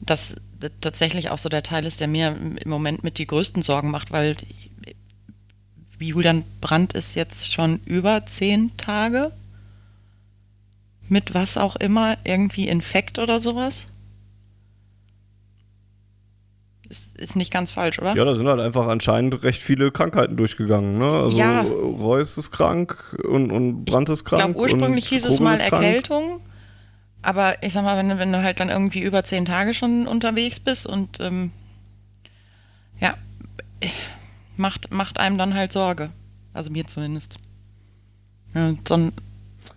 [0.00, 0.36] das
[0.82, 4.12] tatsächlich auch so der Teil ist, der mir im Moment mit die größten Sorgen macht,
[4.12, 4.36] weil
[6.08, 9.32] Julian Brandt ist jetzt schon über zehn Tage
[11.08, 13.88] mit was auch immer, irgendwie Infekt oder sowas.
[16.88, 18.14] Ist, ist nicht ganz falsch, oder?
[18.14, 20.98] Ja, da sind halt einfach anscheinend recht viele Krankheiten durchgegangen.
[20.98, 21.06] Ne?
[21.06, 21.62] Also Ja.
[21.62, 24.42] Reus ist krank und, und Brandt ist ich krank.
[24.54, 25.60] glaube, ursprünglich hieß es mal.
[25.60, 26.40] Erkältung.
[27.22, 30.06] Aber ich sag mal, wenn, du- wenn du halt dann irgendwie über zehn Tage schon
[30.08, 31.52] unterwegs bist und ähm,
[33.00, 33.14] ja,
[34.56, 36.06] macht, macht einem dann halt Sorge.
[36.52, 37.36] Also mir zumindest.
[38.54, 39.12] Ja, ein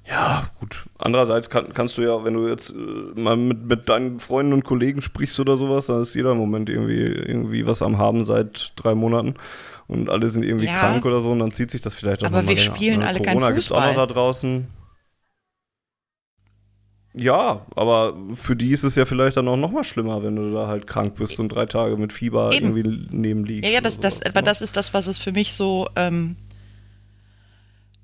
[0.07, 0.83] Ja, gut.
[0.97, 4.63] Andererseits kann, kannst du ja, wenn du jetzt äh, mal mit, mit deinen Freunden und
[4.65, 8.73] Kollegen sprichst oder sowas, dann ist jeder im Moment irgendwie, irgendwie was am Haben seit
[8.75, 9.35] drei Monaten
[9.87, 10.77] und alle sind irgendwie Ja.
[10.79, 12.75] krank oder so und dann zieht sich das vielleicht auch Aber wir länger.
[12.75, 13.07] spielen Ne?
[13.07, 14.07] alle kein Corona gibt's auch noch Fußball.
[14.07, 14.67] da draußen.
[17.19, 20.51] Ja, aber für die ist es ja vielleicht dann auch noch mal schlimmer, wenn du
[20.51, 22.75] da halt krank bist und drei Tage mit Fieber Eben.
[22.75, 23.65] irgendwie neben liegst.
[23.65, 24.47] Ja, ja, das, das, aber ne?
[24.47, 26.35] das ist das, was es für mich so, ähm,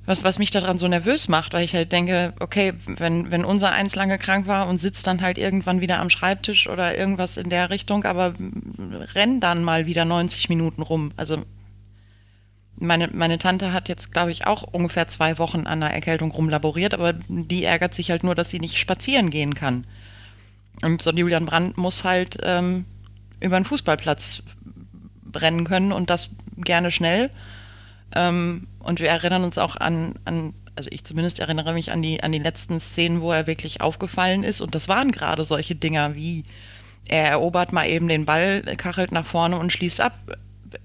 [0.05, 3.71] was, was mich daran so nervös macht, weil ich halt denke, okay, wenn, wenn unser
[3.71, 7.49] eins lange krank war und sitzt dann halt irgendwann wieder am Schreibtisch oder irgendwas in
[7.49, 8.33] der Richtung, aber
[9.13, 11.11] renn dann mal wieder 90 Minuten rum.
[11.17, 11.43] Also
[12.81, 16.93] meine, meine Tante hat jetzt, glaube ich, auch ungefähr zwei Wochen an einer Erkältung rumlaboriert,
[16.93, 19.85] aber die ärgert sich halt nur, dass sie nicht spazieren gehen kann.
[20.81, 22.85] Und so Julian Brandt muss halt ähm,
[23.39, 24.43] über den Fußballplatz
[25.35, 27.29] rennen können und das gerne schnell.
[28.15, 32.23] Ähm, und wir erinnern uns auch an, an, also ich zumindest erinnere mich an die,
[32.23, 34.59] an die letzten Szenen, wo er wirklich aufgefallen ist.
[34.59, 36.45] Und das waren gerade solche Dinger wie,
[37.07, 40.13] er erobert mal eben den Ball, kachelt nach vorne und schließt ab.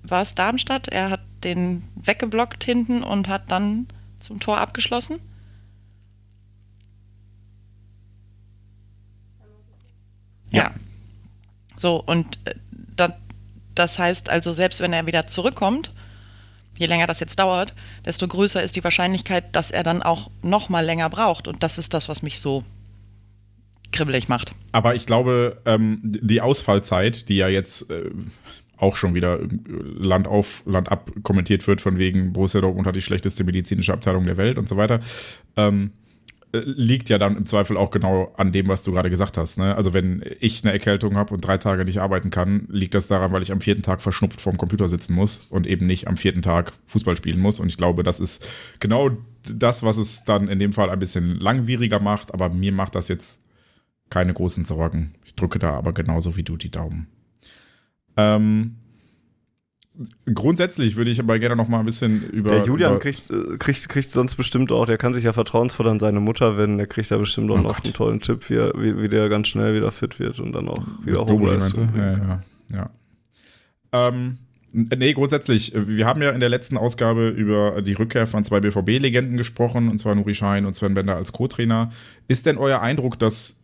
[0.03, 0.89] War es Darmstadt?
[0.89, 3.87] Er hat den weggeblockt hinten und hat dann
[4.21, 5.21] zum Tor abgeschlossen?
[10.51, 10.73] Ja.
[11.77, 12.55] So, und äh,
[12.97, 13.17] da,
[13.75, 15.93] das heißt also, selbst wenn er wieder zurückkommt,
[16.77, 17.75] je länger das jetzt dauert,
[18.05, 21.49] desto größer ist die Wahrscheinlichkeit, dass er dann auch noch mal länger braucht.
[21.49, 22.65] Und das ist das, was mich so
[23.93, 24.53] kribbelig macht.
[24.73, 28.11] Aber ich glaube, ähm, die Ausfallzeit, die ja jetzt äh,
[28.77, 32.97] auch schon wieder äh, Land auf, Land ab kommentiert wird, von wegen Borussia Dortmund hat
[32.97, 35.01] die schlechteste medizinische Abteilung der Welt und so weiter,
[35.57, 35.93] ähm,
[36.53, 39.59] äh, liegt ja dann im Zweifel auch genau an dem, was du gerade gesagt hast.
[39.59, 39.75] Ne?
[39.75, 43.33] Also wenn ich eine Erkältung habe und drei Tage nicht arbeiten kann, liegt das daran,
[43.33, 46.43] weil ich am vierten Tag verschnupft vorm Computer sitzen muss und eben nicht am vierten
[46.43, 47.61] Tag Fußball spielen muss.
[47.61, 48.47] Und ich glaube, das ist
[48.81, 49.11] genau
[49.43, 52.33] das, was es dann in dem Fall ein bisschen langwieriger macht.
[52.33, 53.41] Aber mir macht das jetzt
[54.11, 55.15] keine großen Sorgen.
[55.25, 57.09] Ich drücke da aber genauso wie du die Daumen.
[58.17, 58.77] Ähm,
[60.33, 62.51] grundsätzlich würde ich aber gerne noch mal ein bisschen über.
[62.51, 65.89] Der Julian über, kriegt, äh, kriegt, kriegt sonst bestimmt auch, der kann sich ja vertrauensvoll
[65.89, 67.85] an seine Mutter wenden, der kriegt da bestimmt auch Oh noch Gott.
[67.87, 70.85] einen tollen Tipp, wie, wie, wie der ganz schnell wieder fit wird und dann auch
[71.05, 71.61] wieder bringen
[71.97, 72.91] Ja, ja, ja.
[73.93, 74.39] Ähm,
[74.73, 78.61] nee, grundsätzlich, äh, wir haben ja in der letzten Ausgabe über die Rückkehr von zwei
[78.61, 81.91] BVB-Legenden gesprochen, und zwar Nuri Schein und Sven Bender als Co-Trainer.
[82.29, 83.57] Ist denn euer Eindruck, dass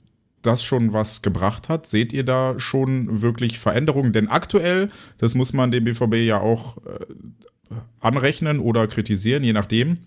[0.42, 1.86] das schon was gebracht hat?
[1.86, 4.12] Seht ihr da schon wirklich Veränderungen?
[4.12, 9.98] Denn aktuell, das muss man dem BVB ja auch äh, anrechnen oder kritisieren, je nachdem,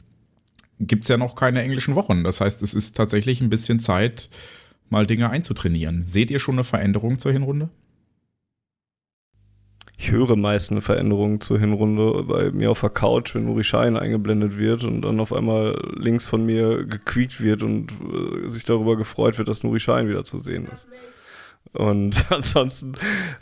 [0.79, 2.23] gibt es ja noch keine englischen Wochen.
[2.23, 4.29] Das heißt, es ist tatsächlich ein bisschen Zeit,
[4.89, 6.05] mal Dinge einzutrainieren.
[6.05, 7.69] Seht ihr schon eine Veränderung zur Hinrunde?
[9.97, 13.95] Ich höre meist eine Veränderung zur Hinrunde bei mir auf der Couch, wenn Nuri Schein
[13.95, 18.97] eingeblendet wird und dann auf einmal links von mir gequiekt wird und äh, sich darüber
[18.97, 20.87] gefreut wird, dass Nuri Schein wieder zu sehen ist.
[21.75, 22.93] Und ansonsten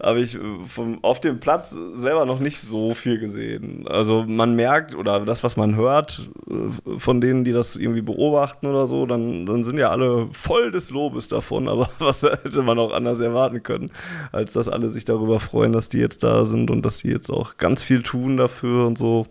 [0.02, 3.88] habe ich äh, vom, auf dem Platz selber noch nicht so viel gesehen.
[3.88, 8.68] Also man merkt, oder das, was man hört äh, von denen, die das irgendwie beobachten
[8.68, 11.68] oder so, dann, dann sind ja alle voll des Lobes davon.
[11.74, 13.92] Aber was hätte man auch anders erwarten können,
[14.32, 17.30] als dass alle sich darüber freuen, dass die jetzt da sind und dass sie jetzt
[17.30, 19.28] auch ganz viel tun dafür und so.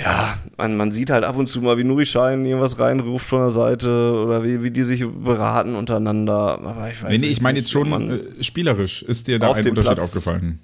[0.00, 3.40] Ja, man, man sieht halt ab und zu mal, wie Nuri Schein irgendwas reinruft von
[3.40, 6.60] der Seite oder wie, wie die sich beraten untereinander.
[6.62, 9.02] Aber ich weiß Nee, nee, ich meine nicht, jetzt schon man- äh, spielerisch.
[9.02, 10.60] Ist dir da auf ein Unterschied Platz- aufgefallen?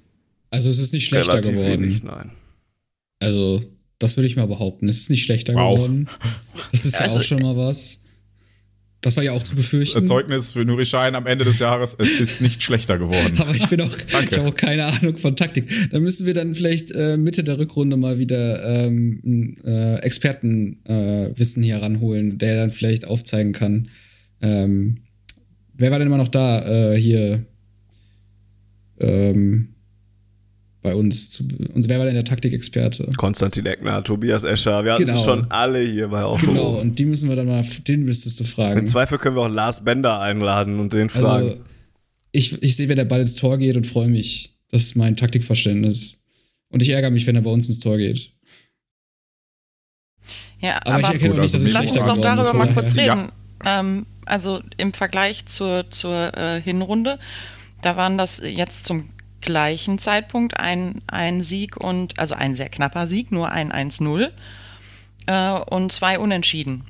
[0.51, 1.81] Also es ist nicht schlechter relativ geworden.
[1.83, 2.31] wenig, nein.
[3.19, 3.61] Also,
[3.99, 4.87] das würde ich mal behaupten.
[4.87, 5.75] Es ist nicht schlechter Wow.
[5.75, 6.07] geworden.
[6.71, 8.04] Das ist ja Also- auch schon mal was.
[9.05, 10.03] Das war ja auch zu befürchten.
[10.03, 13.35] Zeugnis für Nuri Schein am Ende des Jahres, es ist nicht schlechter geworden.
[13.37, 15.69] Aber ich bin auch, ich habe auch keine Ahnung von Taktik.
[15.91, 21.61] Da müssen wir dann vielleicht äh, Mitte der Rückrunde mal wieder ähm, einen, äh, Expertenwissen
[21.61, 23.89] äh, hier ranholen, der dann vielleicht aufzeigen kann.
[24.41, 25.01] Ähm,
[25.75, 27.45] wer war denn immer noch da äh, hier
[28.99, 29.74] ähm,
[30.85, 31.29] bei uns?
[31.31, 31.43] Zu,
[31.73, 33.09] uns wer war denn der Taktikexperte?
[33.17, 35.17] Konstantin Eckner, Tobias Escher, wir hatten Genau.
[35.17, 36.55] sie schon alle hier bei Aufgehoben.
[36.57, 38.87] Genau, und die müssen wir dann mal, den müsstest du Im fragen.
[38.87, 41.49] Zweifel können wir auch Lars Bender einladen und den fragen.
[41.49, 41.61] Also,
[42.31, 44.57] ich, ich sehe, wenn der Ball ins Tor geht und freue mich.
[44.71, 46.21] Das ist mein Taktikverständnis.
[46.69, 48.31] Und ich ärgere mich, wenn er bei uns ins Tor geht.
[50.59, 52.39] Ja, Aber, ich erkenne Gut, auch nicht, dass also es Lass schlechter uns auch geworden
[52.39, 52.47] ist.
[52.47, 53.31] darüber mal kurz reden.
[53.65, 57.19] Ähm, also im Vergleich zur, zur äh, Hinrunde,
[57.81, 59.09] da waren das jetzt zum
[59.45, 64.31] gleichen Zeitpunkt ein, ein Sieg und, also ein sehr knapper Sieg, nur ein 1-0
[65.27, 66.83] äh, und zwei Unentschieden.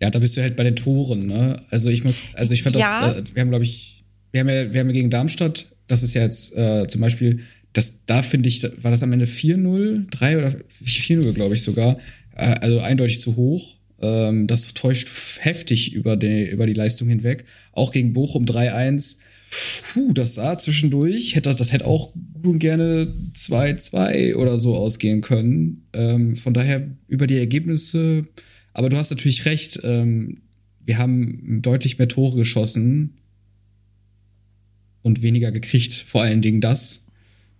[0.00, 1.62] Ja, da bist du halt bei den Toren, ne?
[1.70, 3.12] Also ich muss, also ich fand Ja.
[3.12, 6.02] das, äh, wir haben, glaube ich, wir haben ja, wir haben ja gegen Darmstadt, das
[6.02, 7.40] ist ja jetzt äh, zum Beispiel
[7.74, 10.54] das, da finde ich, war das am Ende 4-0, 3 oder
[10.84, 11.98] 4-0, glaube ich sogar.
[12.34, 13.76] Äh, also eindeutig zu hoch.
[14.00, 15.08] Ähm, das täuscht
[15.40, 17.44] heftig über die, über die Leistung hinweg.
[17.72, 19.18] Auch gegen Bochum 3-1.
[19.92, 24.76] Puh, das sah zwischendurch, hätte das, das hätte auch gut und gerne 2-2 oder so
[24.76, 25.86] ausgehen können.
[25.92, 28.24] Ähm, von daher über die Ergebnisse,
[28.72, 30.42] aber du hast natürlich recht, ähm,
[30.84, 33.18] wir haben deutlich mehr Tore geschossen
[35.02, 37.06] und weniger gekriegt, vor allen Dingen das,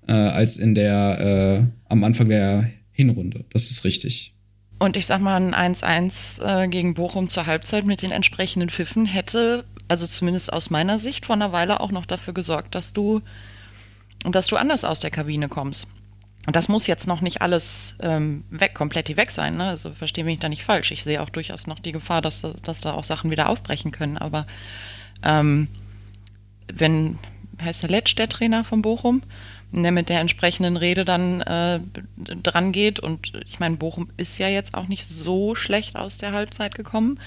[0.08, 3.44] äh, als in der, äh, am Anfang der Hinrunde.
[3.52, 4.34] Das ist richtig.
[4.78, 9.06] Und ich sag mal, ein 1-1 äh, gegen Bochum zur Halbzeit mit den entsprechenden Pfiffen
[9.06, 13.20] hätte, also zumindest aus meiner Sicht, vor einer Weile auch noch dafür gesorgt, dass du,
[14.24, 15.88] dass du anders aus der Kabine kommst.
[16.46, 19.56] Und das muss jetzt noch nicht alles ähm, weg, komplett weg sein.
[19.56, 19.64] Ne?
[19.64, 20.90] Also verstehe mich da nicht falsch.
[20.90, 24.18] Ich sehe auch durchaus noch die Gefahr, dass, dass da auch Sachen wieder aufbrechen können.
[24.18, 24.46] Aber
[25.22, 25.68] ähm,
[26.70, 27.18] wenn,
[27.62, 29.22] heißt der Letsch der Trainer von Bochum,
[29.72, 31.80] der mit der entsprechenden Rede dann äh,
[32.16, 33.00] dran geht.
[33.00, 37.18] Und ich meine, Bochum ist ja jetzt auch nicht so schlecht aus der Halbzeit gekommen.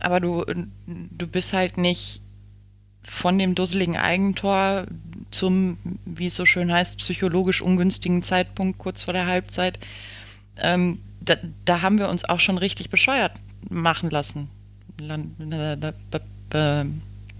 [0.00, 0.44] Aber du,
[0.86, 2.20] du bist halt nicht
[3.02, 4.86] von dem dusseligen Eigentor
[5.30, 9.78] zum, wie es so schön heißt, psychologisch ungünstigen Zeitpunkt kurz vor der Halbzeit.
[10.58, 13.32] Ähm, da, da, haben wir uns auch schon richtig bescheuert
[13.68, 14.48] machen lassen.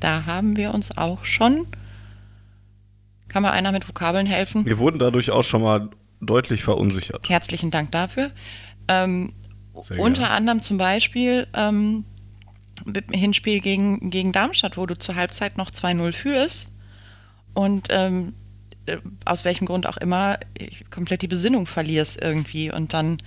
[0.00, 1.66] Da haben wir uns auch schon
[3.28, 4.64] kann mir einer mit Vokabeln helfen?
[4.64, 7.28] Wir wurden dadurch auch schon mal deutlich verunsichert.
[7.28, 8.30] Herzlichen Dank dafür.
[8.88, 9.32] Ähm,
[9.98, 12.04] unter anderem zum Beispiel ähm,
[13.12, 16.68] Hinspiel gegen, gegen Darmstadt, wo du zur Halbzeit noch 2-0 führst
[17.54, 18.34] und ähm,
[18.86, 20.38] äh, aus welchem Grund auch immer
[20.90, 23.18] komplett die Besinnung verlierst irgendwie und dann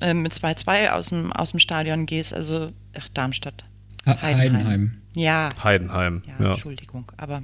[0.00, 2.34] äh, mit 2-2 aus dem, aus dem Stadion gehst.
[2.34, 2.66] Also,
[2.98, 3.64] ach, Darmstadt.
[4.06, 4.56] Heidenheim.
[4.56, 5.02] Heidenheim.
[5.14, 5.48] Ja.
[5.62, 6.22] Heidenheim.
[6.26, 7.42] Ja, ja, Entschuldigung, aber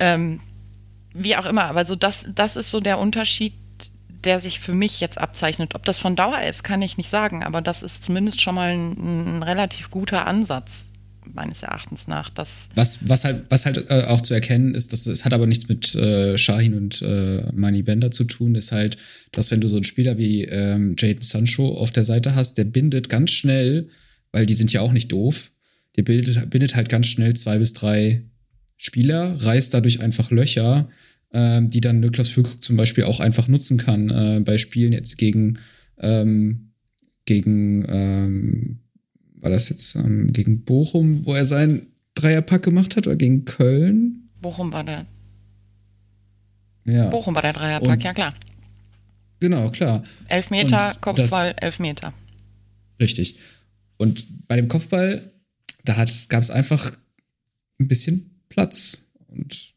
[0.00, 0.40] ähm,
[1.14, 3.54] wie auch immer, aber so das, das ist so der Unterschied,
[4.24, 5.74] der sich für mich jetzt abzeichnet.
[5.74, 8.70] Ob das von Dauer ist, kann ich nicht sagen, aber das ist zumindest schon mal
[8.70, 10.84] ein, ein relativ guter Ansatz
[11.32, 12.30] meines Erachtens nach.
[12.30, 15.46] Dass was, was halt, was halt äh, auch zu erkennen ist, dass es hat aber
[15.46, 18.96] nichts mit äh, Shahin und äh, Mani Bender zu tun, ist halt,
[19.32, 22.64] dass wenn du so einen Spieler wie ähm, Jaden Sancho auf der Seite hast, der
[22.64, 23.88] bindet ganz schnell,
[24.32, 25.50] weil die sind ja auch nicht doof,
[25.96, 28.22] der bildet, bindet halt ganz schnell zwei bis drei
[28.76, 30.88] Spieler, reißt dadurch einfach Löcher,
[31.32, 35.18] ähm, die dann Niklas Füllkrug zum Beispiel auch einfach nutzen kann äh, bei Spielen jetzt
[35.18, 35.58] gegen,
[35.98, 36.72] ähm,
[37.24, 38.78] gegen ähm,
[39.36, 44.28] war das jetzt ähm, gegen Bochum, wo er seinen Dreierpack gemacht hat oder gegen Köln?
[44.40, 45.06] Bochum war der.
[46.84, 47.08] Ja.
[47.08, 48.34] Bochum war der Dreierpack, Und, ja klar.
[49.40, 50.04] Genau, klar.
[50.28, 52.12] Elfmeter, Kopfball, das, Elfmeter.
[53.00, 53.38] Richtig.
[53.96, 55.32] Und bei dem Kopfball,
[55.84, 55.94] da
[56.28, 56.96] gab es einfach
[57.80, 59.06] ein bisschen Platz.
[59.26, 59.71] Und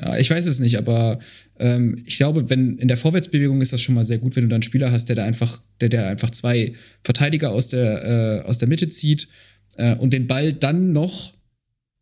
[0.00, 1.18] ja, ich weiß es nicht, aber
[1.58, 4.48] ähm, ich glaube, wenn in der Vorwärtsbewegung ist das schon mal sehr gut, wenn du
[4.48, 6.74] dann einen Spieler hast, der da einfach, der, der einfach zwei
[7.04, 9.28] Verteidiger aus der, äh, aus der Mitte zieht
[9.76, 11.34] äh, und den Ball dann noch,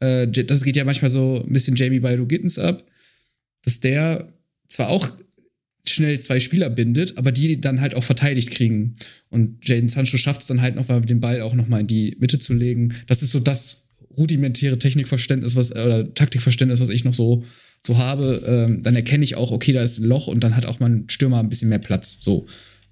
[0.00, 2.84] äh, das geht ja manchmal so ein bisschen Jamie Baldo Gittens ab,
[3.62, 4.32] dass der
[4.68, 5.10] zwar auch
[5.88, 8.96] schnell zwei Spieler bindet, aber die dann halt auch verteidigt kriegen.
[9.30, 11.86] Und Jaden Sancho schafft es dann halt noch mal den Ball auch noch mal in
[11.86, 12.94] die Mitte zu legen.
[13.06, 13.88] Das ist so das,
[14.18, 17.44] rudimentäre Technikverständnis, was, oder Taktikverständnis, was ich noch so,
[17.88, 20.66] so habe, ähm, dann erkenne ich auch, okay, da ist ein Loch und dann hat
[20.66, 22.18] auch mein Stürmer ein bisschen mehr Platz.
[22.20, 22.46] So.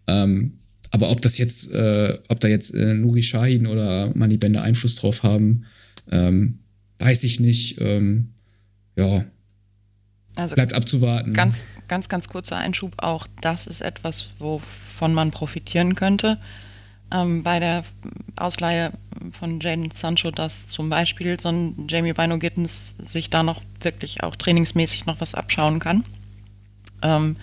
[0.07, 0.59] Ähm,
[0.91, 4.95] aber ob das jetzt, äh, ob da jetzt äh, Nuri Shahin oder Mani Bender Einfluss
[4.95, 5.67] drauf haben,
[6.11, 6.61] ähm,
[6.99, 7.79] weiß ich nicht.
[7.79, 8.33] Ähm,
[8.97, 9.27] ja.
[10.35, 11.35] Also bleibt abzuwarten.
[11.35, 11.59] Ganz,
[11.89, 13.27] ganz, ganz kurzer Einschub auch.
[13.43, 16.39] Das ist etwas, wovon man profitieren könnte
[17.13, 17.85] ähm, bei der
[18.37, 18.93] Ausleihe
[19.33, 24.23] von Jaden Sancho, dass zum Beispiel so ein Jamie Bino Gittens sich da noch wirklich
[24.23, 26.05] auch trainingsmäßig noch was abschauen kann.
[27.03, 27.37] Ähm,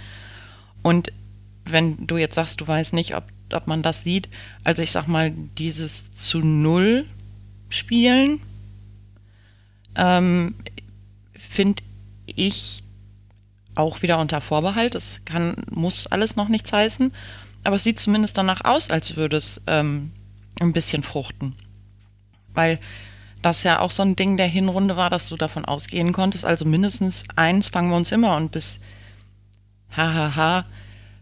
[0.82, 1.12] und
[1.66, 3.24] wenn du jetzt sagst, du weißt nicht, ob,
[3.54, 4.30] ob man das sieht,
[4.64, 7.06] also ich sag mal, dieses zu Null
[7.70, 8.40] Spielen,
[9.96, 10.56] ähm,
[11.34, 11.82] finde
[12.28, 12.84] ich
[13.76, 14.96] auch wieder unter Vorbehalt.
[14.96, 17.12] Das kann, muss alles noch nichts heißen.
[17.64, 20.12] Aber es sieht zumindest danach aus, als würde es ähm,
[20.60, 21.56] ein bisschen fruchten.
[22.54, 22.80] Weil
[23.42, 26.66] das ja auch so ein Ding der Hinrunde war, dass du davon ausgehen konntest, also
[26.66, 28.80] mindestens eins fangen wir uns immer und bis
[29.96, 30.66] hahaha,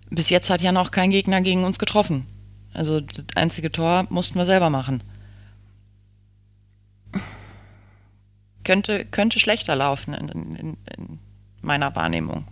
[0.09, 2.27] bis jetzt hat ja noch kein Gegner gegen uns getroffen.
[2.73, 5.03] Also das einzige Tor mussten wir selber machen.
[8.63, 11.19] Könnte, könnte schlechter laufen in, in, in
[11.61, 12.45] meiner Wahrnehmung.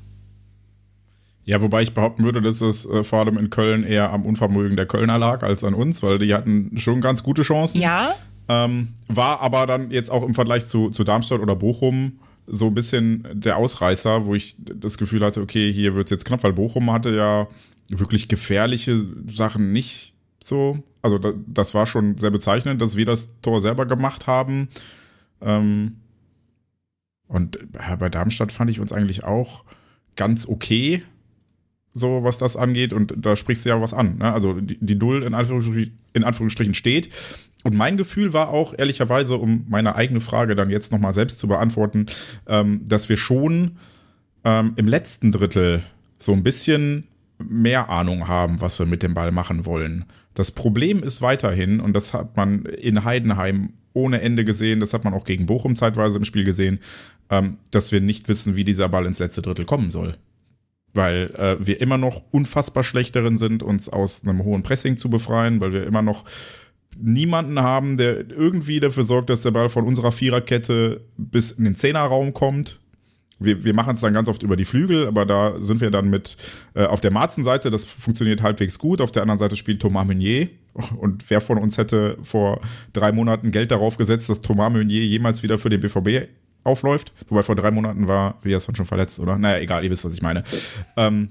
[1.50, 4.78] Ja, wobei ich behaupten würde, dass es äh, vor allem in Köln eher am Unvermögen
[4.78, 7.82] der Kölner lag als an uns, weil die hatten schon ganz gute Chancen.
[7.82, 8.14] Ja.
[8.48, 12.76] Ähm, war aber dann jetzt auch im Vergleich zu, zu Darmstadt oder Bochum so ein
[12.76, 16.54] bisschen der Ausreißer, wo ich das Gefühl hatte, okay, hier wird es jetzt knapp, weil
[16.54, 17.48] Bochum hatte ja
[17.88, 20.14] wirklich gefährliche Sachen nicht
[20.44, 20.84] so.
[21.02, 24.70] Also das war schon sehr bezeichnend, dass wir das Tor selber gemacht haben.
[25.42, 25.96] Ähm,
[27.28, 27.58] und
[27.98, 29.64] bei Darmstadt fand ich uns eigentlich auch
[30.16, 31.02] ganz okay,
[31.94, 32.94] so was das angeht.
[32.94, 34.18] Und da sprichst du ja was an.
[34.18, 34.32] Ne?
[34.32, 37.10] Also die, die Null in Anführungsstrichen, in Anführungsstrichen steht.
[37.64, 41.48] Und mein Gefühl war auch, ehrlicherweise, um meine eigene Frage dann jetzt nochmal selbst zu
[41.48, 42.06] beantworten,
[42.48, 43.78] ähm, dass wir schon
[44.46, 45.84] ähm, im letzten Drittel
[46.18, 47.08] so ein bisschen
[47.38, 50.06] mehr Ahnung haben, was wir mit dem Ball machen wollen.
[50.34, 55.04] Das Problem ist weiterhin, und das hat man in Heidenheim ohne Ende gesehen, das hat
[55.04, 56.80] man auch gegen Bochum zeitweise im Spiel gesehen,
[57.30, 60.16] ähm, dass wir nicht wissen, wie dieser Ball ins letzte Drittel kommen soll.
[60.94, 65.10] Weil äh, wir immer noch unfassbar schlecht darin sind, uns aus einem hohen Pressing zu
[65.10, 66.26] befreien, weil wir immer noch
[66.98, 71.76] niemanden haben, der irgendwie dafür sorgt, dass der Ball von unserer Viererkette bis in den
[71.76, 72.80] Zehnerraum kommt.
[73.42, 76.10] Wir, wir machen es dann ganz oft über die Flügel, aber da sind wir dann
[76.10, 76.36] mit
[76.74, 79.00] äh, auf der Marzen-Seite, das funktioniert halbwegs gut.
[79.00, 80.50] Auf der anderen Seite spielt Thomas Meunier.
[80.98, 82.60] Und wer von uns hätte vor
[82.92, 86.28] drei Monaten Geld darauf gesetzt, dass Thomas Meunier jemals wieder für den BVB
[86.64, 87.14] aufläuft?
[87.28, 89.38] Wobei vor drei Monaten war Riasson schon verletzt, oder?
[89.38, 90.44] Naja, egal, ihr wisst, was ich meine.
[90.98, 91.30] Ähm,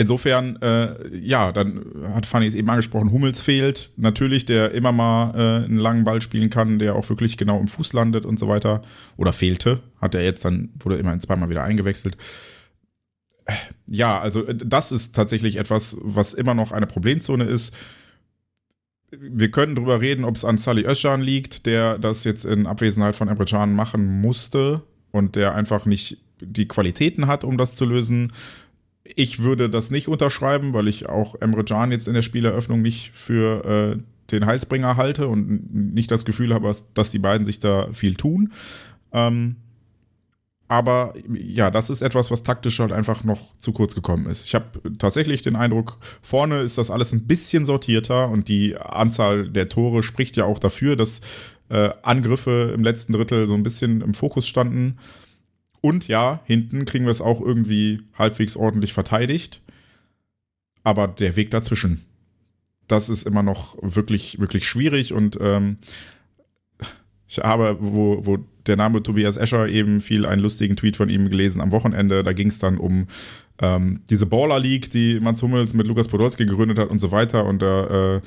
[0.00, 1.84] Insofern, äh, ja, dann
[2.14, 3.90] hat Fanny es eben angesprochen, Hummels fehlt.
[3.98, 7.68] Natürlich, der immer mal äh, einen langen Ball spielen kann, der auch wirklich genau im
[7.68, 8.80] Fuß landet und so weiter.
[9.18, 9.80] Oder fehlte.
[10.00, 12.16] Hat er jetzt dann, wurde immerhin zweimal wieder eingewechselt.
[13.86, 17.76] Ja, also äh, das ist tatsächlich etwas, was immer noch eine Problemzone ist.
[19.10, 23.16] Wir können drüber reden, ob es an Sally Özcan liegt, der das jetzt in Abwesenheit
[23.16, 27.84] von Emre Can machen musste und der einfach nicht die Qualitäten hat, um das zu
[27.84, 28.32] lösen
[29.16, 33.12] ich würde das nicht unterschreiben, weil ich auch Emre Can jetzt in der Spieleröffnung nicht
[33.12, 33.64] für
[33.96, 38.14] äh, den Heilsbringer halte und nicht das Gefühl habe, dass die beiden sich da viel
[38.14, 38.52] tun.
[39.12, 39.56] Ähm,
[40.70, 44.44] aber ja, das ist etwas, was taktisch halt einfach noch zu kurz gekommen ist.
[44.46, 44.66] Ich habe
[44.98, 50.04] tatsächlich den Eindruck, vorne ist das alles ein bisschen sortierter und die Anzahl der Tore
[50.04, 51.22] spricht ja auch dafür, dass
[51.70, 54.98] äh, Angriffe im letzten Drittel so ein bisschen im Fokus standen.
[55.80, 59.62] Und ja, hinten kriegen wir es auch irgendwie halbwegs ordentlich verteidigt.
[60.84, 62.04] Aber der Weg dazwischen,
[62.86, 65.14] das ist immer noch wirklich, wirklich schwierig.
[65.14, 65.78] Und ähm,
[67.30, 71.28] ich habe, wo, wo der Name Tobias Escher eben fiel, einen lustigen Tweet von ihm
[71.28, 72.24] gelesen am Wochenende.
[72.24, 73.06] Da ging es dann um
[73.60, 77.44] ähm, diese Baller League, die Mats Hummels mit Lukas Podolski gegründet hat und so weiter.
[77.44, 78.20] Und da äh,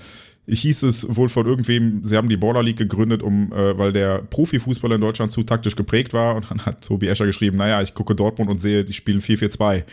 [0.48, 4.20] hieß es wohl von irgendwem, sie haben die Border League gegründet, um, äh, weil der
[4.20, 6.38] Profifußball in Deutschland zu taktisch geprägt war.
[6.38, 9.84] Und dann hat Tobi Escher geschrieben, naja, ich gucke Dortmund und sehe, die spielen 4-4-2.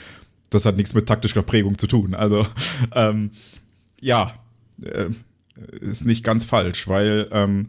[0.51, 2.15] Das hat nichts mit taktischer Prägung zu tun.
[2.15, 2.47] Also,
[2.95, 3.32] ähm,
[4.01, 4.35] ja,
[4.82, 5.07] äh,
[5.81, 7.66] ist nicht ganz falsch, weil ähm,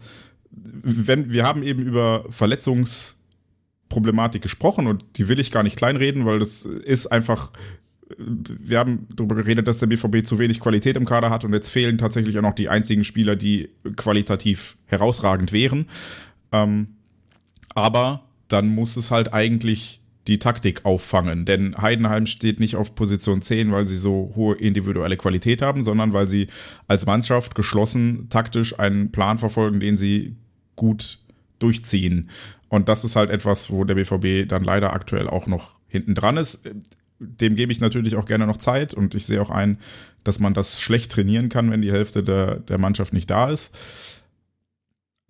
[0.52, 6.40] wenn wir haben eben über Verletzungsproblematik gesprochen und die will ich gar nicht kleinreden, weil
[6.40, 7.53] das ist einfach
[8.18, 11.69] wir haben darüber geredet, dass der BVB zu wenig Qualität im Kader hat und jetzt
[11.69, 15.88] fehlen tatsächlich auch noch die einzigen Spieler, die qualitativ herausragend wären.
[16.52, 16.95] Ähm,
[17.73, 20.01] aber dann muss es halt eigentlich
[20.32, 25.18] die Taktik auffangen, denn Heidenheim steht nicht auf Position 10, weil sie so hohe individuelle
[25.18, 26.48] Qualität haben, sondern weil sie
[26.88, 30.36] als Mannschaft geschlossen taktisch einen Plan verfolgen, den sie
[30.76, 31.20] gut
[31.60, 32.30] durchziehen.
[32.70, 36.38] Und das ist halt etwas, wo der BVB dann leider aktuell auch noch hinten dran
[36.38, 36.68] ist
[37.22, 39.78] dem gebe ich natürlich auch gerne noch Zeit und ich sehe auch ein,
[40.24, 43.78] dass man das schlecht trainieren kann, wenn die Hälfte der, der Mannschaft nicht da ist.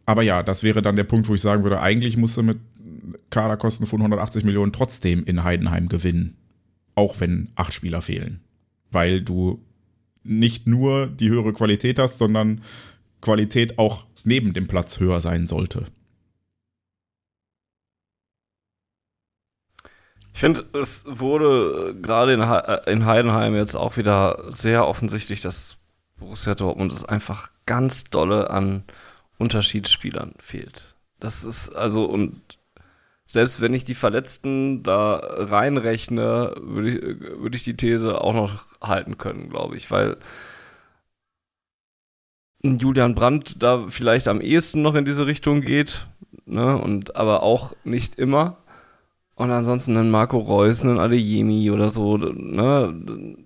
[0.06, 2.60] Aber ja, das wäre dann der Punkt, wo ich sagen würde, eigentlich musst du mit
[3.32, 6.38] Kaderkosten von 180 Millionen trotzdem in Heidenheim gewinnen.
[6.94, 8.42] Auch wenn acht Spieler fehlen.
[8.92, 9.66] Weil du
[10.24, 12.62] nicht nur die höhere Qualität hast, sondern
[13.22, 15.86] Qualität auch neben dem Platz höher sein sollte.
[20.34, 25.78] Ich finde, es wurde gerade in, äh, in Heidenheim jetzt auch wieder sehr offensichtlich, dass
[26.18, 28.84] Borussia Dortmund es einfach ganz dolle an
[29.38, 30.96] Unterschiedsspielern fehlt.
[31.20, 32.58] Das ist also, und
[33.32, 37.02] selbst wenn ich die Verletzten da reinrechne, würde ich,
[37.42, 40.18] würde ich die These auch noch halten können, glaube ich, weil
[42.64, 46.08] Julian Brandt da vielleicht am ehesten noch in diese Richtung geht,
[46.46, 48.58] ne, und aber auch nicht immer.
[49.36, 53.38] Und ansonsten einen Marco Reus, einen Adeyemi oder so, ne?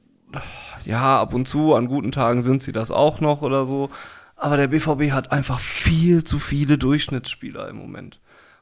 [0.84, 3.90] Ja, ab und zu, an guten Tagen sind sie das auch noch oder so.
[4.36, 8.20] Aber der BVB hat einfach viel zu viele Durchschnittsspieler im Moment.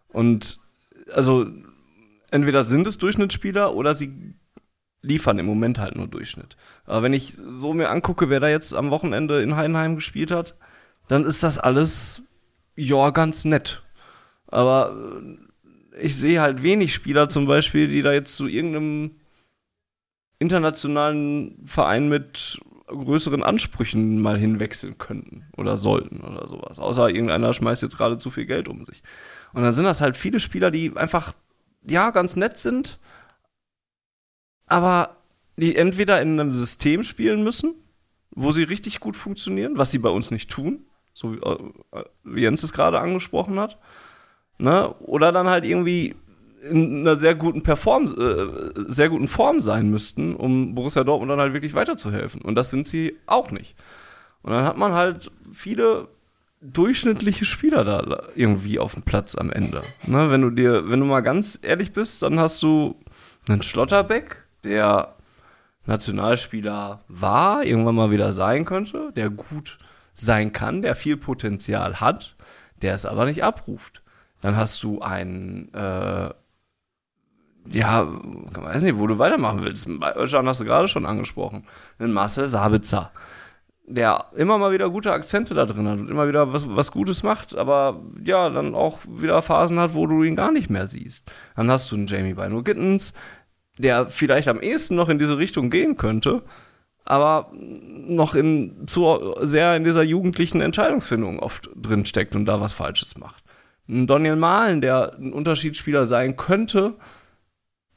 [0.10, 0.60] Und
[1.12, 1.48] also
[2.32, 4.36] entweder sind es Durchschnittsspieler oder sie
[5.02, 6.56] liefern im Moment halt nur Durchschnitt.
[6.86, 10.56] Aber wenn ich so mir angucke, wer da jetzt am Wochenende in Heidenheim gespielt hat,
[11.08, 12.24] dann ist das alles
[12.76, 13.84] ja ganz nett.
[14.48, 14.96] Aber
[16.00, 19.20] ich sehe halt wenig Spieler zum Beispiel, die da jetzt zu irgendeinem
[20.40, 26.80] internationalen Verein mit größeren Ansprüchen mal hinwechseln könnten oder sollten oder sowas.
[26.80, 29.02] Außer irgendeiner schmeißt jetzt gerade zu viel Geld um sich.
[29.54, 31.34] Und dann sind das halt viele Spieler, die einfach,
[31.88, 33.00] ja, ganz nett sind,
[34.66, 35.18] aber
[35.58, 37.76] die entweder in einem System spielen müssen,
[38.32, 42.42] wo sie richtig gut funktionieren, was sie bei uns nicht tun, so wie, äh, wie
[42.42, 43.78] Jens es gerade angesprochen hat,
[44.58, 44.94] ne?
[45.02, 46.16] oder dann halt irgendwie
[46.64, 51.40] in einer sehr guten Perform äh, sehr guten Form sein müssten, um Borussia Dortmund dann
[51.40, 52.42] halt wirklich weiterzuhelfen.
[52.42, 53.76] Und das sind sie auch nicht.
[54.44, 56.08] Und dann hat man halt viele
[56.64, 59.84] durchschnittliche Spieler da irgendwie auf dem Platz am Ende.
[60.06, 62.96] Ne, wenn du dir, wenn du mal ganz ehrlich bist, dann hast du
[63.48, 65.16] einen Schlotterbeck, der
[65.86, 69.78] Nationalspieler war, irgendwann mal wieder sein könnte, der gut
[70.14, 72.36] sein kann, der viel Potenzial hat,
[72.82, 74.02] der es aber nicht abruft.
[74.42, 76.30] Dann hast du einen äh,
[77.72, 79.88] ja, weiß nicht, wo du weitermachen willst.
[79.88, 81.66] Özcan hast du gerade schon angesprochen.
[82.00, 83.12] Den Marcel Sabitzer,
[83.86, 87.22] der immer mal wieder gute Akzente da drin hat und immer wieder was, was Gutes
[87.24, 91.30] macht, aber ja, dann auch wieder Phasen hat, wo du ihn gar nicht mehr siehst.
[91.56, 93.14] Dann hast du einen Jamie Bino Gittens,
[93.78, 96.44] der vielleicht am ehesten noch in diese Richtung gehen könnte,
[97.06, 102.72] aber noch in, zu sehr in dieser jugendlichen Entscheidungsfindung oft drin steckt und da was
[102.72, 103.44] Falsches macht.
[103.90, 106.96] Ein Daniel Mahlen, der ein Unterschiedsspieler sein könnte,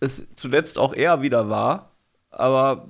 [0.00, 1.92] es zuletzt auch eher wieder war,
[2.30, 2.88] aber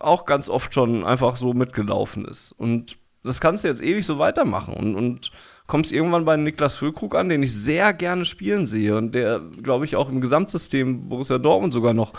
[0.00, 2.52] auch ganz oft schon einfach so mitgelaufen ist.
[2.52, 5.30] Und das kannst du jetzt ewig so weitermachen und, und
[5.66, 9.84] kommst irgendwann bei Niklas Füllkrug an, den ich sehr gerne spielen sehe und der, glaube
[9.84, 12.12] ich, auch im Gesamtsystem Borussia Dortmund sogar noch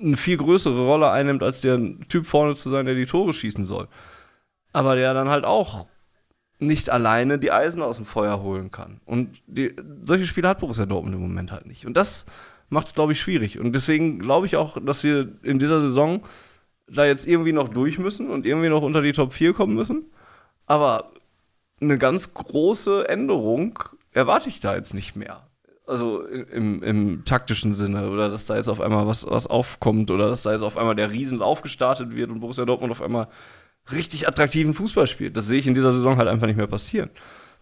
[0.00, 1.78] eine viel größere Rolle einnimmt, als der
[2.08, 3.88] Typ vorne zu sein, der die Tore schießen soll.
[4.72, 5.86] Aber der dann halt auch
[6.58, 9.00] nicht alleine die Eisen aus dem Feuer holen kann.
[9.06, 11.86] Und die, solche Spiele hat Borussia Dortmund im Moment halt nicht.
[11.86, 12.26] Und das
[12.68, 13.58] macht es, glaube ich, schwierig.
[13.58, 16.22] Und deswegen glaube ich auch, dass wir in dieser Saison
[16.92, 20.06] da jetzt irgendwie noch durch müssen und irgendwie noch unter die Top 4 kommen müssen.
[20.66, 21.12] Aber
[21.80, 23.78] eine ganz große Änderung
[24.12, 25.46] erwarte ich da jetzt nicht mehr.
[25.86, 30.28] Also im, im taktischen Sinne oder dass da jetzt auf einmal was, was aufkommt oder
[30.28, 33.28] dass da jetzt auf einmal der Riesenlauf gestartet wird und Borussia Dortmund auf einmal
[33.90, 35.36] richtig attraktiven Fußball spielt.
[35.36, 37.10] Das sehe ich in dieser Saison halt einfach nicht mehr passieren.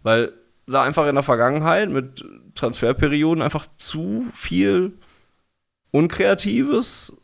[0.02, 0.32] Weil
[0.66, 2.24] da einfach in der Vergangenheit mit
[2.54, 4.92] Transferperioden einfach zu viel
[5.90, 7.16] unkreatives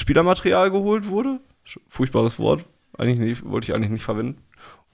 [0.00, 1.40] Spielermaterial geholt wurde.
[1.88, 2.64] Furchtbares Wort,
[2.96, 4.42] eigentlich nicht, wollte ich eigentlich nicht verwenden.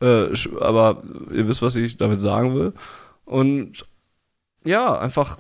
[0.00, 0.28] Äh,
[0.60, 1.02] aber
[1.32, 2.72] ihr wisst, was ich damit sagen will.
[3.24, 3.86] Und
[4.64, 5.38] ja, einfach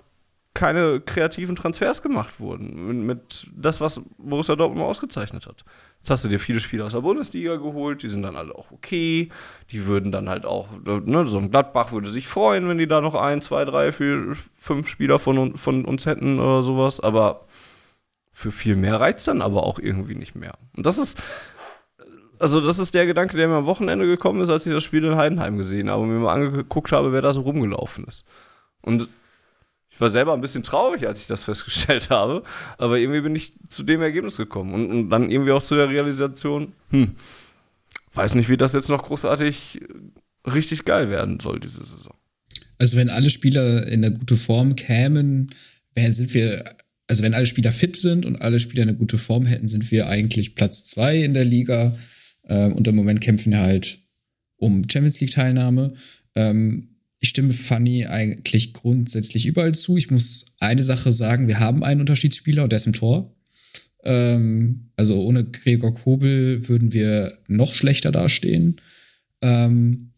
[0.56, 2.86] keine kreativen Transfers gemacht wurden.
[2.86, 5.64] Mit, mit das, was Borussia Dortmund ausgezeichnet hat.
[5.98, 8.72] Jetzt hast du dir viele Spieler aus der Bundesliga geholt, die sind dann alle auch
[8.72, 9.28] okay.
[9.70, 13.02] Die würden dann halt auch, ne, so ein Gladbach würde sich freuen, wenn die da
[13.02, 17.00] noch ein, zwei, drei, vier, fünf Spieler von, von uns hätten oder sowas.
[17.00, 17.44] Aber
[18.36, 20.58] für viel mehr reizt dann aber auch irgendwie nicht mehr.
[20.76, 21.22] Und das ist,
[22.38, 25.02] also das ist der Gedanke, der mir am Wochenende gekommen ist, als ich das Spiel
[25.06, 28.26] in Heidenheim gesehen habe und mir mal angeguckt habe, wer da so rumgelaufen ist.
[28.82, 29.08] Und
[29.88, 32.42] ich war selber ein bisschen traurig, als ich das festgestellt habe,
[32.76, 35.88] aber irgendwie bin ich zu dem Ergebnis gekommen und, und dann irgendwie auch zu der
[35.88, 37.12] Realisation, hm,
[38.12, 39.80] weiß nicht, wie das jetzt noch großartig
[40.44, 42.14] richtig geil werden soll, diese Saison.
[42.78, 45.46] Also wenn alle Spieler in eine gute Form kämen,
[45.96, 46.76] sind wir,
[47.08, 50.08] also wenn alle Spieler fit sind und alle Spieler eine gute Form hätten, sind wir
[50.08, 51.96] eigentlich Platz zwei in der Liga.
[52.48, 53.98] Ähm, und im Moment kämpfen wir halt
[54.56, 55.94] um Champions League Teilnahme.
[56.34, 59.96] Ähm, ich stimme Fanny eigentlich grundsätzlich überall zu.
[59.96, 63.34] Ich muss eine Sache sagen, wir haben einen Unterschiedsspieler und der ist im Tor.
[64.04, 68.76] Ähm, also ohne Gregor Kobel würden wir noch schlechter dastehen.
[69.42, 70.12] Ähm,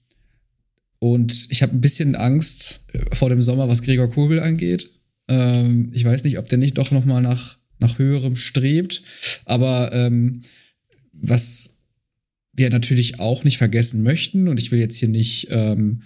[0.99, 4.91] und ich habe ein bisschen Angst vor dem Sommer, was Gregor Kobel angeht.
[5.29, 9.03] Ähm, ich weiß nicht, ob der nicht doch noch mal nach, nach höherem strebt.
[9.45, 10.43] Aber ähm,
[11.13, 11.85] was
[12.53, 16.03] wir natürlich auch nicht vergessen möchten, und ich will jetzt hier nicht ähm,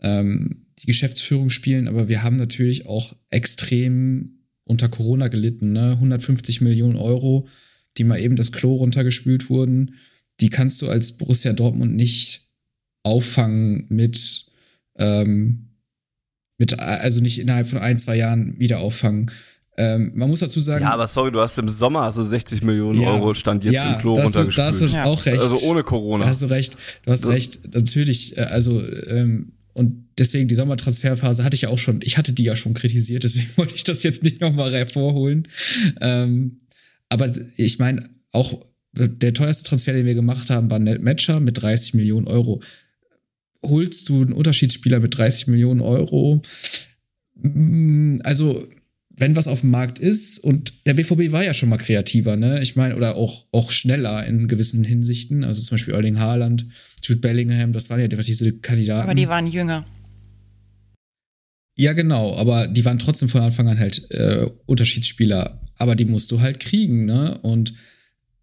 [0.00, 5.72] ähm, die Geschäftsführung spielen, aber wir haben natürlich auch extrem unter Corona gelitten.
[5.72, 5.92] Ne?
[5.92, 7.48] 150 Millionen Euro,
[7.96, 9.94] die mal eben das Klo runtergespült wurden,
[10.40, 12.48] die kannst du als Borussia Dortmund nicht
[13.02, 14.46] auffangen mit,
[14.96, 15.68] ähm,
[16.58, 19.30] mit also nicht innerhalb von ein, zwei Jahren wieder auffangen.
[19.76, 20.84] Ähm, man muss dazu sagen.
[20.84, 23.94] Ja, aber sorry, du hast im Sommer also 60 Millionen ja, Euro stand jetzt ja,
[23.94, 24.58] im Klo runtergespült.
[24.58, 25.04] Da hast du ja.
[25.04, 25.40] auch recht.
[25.40, 26.24] Also ohne Corona.
[26.24, 26.76] Da hast du recht.
[27.04, 27.74] Du hast recht.
[27.74, 32.32] Natürlich, äh, also ähm, und deswegen die Sommertransferphase hatte ich ja auch schon, ich hatte
[32.32, 35.48] die ja schon kritisiert, deswegen wollte ich das jetzt nicht nochmal hervorholen.
[36.00, 36.60] Ähm,
[37.08, 41.60] aber ich meine, auch der teuerste Transfer, den wir gemacht haben, war Ned Matcher mit
[41.60, 42.62] 30 Millionen Euro.
[43.64, 46.42] Holst du einen Unterschiedsspieler mit 30 Millionen Euro?
[47.34, 48.66] Mm, also,
[49.16, 52.62] wenn was auf dem Markt ist, und der BVB war ja schon mal kreativer, ne?
[52.62, 55.44] Ich meine, oder auch, auch schneller in gewissen Hinsichten.
[55.44, 56.66] Also zum Beispiel Erling Haaland,
[57.02, 59.04] Jude Bellingham, das waren ja diese Kandidaten.
[59.04, 59.86] Aber die waren jünger.
[61.76, 65.60] Ja, genau, aber die waren trotzdem von Anfang an halt äh, Unterschiedsspieler.
[65.76, 67.38] Aber die musst du halt kriegen, ne?
[67.42, 67.74] Und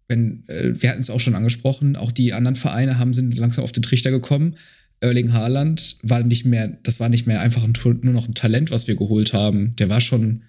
[0.08, 3.64] wenn, äh, wir hatten es auch schon angesprochen, auch die anderen Vereine haben sind langsam
[3.64, 4.56] auf den Trichter gekommen.
[5.02, 8.70] Erling Haaland war nicht mehr, das war nicht mehr einfach ein, nur noch ein Talent,
[8.70, 9.74] was wir geholt haben.
[9.76, 10.44] Der war schon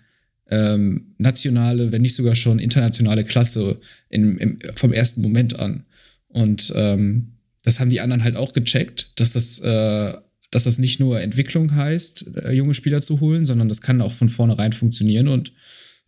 [0.49, 5.85] ähm, nationale, wenn nicht sogar schon internationale Klasse in, im, vom ersten Moment an.
[6.27, 10.13] Und ähm, das haben die anderen halt auch gecheckt, dass das, äh,
[10.51, 14.11] dass das nicht nur Entwicklung heißt, äh, junge Spieler zu holen, sondern das kann auch
[14.11, 15.29] von vornherein funktionieren.
[15.29, 15.53] Und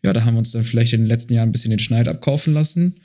[0.03, 2.07] ja, da haben wir uns dann vielleicht in den letzten Jahren ein bisschen den Schneid
[2.07, 2.99] abkaufen lassen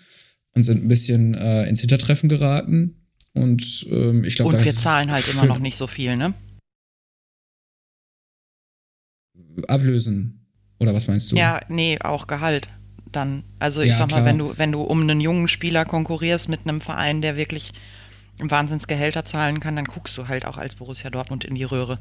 [0.52, 2.99] und sind ein bisschen äh, ins Hintertreffen geraten.
[3.32, 6.34] Und ähm, ich glaube, Und wir zahlen halt immer noch nicht so viel, ne?
[9.68, 10.46] Ablösen.
[10.78, 11.36] Oder was meinst du?
[11.36, 12.68] Ja, nee, auch Gehalt
[13.12, 13.44] dann.
[13.58, 14.26] Also ich Ja, sag mal, klar.
[14.26, 17.72] wenn du, wenn du um einen jungen Spieler konkurrierst mit einem Verein, der wirklich
[18.38, 21.98] Wahnsinnsgehälter zahlen kann, dann guckst du halt auch als Borussia Dortmund in die Röhre.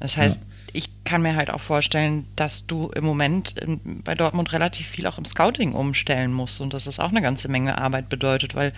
[0.00, 0.46] Das heißt, Ja.
[0.72, 5.06] Ich kann mir halt auch vorstellen, dass du im Moment in, bei Dortmund relativ viel
[5.06, 8.72] auch im Scouting umstellen musst und dass das auch eine ganze Menge Arbeit bedeutet, weil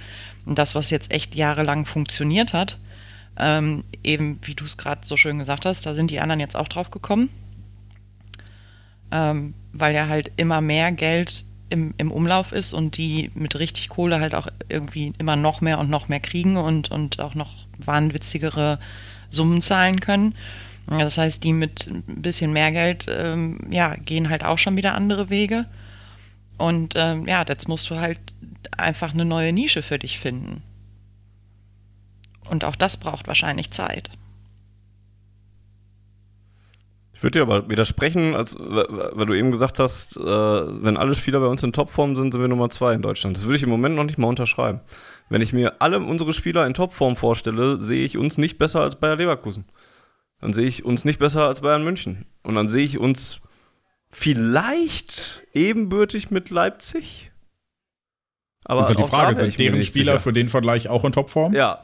[0.46, 2.78] das, was jetzt echt jahrelang funktioniert hat,
[3.38, 6.56] ähm, eben wie du es gerade so schön gesagt hast, da sind die anderen jetzt
[6.56, 7.30] auch drauf gekommen
[9.14, 13.88] ähm, weil ja halt immer mehr Geld im, im Umlauf ist und die mit richtig
[13.88, 17.54] Kohle halt auch irgendwie immer noch mehr und noch mehr kriegen und, und auch noch
[17.78, 18.78] wahnwitzigere
[19.30, 20.34] Summen zahlen können.
[20.86, 24.94] Das heißt, die mit ein bisschen mehr Geld, ähm, ja, gehen halt auch schon wieder
[24.94, 25.66] andere Wege.
[26.58, 28.18] Und ähm, ja, jetzt musst du halt
[28.76, 30.62] einfach eine neue Nische für dich finden.
[32.50, 34.10] Und auch das braucht wahrscheinlich Zeit.
[37.14, 41.40] Ich würde dir aber widersprechen, als, weil du eben gesagt hast, äh, wenn alle Spieler
[41.40, 43.36] bei uns in Topform sind, sind wir Nummer zwei in Deutschland.
[43.36, 44.80] Das würde ich im Moment noch nicht mal unterschreiben.
[45.30, 48.96] Wenn ich mir alle unsere Spieler in Topform vorstelle, sehe ich uns nicht besser als
[48.96, 49.64] Bayer Leverkusen.
[50.40, 52.26] Dann sehe ich uns nicht besser als Bayern München.
[52.42, 53.40] Und dann sehe ich uns
[54.10, 57.32] vielleicht ebenbürtig mit Leipzig.
[58.64, 60.18] Aber Das ist halt die Frage, sind deren Spieler sicher.
[60.20, 61.52] für den Vergleich auch in Topform?
[61.54, 61.80] Ja,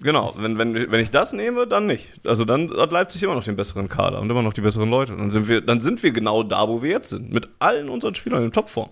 [0.00, 0.34] genau.
[0.38, 2.12] Wenn, wenn, wenn ich das nehme, dann nicht.
[2.24, 5.16] Also dann hat Leipzig immer noch den besseren Kader und immer noch die besseren Leute.
[5.16, 7.32] Dann sind wir, dann sind wir genau da, wo wir jetzt sind.
[7.32, 8.90] Mit allen unseren Spielern in Topform.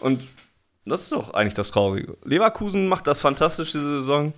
[0.00, 0.26] Und
[0.86, 2.16] das ist doch eigentlich das Traurige.
[2.24, 4.32] Leverkusen macht das fantastisch diese Saison.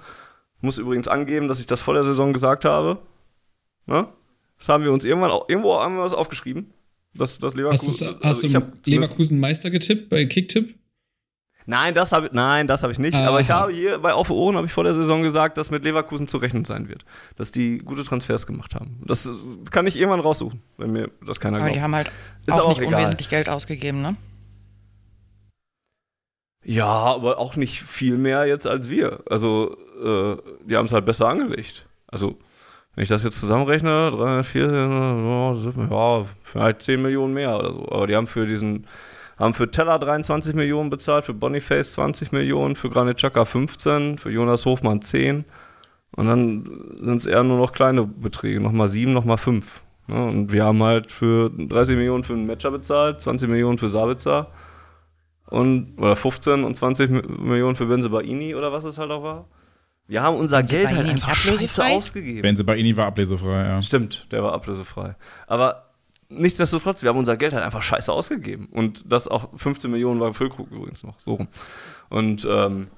[0.63, 2.99] Muss übrigens angeben, dass ich das vor der Saison gesagt habe.
[3.91, 4.09] Ne?
[4.59, 6.73] Das haben wir uns irgendwann auch, irgendwo haben wir was aufgeschrieben.
[7.13, 8.07] Das, das Hast, Leverkusen.
[8.23, 10.77] hast also du Leverkusen Meister getippt bei Kicktipp?
[11.67, 13.15] Nein, das habe ich, nein, das habe ich nicht.
[13.15, 13.29] Aha.
[13.29, 15.85] Aber ich habe hier bei Auf Ohren habe ich vor der Saison gesagt, dass mit
[15.85, 17.05] Leverkusen zu rechnen sein wird,
[17.37, 19.03] dass die gute Transfers gemacht haben.
[19.05, 19.29] Das
[19.71, 21.77] kann ich irgendwann raussuchen, wenn mir das keiner Aber glaubt.
[21.77, 22.11] die haben halt
[22.47, 23.01] Ist auch aber auch nicht egal.
[23.01, 24.15] unwesentlich Geld ausgegeben, ne?
[26.65, 29.23] ja, aber auch nicht viel mehr jetzt als wir.
[29.29, 31.87] Also äh, die haben es halt besser angelegt.
[32.07, 32.39] Also
[33.01, 34.67] wenn ich das jetzt zusammenrechne, 3, 4,
[35.91, 37.89] ja, vielleicht 10 Millionen mehr oder so.
[37.91, 38.87] Aber die haben für diesen
[39.39, 44.29] haben für Teller 23 Millionen bezahlt, für Boniface 20 Millionen, für Granit Xhaka 15, für
[44.31, 45.47] Jonas Hofmann 10.
[46.15, 46.69] Und dann
[47.01, 49.83] sind es eher nur noch kleine Beträge, nochmal 7, nochmal 5.
[50.07, 50.23] Ne?
[50.23, 54.49] Und wir haben halt für 30 Millionen für einen Matcher bezahlt, 20 Millionen für Sabitzer
[55.47, 59.47] und oder 15 und 20 Mi- Millionen für Benzebaini oder was es halt auch war.
[60.11, 61.97] Wir haben unser Geld halt einfach scheiße ablösefrei?
[61.97, 62.43] ausgegeben.
[62.43, 63.83] Benze bei Ini war ablesefrei, ja.
[63.83, 65.15] Stimmt, der war ablösefrei.
[65.47, 65.91] Aber
[66.29, 68.67] nichtsdestotrotz, wir haben unser Geld halt einfach scheiße ausgegeben.
[68.73, 71.49] Und das auch 15 Millionen war Füllkrug übrigens noch, so rum.
[72.09, 72.89] Und ähm,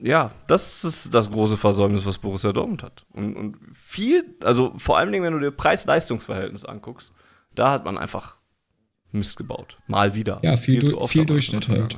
[0.00, 3.04] ja, das ist das große Versäumnis, was Borussia Dortmund hat.
[3.12, 7.12] Und, und viel, also vor allen Dingen, wenn du dir Preis-Leistungs-Verhältnis anguckst,
[7.54, 8.36] da hat man einfach
[9.12, 9.78] Mist gebaut.
[9.86, 10.40] Mal wieder.
[10.42, 11.92] Ja, viel zu Du- oft viel Durchschnitt halt.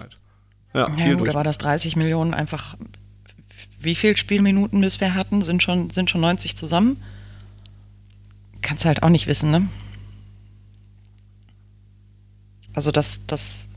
[0.75, 1.35] Ja, Ja, viel gut, Durchschnitt.
[1.37, 2.77] aber das 30 Millionen einfach.
[3.87, 7.01] Wie viel Spielminuten bisher hatten, sind schon, sind schon 90 zusammen.
[8.61, 9.69] Kannst du halt auch nicht wissen, ne?
[12.75, 13.69] Also das, das.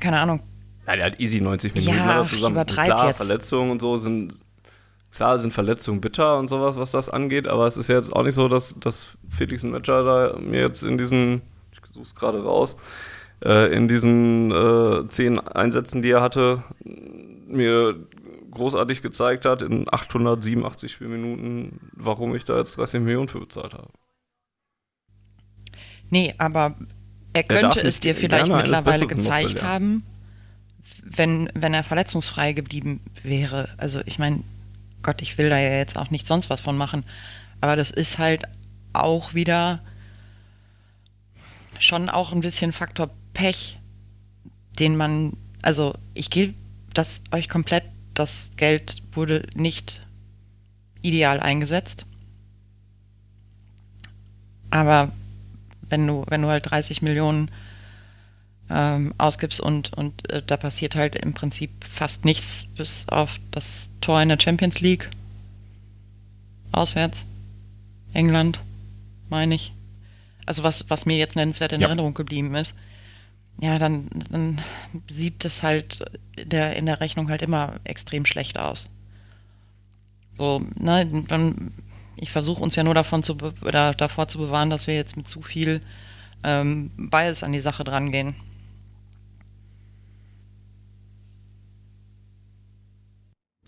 [0.00, 0.40] Keine Ahnung.
[0.86, 2.64] Ja, der hat easy 90 Minuten Ja, zusammen.
[2.64, 3.16] klar, jetzt.
[3.18, 4.40] Verletzungen und so sind.
[5.12, 8.22] Klar sind Verletzungen bitter und sowas, was das angeht, aber es ist ja jetzt auch
[8.22, 11.42] nicht so, dass, dass Felix Matcher da mir jetzt in diesen,
[11.72, 12.74] ich suche es gerade raus,
[13.44, 16.64] äh, in diesen äh, zehn Einsätzen, die er hatte,
[17.46, 17.94] mir
[18.54, 23.88] großartig gezeigt hat, in 887 Spielminuten, warum ich da jetzt 30 Millionen für bezahlt habe.
[26.10, 26.74] Nee, aber
[27.32, 30.04] er könnte mich es dir vielleicht mittlerweile gezeigt haben,
[31.02, 33.68] wenn, wenn er verletzungsfrei geblieben wäre.
[33.78, 34.42] Also ich meine,
[35.02, 37.04] Gott, ich will da ja jetzt auch nicht sonst was von machen.
[37.60, 38.44] Aber das ist halt
[38.92, 39.80] auch wieder
[41.78, 43.78] schon auch ein bisschen Faktor Pech,
[44.78, 46.54] den man, also ich gebe
[46.94, 47.84] das euch komplett,
[48.14, 50.04] das Geld wurde nicht
[51.02, 52.06] ideal eingesetzt.
[54.70, 55.12] Aber
[55.82, 57.50] wenn du, wenn du halt 30 Millionen
[58.70, 63.90] ähm, ausgibst und, und äh, da passiert halt im Prinzip fast nichts, bis auf das
[64.00, 65.10] Tor in der Champions League.
[66.72, 67.26] Auswärts.
[68.14, 68.60] England,
[69.28, 69.72] meine ich.
[70.46, 71.88] Also was, was mir jetzt nennenswert in ja.
[71.88, 72.74] Erinnerung geblieben ist.
[73.60, 74.60] Ja, dann, dann
[75.10, 76.00] sieht es halt
[76.36, 78.90] der, in der Rechnung halt immer extrem schlecht aus.
[80.36, 81.72] So, ne, dann,
[82.16, 85.28] ich versuche uns ja nur davon zu oder davor zu bewahren, dass wir jetzt mit
[85.28, 85.80] zu viel
[86.42, 88.34] ähm, Bias an die Sache drangehen.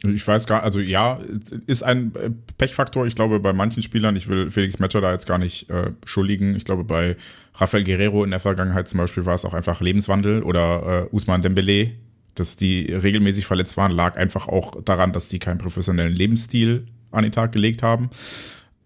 [0.03, 1.19] Ich weiß gar, also ja,
[1.67, 3.07] ist ein äh, Pechfaktor.
[3.07, 6.55] Ich glaube, bei manchen Spielern, ich will Felix Matcher da jetzt gar nicht äh, schuldigen.
[6.55, 7.17] Ich glaube, bei
[7.55, 11.41] Rafael Guerrero in der Vergangenheit zum Beispiel war es auch einfach Lebenswandel oder äh, Usman
[11.41, 11.93] Dembele,
[12.35, 17.23] dass die regelmäßig verletzt waren, lag einfach auch daran, dass die keinen professionellen Lebensstil an
[17.23, 18.11] den Tag gelegt haben.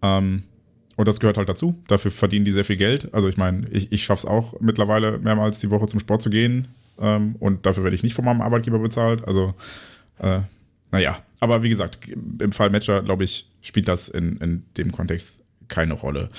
[0.03, 0.45] Ähm,
[0.97, 1.82] und das gehört halt dazu.
[1.89, 3.12] Dafür verdienen die sehr viel Geld.
[3.12, 6.31] Also ich meine, ich, ich schaffe es auch mittlerweile mehrmals die Woche zum Sport zu
[6.31, 6.69] gehen.
[7.01, 9.27] Ähm, und dafür werde ich nicht von meinem Arbeitgeber bezahlt.
[9.27, 9.55] Also
[10.19, 10.41] äh,
[10.91, 15.41] naja, aber wie gesagt, im Fall Matcher, glaube ich, spielt das in, in dem Kontext
[15.69, 16.31] keine Rolle.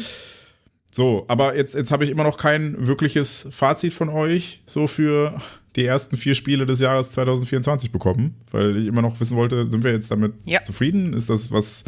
[0.91, 5.37] So, aber jetzt, jetzt habe ich immer noch kein wirkliches Fazit von euch so für
[5.77, 9.85] die ersten vier Spiele des Jahres 2024 bekommen, weil ich immer noch wissen wollte, sind
[9.85, 10.61] wir jetzt damit ja.
[10.61, 11.13] zufrieden?
[11.13, 11.85] Ist das was?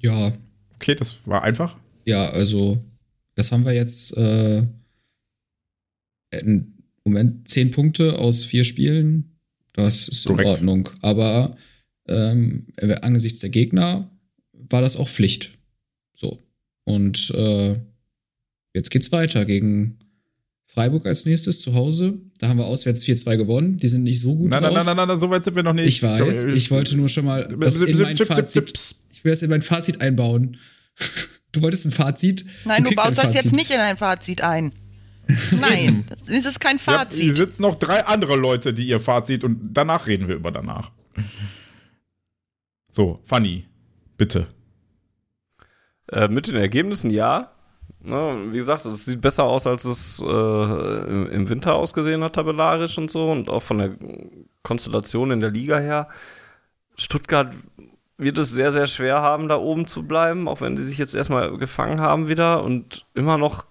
[0.00, 0.32] Ja.
[0.74, 1.76] Okay, das war einfach.
[2.04, 2.82] Ja, also
[3.36, 4.66] das haben wir jetzt äh,
[6.32, 6.74] im
[7.04, 9.38] Moment zehn Punkte aus vier Spielen.
[9.72, 10.42] Das ist Korrekt.
[10.42, 10.88] in Ordnung.
[11.00, 11.56] Aber
[12.08, 12.66] ähm,
[13.02, 14.10] angesichts der Gegner
[14.52, 15.56] war das auch Pflicht.
[16.14, 16.38] So.
[16.84, 17.76] Und äh,
[18.74, 19.98] jetzt geht's weiter gegen
[20.66, 22.14] Freiburg als nächstes zu Hause.
[22.38, 23.76] Da haben wir auswärts 4-2 gewonnen.
[23.76, 24.50] Die sind nicht so gut.
[24.50, 24.72] Nein, drauf.
[24.72, 25.86] nein, nein, nein, nein, so weit sind wir noch nicht.
[25.86, 26.44] Ich weiß.
[26.44, 28.72] Ich wollte nur schon mal das in mein Fazit.
[29.12, 30.56] Ich will das in mein Fazit einbauen.
[31.54, 32.46] Du wolltest ein Fazit?
[32.64, 34.72] Nein, du, du baust das jetzt nicht in ein Fazit ein.
[35.60, 37.18] Nein, das ist kein Fazit.
[37.18, 40.50] Ja, hier sitzen noch drei andere Leute, die ihr Fazit und danach reden wir über
[40.50, 40.92] danach.
[42.92, 43.64] So, Fanny,
[44.18, 44.48] bitte.
[46.08, 47.50] Äh, mit den Ergebnissen ja.
[48.00, 52.34] Ne, wie gesagt, es sieht besser aus, als es äh, im, im, Winter ausgesehen hat,
[52.34, 53.30] tabellarisch und so.
[53.30, 53.96] Und auch von der
[54.62, 56.08] Konstellation in der Liga her.
[56.96, 57.54] Stuttgart
[58.18, 61.14] wird es sehr, sehr schwer haben, da oben zu bleiben, auch wenn die sich jetzt
[61.14, 63.68] erstmal gefangen haben wieder und immer noch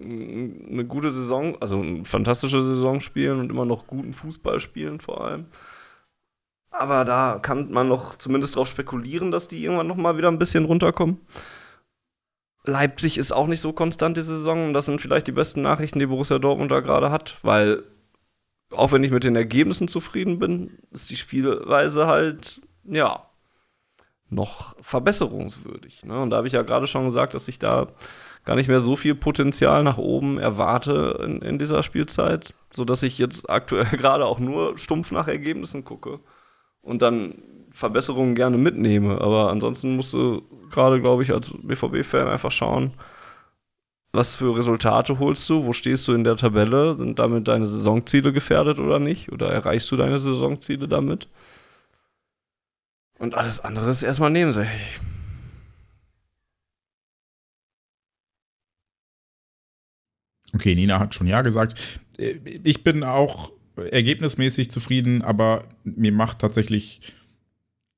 [0.00, 5.24] eine gute Saison, also eine fantastische Saison spielen und immer noch guten Fußball spielen vor
[5.24, 5.46] allem.
[6.72, 10.38] Aber da kann man noch zumindest darauf spekulieren, dass die irgendwann noch mal wieder ein
[10.38, 11.20] bisschen runterkommen.
[12.64, 14.66] Leipzig ist auch nicht so konstant diese Saison.
[14.66, 17.82] Und das sind vielleicht die besten Nachrichten, die Borussia Dortmund da gerade hat, weil
[18.70, 23.26] auch wenn ich mit den Ergebnissen zufrieden bin, ist die Spielweise halt, ja,
[24.30, 26.04] noch verbesserungswürdig.
[26.04, 26.18] Ne?
[26.18, 27.88] Und da habe ich ja gerade schon gesagt, dass ich da
[28.44, 33.18] gar nicht mehr so viel Potenzial nach oben erwarte in, in dieser Spielzeit, sodass ich
[33.18, 36.20] jetzt aktuell gerade auch nur stumpf nach Ergebnissen gucke
[36.82, 39.20] und dann Verbesserungen gerne mitnehme.
[39.20, 42.92] Aber ansonsten musst du gerade, glaube ich, als BVB-Fan einfach schauen,
[44.12, 48.32] was für Resultate holst du, wo stehst du in der Tabelle, sind damit deine Saisonziele
[48.32, 49.32] gefährdet oder nicht?
[49.32, 51.28] Oder erreichst du deine Saisonziele damit?
[53.18, 55.00] Und alles andere ist erstmal nebensächlich.
[60.54, 62.00] Okay, Nina hat schon Ja gesagt.
[62.18, 67.00] Ich bin auch ergebnismäßig zufrieden, aber mir macht tatsächlich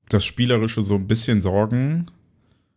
[0.08, 2.06] das Spielerische so ein bisschen Sorgen.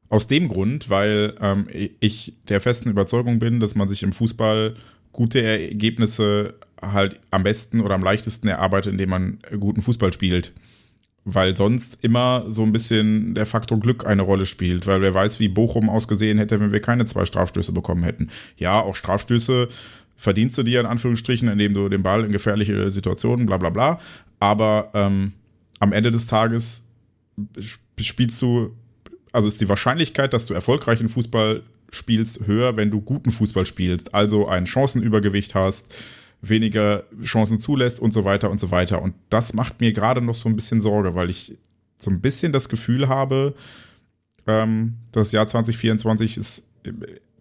[0.09, 1.67] Aus dem Grund, weil ähm,
[1.99, 4.75] ich der festen Überzeugung bin, dass man sich im Fußball
[5.11, 10.53] gute Ergebnisse halt am besten oder am leichtesten erarbeitet, indem man guten Fußball spielt.
[11.25, 15.41] Weil sonst immer so ein bisschen der Faktor Glück eine Rolle spielt, weil wer weiß,
[15.41, 18.29] wie Bochum ausgesehen hätte, wenn wir keine zwei Strafstöße bekommen hätten.
[18.55, 19.67] Ja, auch Strafstöße
[20.17, 23.99] verdienst du dir in Anführungsstrichen, indem du den Ball in gefährliche Situationen, bla bla bla.
[24.39, 25.33] Aber ähm,
[25.79, 26.83] am Ende des Tages
[27.99, 28.75] spielst du,
[29.31, 34.13] also ist die Wahrscheinlichkeit, dass du erfolgreichen Fußball spielst, höher, wenn du guten Fußball spielst,
[34.13, 35.93] also ein Chancenübergewicht hast,
[36.41, 39.01] weniger Chancen zulässt und so weiter und so weiter.
[39.01, 41.57] Und das macht mir gerade noch so ein bisschen Sorge, weil ich
[41.97, 43.55] so ein bisschen das Gefühl habe,
[44.45, 46.63] ähm, das Jahr 2024 ist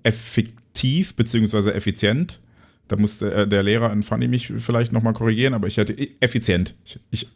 [0.03, 2.41] effektiv beziehungsweise effizient
[2.89, 6.15] da muss der, der Lehrer in Funny mich vielleicht nochmal korrigieren, aber ich hätte e,
[6.21, 6.75] effizient.
[6.85, 7.29] Ich, ich,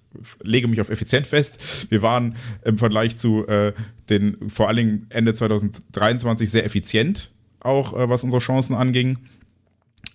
[0.42, 1.90] lege mich auf effizient fest.
[1.90, 3.72] Wir waren im Vergleich zu äh,
[4.08, 9.18] den vor allen Dingen Ende 2023 sehr effizient, auch äh, was unsere Chancen anging.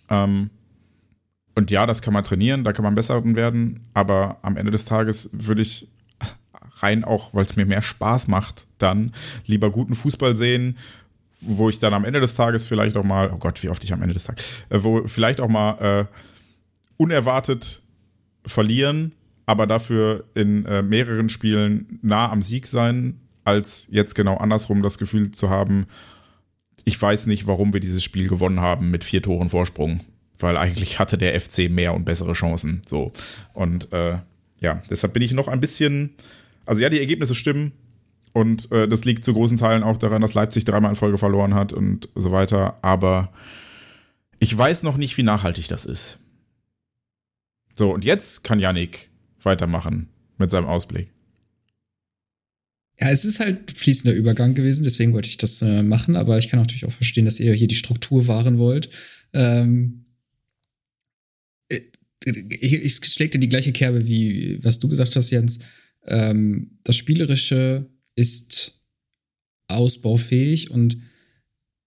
[0.09, 0.49] Ähm,
[1.55, 4.83] und ja, das kann man trainieren, da kann man besser werden, aber am Ende des
[4.83, 5.87] Tages würde ich
[6.77, 9.13] rein auch, weil es mir mehr Spaß macht, dann
[9.45, 10.77] lieber guten Fußball sehen,
[11.45, 13.93] wo ich dann am Ende des Tages vielleicht auch mal, oh Gott, wie oft ich
[13.93, 16.05] am Ende des Tages, äh, wo vielleicht auch mal äh,
[16.97, 17.81] unerwartet
[18.45, 19.13] verlieren,
[19.45, 24.97] aber dafür in äh, mehreren Spielen nah am Sieg sein, als jetzt genau andersrum das
[24.97, 25.85] Gefühl zu haben,
[26.83, 30.01] ich weiß nicht, warum wir dieses Spiel gewonnen haben mit vier Toren Vorsprung,
[30.39, 32.81] weil eigentlich hatte der FC mehr und bessere Chancen.
[32.87, 33.11] So.
[33.53, 34.19] Und äh,
[34.59, 36.11] ja, deshalb bin ich noch ein bisschen,
[36.65, 37.71] also ja, die Ergebnisse stimmen,
[38.35, 41.53] und äh, das liegt zu großen Teilen auch daran, dass Leipzig dreimal in Folge verloren
[41.53, 42.77] hat und so weiter.
[42.83, 43.31] Aber
[44.39, 46.19] ich weiß noch nicht, wie nachhaltig das ist.
[47.75, 49.09] So, und jetzt kann Yannick
[49.41, 51.13] weitermachen mit seinem Ausblick.
[52.99, 56.49] Ja, es ist halt fließender Übergang gewesen, deswegen wollte ich das äh, machen, aber ich
[56.49, 58.89] kann natürlich auch verstehen, dass ihr hier die Struktur wahren wollt.
[59.31, 60.07] Ähm,
[61.69, 61.79] äh,
[62.25, 65.59] ich, ich schläge dir die gleiche Kerbe, wie was du gesagt hast, Jens.
[66.05, 68.79] Ähm, das Spielerische ist
[69.67, 70.97] ausbaufähig und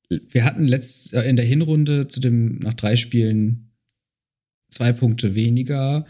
[0.09, 3.73] wir hatten letzt, äh, in der Hinrunde zu dem nach drei Spielen
[4.71, 6.07] zwei Punkte weniger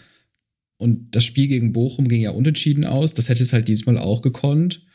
[0.77, 3.15] und das Spiel gegen Bochum ging ja unentschieden aus.
[3.15, 4.87] Das hätte es halt diesmal auch gekonnt.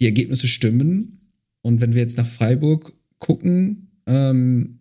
[0.00, 1.32] Die Ergebnisse stimmen
[1.62, 4.78] und wenn wir jetzt nach Freiburg gucken, ähm,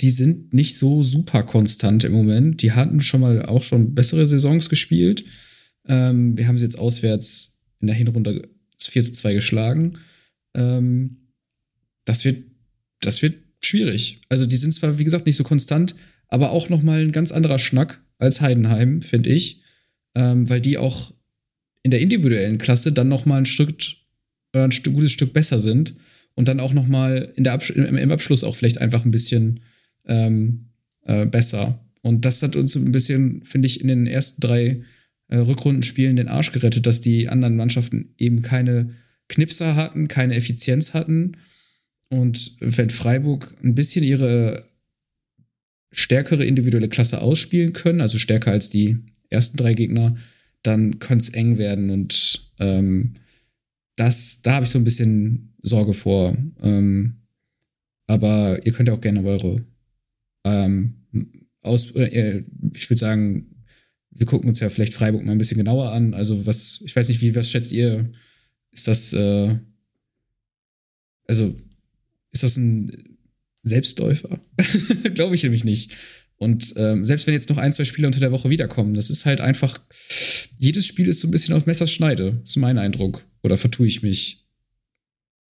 [0.00, 2.62] die sind nicht so super konstant im Moment.
[2.62, 5.24] Die hatten schon mal auch schon bessere Saisons gespielt.
[5.86, 8.48] Ähm, wir haben sie jetzt auswärts in der Hinrunde
[8.86, 9.98] 4 zu 2 geschlagen.
[10.54, 11.16] Ähm,
[12.04, 12.44] das wird,
[13.00, 14.20] das wird schwierig.
[14.28, 15.94] Also die sind zwar, wie gesagt, nicht so konstant,
[16.28, 19.62] aber auch noch mal ein ganz anderer Schnack als Heidenheim, finde ich.
[20.14, 21.12] Ähm, weil die auch
[21.82, 23.76] in der individuellen Klasse dann noch mal ein Stück,
[24.52, 25.94] ein gutes Stück besser sind
[26.34, 29.10] und dann auch noch mal in der Absch im, im, Abschluss auch vielleicht einfach ein
[29.10, 29.60] bisschen
[30.06, 30.68] ähm,
[31.04, 31.84] äh, besser.
[32.02, 34.82] Und das hat uns ein bisschen, finde ich, in den ersten drei
[35.28, 38.94] äh, Rückrundenspielen den Arsch gerettet, dass die anderen Mannschaften eben keine
[39.28, 41.36] Knipser hatten, keine Effizienz hatten.
[42.10, 44.64] Und wenn Freiburg ein bisschen ihre
[45.92, 48.98] stärkere individuelle Klasse ausspielen können, also stärker als die
[49.30, 50.16] ersten drei Gegner,
[50.62, 51.90] dann könnte es eng werden.
[51.90, 53.14] Und ähm,
[53.96, 56.36] das, da habe ich so ein bisschen Sorge vor.
[56.60, 57.22] Ähm,
[58.06, 59.64] aber ihr könnt ja auch gerne eure
[60.44, 60.94] ähm,
[61.60, 63.57] aus, äh, ich würde sagen,
[64.10, 66.14] wir gucken uns ja vielleicht Freiburg mal ein bisschen genauer an.
[66.14, 68.10] Also was, ich weiß nicht, wie, was schätzt ihr?
[68.70, 69.56] Ist das, äh,
[71.26, 71.54] also,
[72.32, 73.18] ist das ein
[73.62, 74.40] Selbstläufer?
[75.14, 75.96] Glaube ich nämlich nicht.
[76.36, 79.26] Und ähm, selbst wenn jetzt noch ein, zwei Spiele unter der Woche wiederkommen, das ist
[79.26, 79.80] halt einfach,
[80.56, 83.24] jedes Spiel ist so ein bisschen auf Messerschneide, ist mein Eindruck.
[83.42, 84.44] Oder vertue ich mich?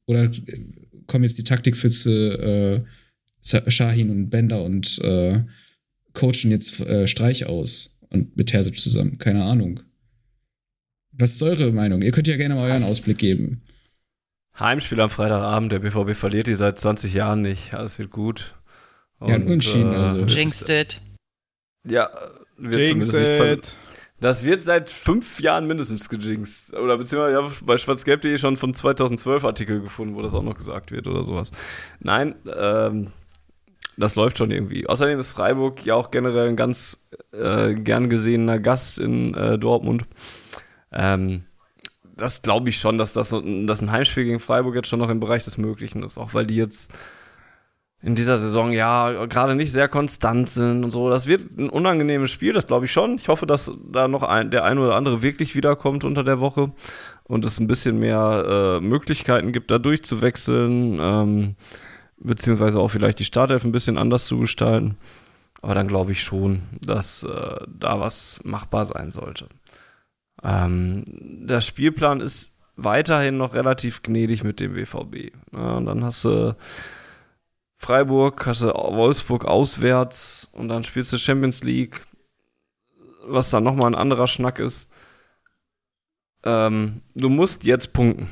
[0.06, 0.60] Oder äh,
[1.06, 2.84] kommen jetzt die Taktik für
[3.44, 5.42] äh, Shahin und Bender und äh,
[6.14, 7.97] coachen jetzt äh, Streich aus?
[8.10, 9.18] Und mit Terzic zusammen.
[9.18, 9.80] Keine Ahnung.
[11.12, 12.02] Was ist eure Meinung?
[12.02, 12.90] Ihr könnt ja gerne mal euren Was?
[12.90, 13.62] Ausblick geben.
[14.58, 15.72] Heimspiel am Freitagabend.
[15.72, 17.74] Der BVB verliert die seit 20 Jahren nicht.
[17.74, 18.54] Alles wird gut.
[19.18, 20.24] Und, ja, unentschieden äh, also.
[20.24, 20.96] Jinxed it.
[21.84, 22.10] Ja,
[22.56, 23.76] wird Jinxed zumindest nicht
[24.20, 26.74] Das wird seit fünf Jahren mindestens gejinxt.
[26.74, 30.92] Oder beziehungsweise ja, bei schwarzgelb.de schon von 2012 Artikel gefunden, wo das auch noch gesagt
[30.92, 31.50] wird oder sowas.
[32.00, 33.12] Nein, ähm,
[33.98, 34.86] das läuft schon irgendwie.
[34.86, 40.04] Außerdem ist Freiburg ja auch generell ein ganz äh, gern gesehener Gast in äh, Dortmund.
[40.92, 41.44] Ähm,
[42.16, 45.20] das glaube ich schon, dass das dass ein Heimspiel gegen Freiburg jetzt schon noch im
[45.20, 46.92] Bereich des Möglichen ist, auch weil die jetzt
[48.00, 51.10] in dieser Saison ja gerade nicht sehr konstant sind und so.
[51.10, 53.16] Das wird ein unangenehmes Spiel, das glaube ich schon.
[53.16, 56.72] Ich hoffe, dass da noch ein, der ein oder andere wirklich wiederkommt unter der Woche
[57.24, 60.98] und es ein bisschen mehr äh, Möglichkeiten gibt, da durchzuwechseln.
[61.00, 61.56] Ähm,
[62.20, 64.96] beziehungsweise auch vielleicht die Startelf ein bisschen anders zu gestalten.
[65.60, 69.48] Aber dann glaube ich schon, dass äh, da was machbar sein sollte.
[70.42, 75.32] Ähm, der Spielplan ist weiterhin noch relativ gnädig mit dem WVB.
[75.52, 76.56] Ja, und dann hast du
[77.76, 82.00] Freiburg, hast du Wolfsburg auswärts und dann spielst du Champions League,
[83.26, 84.90] was dann nochmal ein anderer Schnack ist.
[86.44, 88.28] Ähm, du musst jetzt punkten.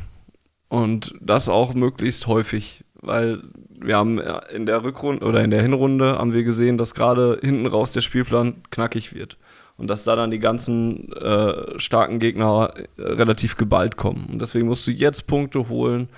[0.68, 3.42] Und das auch möglichst häufig, weil
[3.80, 4.20] wir haben
[4.52, 8.00] in der Rückrunde oder in der Hinrunde haben wir gesehen, dass gerade hinten raus der
[8.00, 9.36] Spielplan knackig wird
[9.76, 14.26] und dass da dann die ganzen äh, starken Gegner äh, relativ geballt kommen.
[14.32, 16.08] Und deswegen musst du jetzt Punkte holen.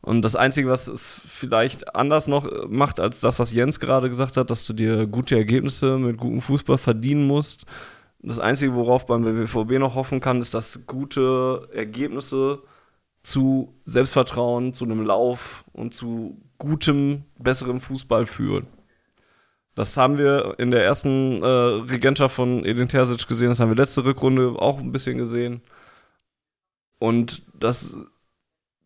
[0.00, 4.36] Und das Einzige, was es vielleicht anders noch macht als das, was Jens gerade gesagt
[4.36, 7.64] hat, dass du dir gute Ergebnisse mit gutem Fußball verdienen musst.
[8.20, 12.58] Das Einzige, worauf beim BVB noch hoffen kann, ist, dass gute Ergebnisse
[13.24, 18.66] zu Selbstvertrauen, zu einem Lauf und zu gutem, besserem Fußball führen.
[19.74, 23.76] Das haben wir in der ersten äh, Regentschaft von Edin Terzic gesehen, das haben wir
[23.76, 25.62] letzte Rückrunde auch ein bisschen gesehen.
[27.00, 27.98] Und das,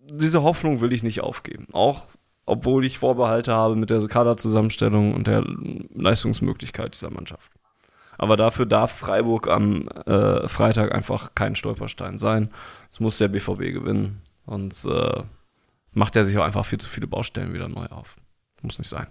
[0.00, 1.66] diese Hoffnung will ich nicht aufgeben.
[1.72, 2.06] Auch
[2.48, 5.44] obwohl ich Vorbehalte habe mit der Kaderzusammenstellung und der
[5.94, 7.52] Leistungsmöglichkeit dieser Mannschaft.
[8.16, 12.48] Aber dafür darf Freiburg am äh, Freitag einfach kein Stolperstein sein.
[12.90, 14.22] Es muss der BVB gewinnen.
[14.48, 15.22] Sonst äh,
[15.92, 18.16] macht er sich auch einfach viel zu viele Baustellen wieder neu auf.
[18.62, 19.06] Muss nicht sein.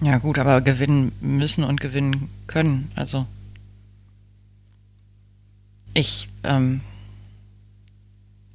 [0.00, 2.90] Ja, gut, aber gewinnen müssen und gewinnen können.
[2.96, 3.26] Also.
[5.94, 6.80] Ich ähm,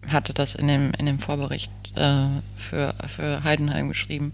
[0.07, 4.33] hatte das in dem, in dem Vorbericht äh, für, für Heidenheim geschrieben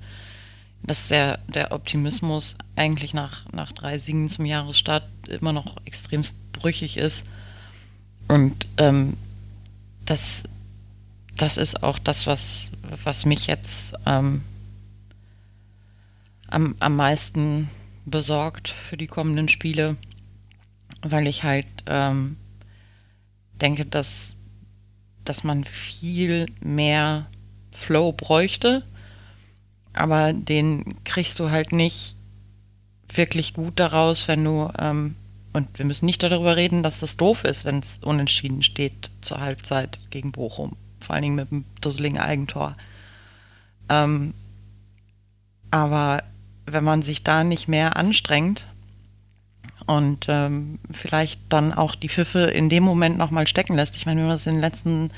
[0.83, 6.97] dass der, der Optimismus eigentlich nach, nach drei Siegen zum Jahresstart immer noch extremst brüchig
[6.97, 7.25] ist.
[8.27, 9.17] Und ähm,
[10.05, 10.43] das,
[11.37, 12.71] das ist auch das, was,
[13.03, 14.41] was mich jetzt ähm,
[16.47, 17.69] am, am meisten
[18.05, 19.97] besorgt für die kommenden Spiele,
[21.01, 22.37] weil ich halt ähm,
[23.61, 24.35] denke, dass,
[25.25, 27.27] dass man viel mehr
[27.71, 28.83] Flow bräuchte
[29.93, 32.15] aber den kriegst du halt nicht
[33.13, 35.15] wirklich gut daraus, wenn du, ähm,
[35.53, 39.39] und wir müssen nicht darüber reden, dass das doof ist, wenn es unentschieden steht zur
[39.39, 40.75] Halbzeit gegen Bochum.
[40.99, 42.75] Vor allen Dingen mit einem dusseligen Eigentor.
[43.89, 44.33] Ähm,
[45.69, 46.23] aber
[46.65, 48.67] wenn man sich da nicht mehr anstrengt
[49.85, 53.95] und ähm, vielleicht dann auch die Pfiffe in dem Moment nochmal stecken lässt.
[53.95, 55.09] Ich meine, wir haben das in den letzten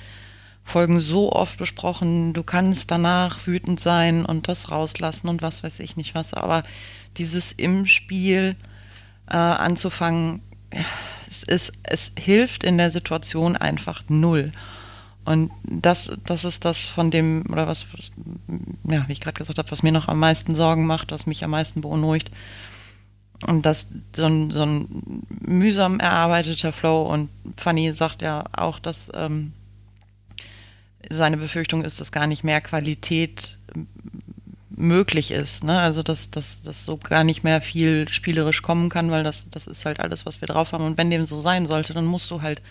[0.63, 5.79] Folgen so oft besprochen, du kannst danach wütend sein und das rauslassen und was weiß
[5.79, 6.63] ich nicht was, aber
[7.17, 8.55] dieses im Spiel
[9.27, 10.41] äh, anzufangen,
[11.27, 14.51] es, ist, es hilft in der Situation einfach null.
[15.25, 18.11] Und das, das ist das von dem, oder was, was
[18.87, 21.43] ja, wie ich gerade gesagt habe, was mir noch am meisten Sorgen macht, was mich
[21.43, 22.29] am meisten beunruhigt.
[23.47, 29.11] Und das so ein, so ein mühsam erarbeiteter Flow und Fanny sagt ja auch, dass
[29.15, 29.51] ähm,
[31.09, 33.57] seine Befürchtung ist, dass gar nicht mehr Qualität
[34.69, 35.63] möglich ist.
[35.63, 35.79] Ne?
[35.79, 39.67] Also dass, dass, dass so gar nicht mehr viel spielerisch kommen kann, weil das, das
[39.67, 40.85] ist halt alles, was wir drauf haben.
[40.85, 42.61] Und wenn dem so sein sollte, dann musst du halt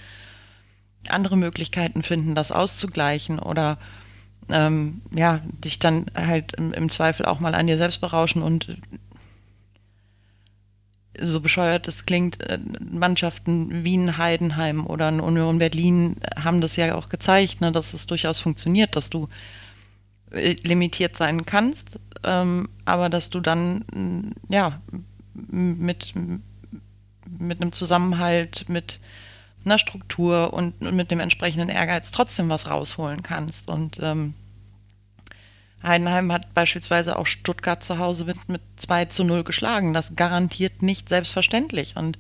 [1.09, 3.79] andere Möglichkeiten finden, das auszugleichen oder
[4.51, 8.79] ähm, ja, dich dann halt im, im Zweifel auch mal an dir selbst berauschen und
[11.19, 16.95] so bescheuert es klingt, äh, Mannschaften wie ein Heidenheim oder Union Berlin haben das ja
[16.95, 19.29] auch gezeigt, ne, dass es durchaus funktioniert, dass du
[20.35, 24.81] limitiert sein kannst, ähm, aber dass du dann ja
[25.32, 26.15] mit,
[27.27, 29.01] mit einem Zusammenhalt, mit
[29.65, 33.69] einer Struktur und, und mit dem entsprechenden Ehrgeiz trotzdem was rausholen kannst.
[33.69, 34.35] Und ähm,
[35.82, 39.94] Heidenheim hat beispielsweise auch Stuttgart zu Hause mit, mit 2 zu 0 geschlagen.
[39.94, 41.97] Das garantiert nicht selbstverständlich.
[41.97, 42.19] Und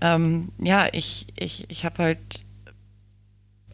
[0.00, 2.40] ähm, ja, ich, ich, ich habe halt,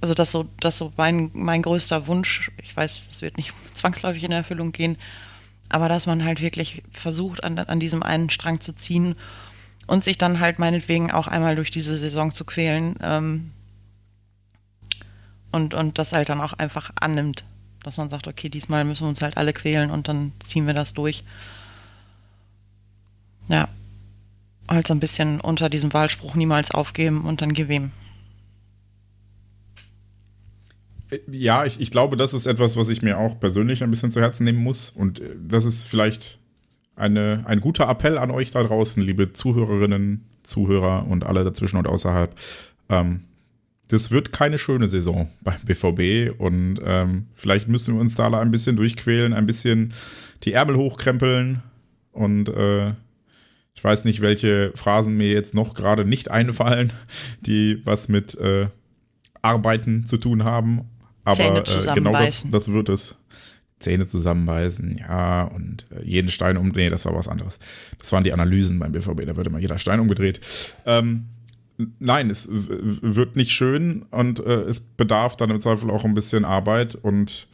[0.01, 4.24] also das so, das so mein, mein größter Wunsch, ich weiß, das wird nicht zwangsläufig
[4.24, 4.97] in Erfüllung gehen,
[5.68, 9.14] aber dass man halt wirklich versucht, an, an diesem einen Strang zu ziehen
[9.86, 13.51] und sich dann halt meinetwegen auch einmal durch diese Saison zu quälen ähm,
[15.52, 17.44] und, und das halt dann auch einfach annimmt
[17.82, 20.74] dass man sagt, okay, diesmal müssen wir uns halt alle quälen und dann ziehen wir
[20.74, 21.24] das durch.
[23.48, 23.68] Ja,
[24.68, 27.93] halt so ein bisschen unter diesem Wahlspruch niemals aufgeben und dann gewem.
[31.31, 34.20] Ja, ich, ich glaube, das ist etwas, was ich mir auch persönlich ein bisschen zu
[34.20, 34.91] Herzen nehmen muss.
[34.91, 36.39] Und äh, das ist vielleicht
[36.97, 41.89] eine, ein guter Appell an euch da draußen, liebe Zuhörerinnen, Zuhörer und alle dazwischen und
[41.89, 42.35] außerhalb.
[42.89, 43.24] Ähm,
[43.89, 48.51] das wird keine schöne Saison beim BVB und ähm, vielleicht müssen wir uns da ein
[48.51, 49.93] bisschen durchquälen, ein bisschen
[50.45, 51.62] die Ärmel hochkrempeln
[52.12, 52.91] und äh,
[53.74, 56.93] ich weiß nicht, welche Phrasen mir jetzt noch gerade nicht einfallen,
[57.41, 58.69] die was mit äh,
[59.43, 60.82] Arbeiten zu tun haben.
[61.25, 63.17] Aber äh, genau das, das wird es.
[63.79, 66.69] Zähne zusammenbeißen, ja, und äh, jeden Stein um.
[66.69, 67.59] Nee, das war was anderes.
[67.99, 70.41] Das waren die Analysen beim BVB, da wird immer jeder Stein umgedreht.
[70.85, 71.29] Ähm,
[71.99, 76.45] nein, es wird nicht schön und äh, es bedarf dann im Zweifel auch ein bisschen
[76.45, 77.49] Arbeit und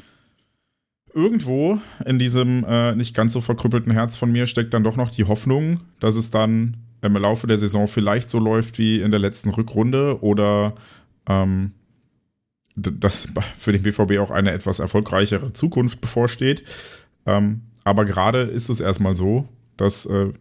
[1.14, 5.10] irgendwo in diesem äh, nicht ganz so verkrüppelten Herz von mir steckt dann doch noch
[5.10, 9.20] die Hoffnung, dass es dann im Laufe der Saison vielleicht so läuft wie in der
[9.20, 10.74] letzten Rückrunde oder
[11.28, 11.72] ähm,
[12.76, 16.64] dass für den BVB auch eine etwas erfolgreichere Zukunft bevorsteht.
[17.24, 20.32] Ähm, aber gerade ist es erstmal so, dass äh,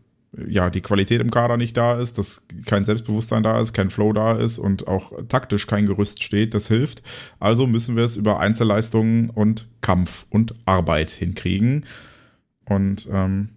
[0.48, 4.12] ja, die Qualität im Kader nicht da ist, dass kein Selbstbewusstsein da ist, kein Flow
[4.12, 7.04] da ist und auch taktisch kein Gerüst steht, das hilft.
[7.40, 11.86] Also müssen wir es über Einzelleistungen und Kampf und Arbeit hinkriegen.
[12.66, 13.50] Und ähm,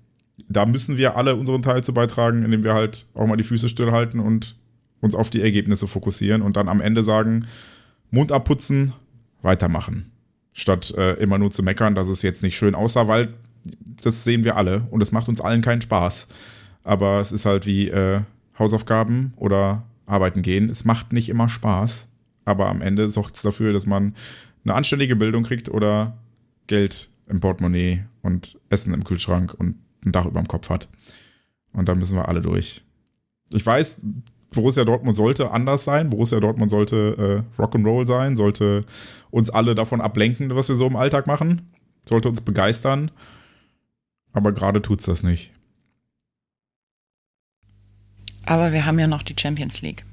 [0.48, 3.68] da müssen wir alle unseren Teil zu beitragen, indem wir halt auch mal die Füße
[3.68, 4.56] stillhalten und
[5.00, 7.46] uns auf die Ergebnisse fokussieren und dann am Ende sagen,
[8.10, 8.92] Mund abputzen,
[9.42, 10.10] weitermachen.
[10.52, 13.34] Statt äh, immer nur zu meckern, dass es jetzt nicht schön aussah, weil
[14.02, 16.28] das sehen wir alle und es macht uns allen keinen Spaß.
[16.84, 18.22] Aber es ist halt wie äh,
[18.58, 20.70] Hausaufgaben oder arbeiten gehen.
[20.70, 22.08] Es macht nicht immer Spaß,
[22.44, 24.14] aber am Ende sorgt es dafür, dass man
[24.64, 26.16] eine anständige Bildung kriegt oder
[26.66, 30.88] Geld im Portemonnaie und Essen im Kühlschrank und ein Dach über dem Kopf hat.
[31.72, 32.82] Und da müssen wir alle durch.
[33.50, 34.02] Ich weiß,
[34.54, 36.10] Borussia Dortmund sollte anders sein.
[36.10, 38.84] Borussia Dortmund sollte äh, Rock'n'Roll sein, sollte
[39.30, 41.72] uns alle davon ablenken, was wir so im Alltag machen,
[42.04, 43.10] sollte uns begeistern.
[44.32, 45.52] Aber gerade tut's das nicht.
[48.46, 50.04] Aber wir haben ja noch die Champions League.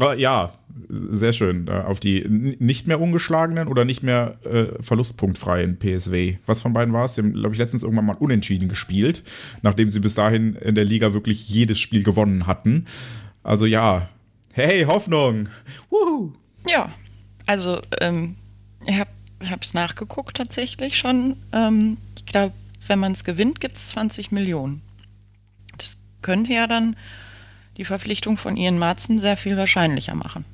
[0.00, 0.52] Ah, ja,
[0.88, 1.68] sehr schön.
[1.68, 6.38] Äh, auf die nicht mehr ungeschlagenen oder nicht mehr äh, verlustpunktfreien PSW.
[6.46, 7.14] Was von beiden war es?
[7.14, 9.22] Sie haben, glaube ich, letztens irgendwann mal unentschieden gespielt,
[9.62, 12.86] nachdem sie bis dahin in der Liga wirklich jedes Spiel gewonnen hatten.
[13.42, 14.08] Also ja,
[14.52, 15.48] hey, Hoffnung!
[15.90, 16.32] Wuhu.
[16.66, 16.90] Ja,
[17.46, 18.36] also ähm,
[18.86, 21.36] ich habe es nachgeguckt tatsächlich schon.
[21.52, 22.54] Ähm, ich glaube,
[22.86, 24.80] wenn man es gewinnt, gibt es 20 Millionen.
[25.76, 26.96] Das könnte ja dann
[27.80, 30.44] die Verpflichtung von Ian Marzen sehr viel wahrscheinlicher machen.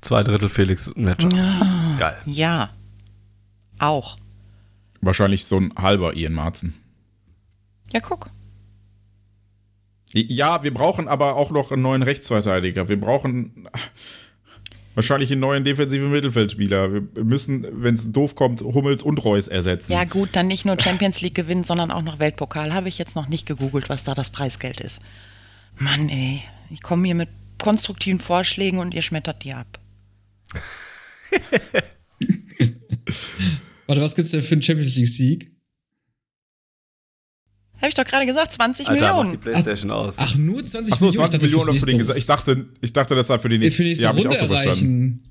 [0.00, 1.30] Zwei Drittel Felix Netscher.
[1.30, 2.16] Ja, Geil.
[2.24, 2.70] Ja.
[3.78, 4.16] Auch.
[5.00, 6.74] Wahrscheinlich so ein halber Ian Marzen.
[7.92, 8.30] Ja, guck.
[10.12, 12.88] Ja, wir brauchen aber auch noch einen neuen Rechtsverteidiger.
[12.88, 13.68] Wir brauchen
[14.98, 16.92] wahrscheinlich einen neuen defensiven Mittelfeldspieler.
[16.92, 19.92] Wir müssen, wenn es doof kommt, Hummels und Reus ersetzen.
[19.92, 22.74] Ja, gut, dann nicht nur Champions League gewinnen, sondern auch noch Weltpokal.
[22.74, 24.98] Habe ich jetzt noch nicht gegoogelt, was da das Preisgeld ist.
[25.78, 26.42] Mann, ey.
[26.70, 29.78] Ich komme hier mit konstruktiven Vorschlägen und ihr schmettert die ab.
[33.86, 35.52] Warte, was gibt's denn für einen Champions League-Sieg?
[37.78, 39.28] Habe ich doch gerade gesagt, 20 Alter, Millionen.
[39.28, 40.16] Mach die Playstation ach, aus.
[40.18, 41.30] Ach, nur 20 ach so, Millionen?
[41.30, 42.16] 20 Millionen für den.
[42.16, 44.28] Ich dachte, ich dachte, das sei für die nächste, für die nächste ja, Runde ich
[44.42, 45.22] auch so erreichen.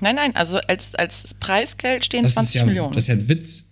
[0.00, 2.92] Nein, nein, also als, als Preisgeld stehen das 20 ja, Millionen.
[2.92, 3.70] Das ist ja ein Witz.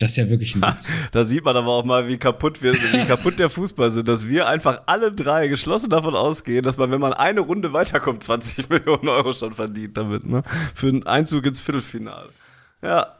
[0.00, 0.90] Das ist ja wirklich ein Witz.
[1.12, 4.26] da sieht man aber auch mal, wie kaputt wir, wie kaputt der Fußball sind, dass
[4.26, 8.68] wir einfach alle drei geschlossen davon ausgehen, dass man, wenn man eine Runde weiterkommt, 20
[8.70, 10.42] Millionen Euro schon verdient damit, ne?
[10.74, 12.30] Für einen Einzug ins Viertelfinale.
[12.82, 13.19] Ja,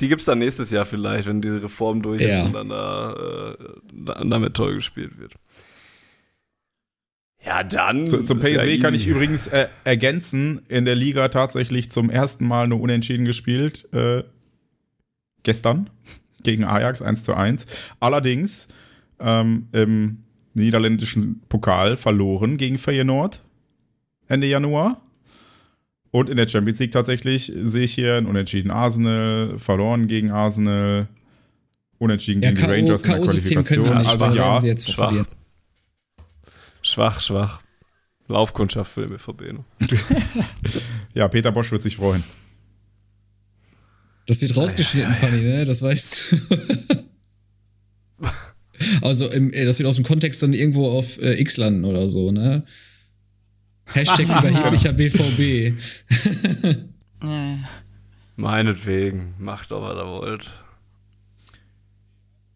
[0.00, 3.54] die gibt es dann nächstes Jahr vielleicht, wenn diese Reform durch ist und dann da,
[3.56, 5.34] äh, damit toll gespielt wird.
[7.44, 8.06] Ja, dann.
[8.06, 12.46] Zu, zum PSW ja kann ich übrigens äh, ergänzen, in der Liga tatsächlich zum ersten
[12.46, 13.92] Mal nur unentschieden gespielt.
[13.92, 14.22] Äh,
[15.42, 15.90] gestern
[16.42, 17.66] gegen Ajax 1 zu 1.
[18.00, 18.68] Allerdings
[19.18, 20.18] ähm, im
[20.54, 23.42] niederländischen Pokal verloren gegen Feyenoord
[24.28, 25.00] Ende Januar.
[26.12, 31.08] Und in der Champions League tatsächlich sehe ich hier ein Unentschieden Arsenal, verloren gegen Arsenal,
[31.98, 33.98] Unentschieden ja, gegen die Rangers in der Qualifikation.
[33.98, 35.06] Nicht, also ja, sie jetzt schwach.
[35.06, 35.26] Verlieren.
[36.82, 37.62] Schwach, schwach.
[38.28, 39.64] Laufkundschaft für den BVB.
[41.14, 42.22] ja, Peter Bosch wird sich freuen.
[44.26, 45.64] Das wird rausgeschnitten, Fanny, ne?
[45.64, 47.04] Das weißt du.
[49.02, 52.32] also, im, das wird aus dem Kontext dann irgendwo auf äh, X landen oder so,
[52.32, 52.64] ne?
[53.94, 55.74] Hashtag überheblicher BVB.
[58.36, 60.50] Meinetwegen, macht doch, was ihr wollt.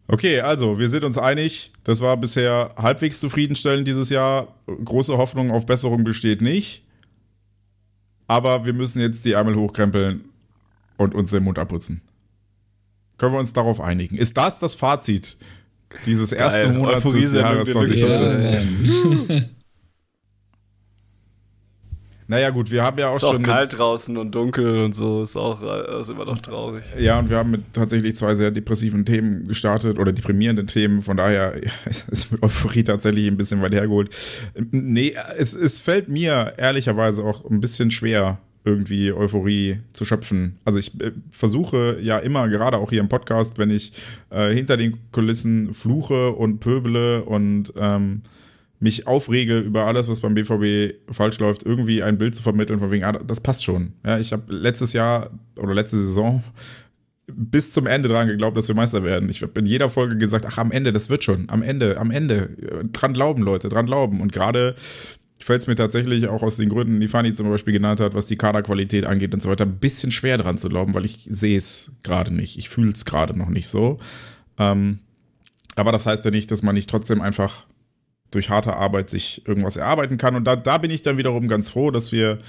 [0.09, 4.55] Okay, also wir sind uns einig, das war bisher halbwegs zufriedenstellend dieses Jahr.
[4.65, 6.83] Große Hoffnung auf Besserung besteht nicht.
[8.27, 10.25] Aber wir müssen jetzt die Ärmel hochkrempeln
[10.97, 12.01] und uns den Mund abputzen.
[13.17, 14.17] Können wir uns darauf einigen?
[14.17, 15.37] Ist das das Fazit
[16.05, 16.39] dieses Geil.
[16.39, 19.49] ersten Monats des Jahres 2014?
[22.27, 23.41] Ja, Naja, gut, wir haben ja auch ist schon.
[23.41, 25.61] Ist auch kalt draußen und dunkel und so, ist auch
[25.99, 26.83] ist immer noch traurig.
[26.99, 31.01] Ja, und wir haben mit tatsächlich zwei sehr depressiven Themen gestartet oder deprimierenden Themen.
[31.01, 31.53] Von daher
[31.85, 34.09] ist mit Euphorie tatsächlich ein bisschen weit hergeholt.
[34.71, 40.57] Nee, es, es fällt mir ehrlicherweise auch ein bisschen schwer, irgendwie Euphorie zu schöpfen.
[40.65, 43.93] Also ich äh, versuche ja immer, gerade auch hier im Podcast, wenn ich
[44.29, 48.21] äh, hinter den Kulissen fluche und pöbele und ähm,
[48.79, 52.91] mich aufrege über alles, was beim BVB falsch läuft, irgendwie ein Bild zu vermitteln, von
[52.91, 53.93] wegen, ah, das passt schon.
[54.05, 56.43] Ja, ich habe letztes Jahr oder letzte Saison
[57.27, 59.29] bis zum Ende dran geglaubt, dass wir Meister werden.
[59.29, 61.49] Ich habe in jeder Folge gesagt, ach, am Ende, das wird schon.
[61.49, 62.49] Am Ende, am Ende.
[62.93, 64.21] Dran glauben, Leute, dran glauben.
[64.21, 64.75] Und gerade
[65.39, 68.27] fällt es mir tatsächlich auch aus den Gründen, die Fanny zum Beispiel genannt hat, was
[68.27, 71.57] die Kaderqualität angeht und so weiter, ein bisschen schwer dran zu glauben, weil ich sehe
[71.57, 72.57] es gerade nicht.
[72.57, 73.99] Ich fühle es gerade noch nicht so.
[74.57, 74.99] Ähm,
[75.75, 77.67] aber das heißt ja nicht, dass man nicht trotzdem einfach
[78.31, 80.35] durch harte Arbeit sich irgendwas erarbeiten kann.
[80.35, 82.39] Und da, da bin ich dann wiederum ganz froh, dass wir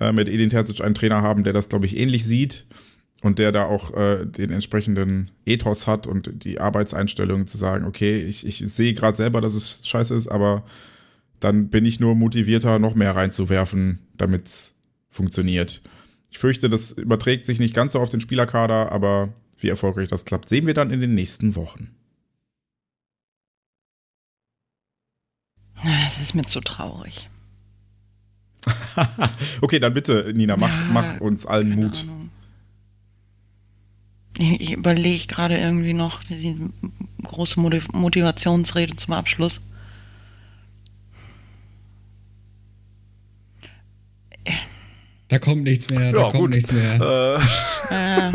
[0.00, 2.66] äh, mit Edin Terzic einen Trainer haben, der das, glaube ich, ähnlich sieht
[3.22, 8.22] und der da auch äh, den entsprechenden Ethos hat und die Arbeitseinstellung zu sagen, okay,
[8.22, 10.64] ich, ich sehe gerade selber, dass es scheiße ist, aber
[11.40, 14.74] dann bin ich nur motivierter, noch mehr reinzuwerfen, damit es
[15.10, 15.82] funktioniert.
[16.30, 20.24] Ich fürchte, das überträgt sich nicht ganz so auf den Spielerkader, aber wie erfolgreich das
[20.24, 21.94] klappt, sehen wir dann in den nächsten Wochen.
[26.06, 27.28] Es ist mir zu traurig.
[29.60, 32.02] okay, dann bitte, Nina, mach, ja, mach uns allen Mut.
[32.02, 32.30] Ahnung.
[34.38, 36.56] Ich überlege gerade irgendwie noch die
[37.22, 39.60] große Motivationsrede zum Abschluss.
[45.28, 46.50] Da kommt nichts mehr, da ja, kommt gut.
[46.50, 47.40] nichts mehr.
[47.90, 48.28] Äh.
[48.28, 48.32] äh,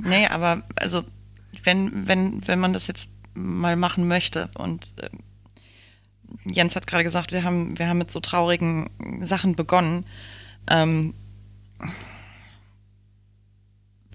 [0.00, 1.02] nee, aber also
[1.64, 5.08] wenn, wenn, wenn man das jetzt mal machen möchte und äh,
[6.44, 8.88] Jens hat gerade gesagt, wir haben, wir haben mit so traurigen
[9.20, 10.06] Sachen begonnen.
[10.70, 11.14] Ähm,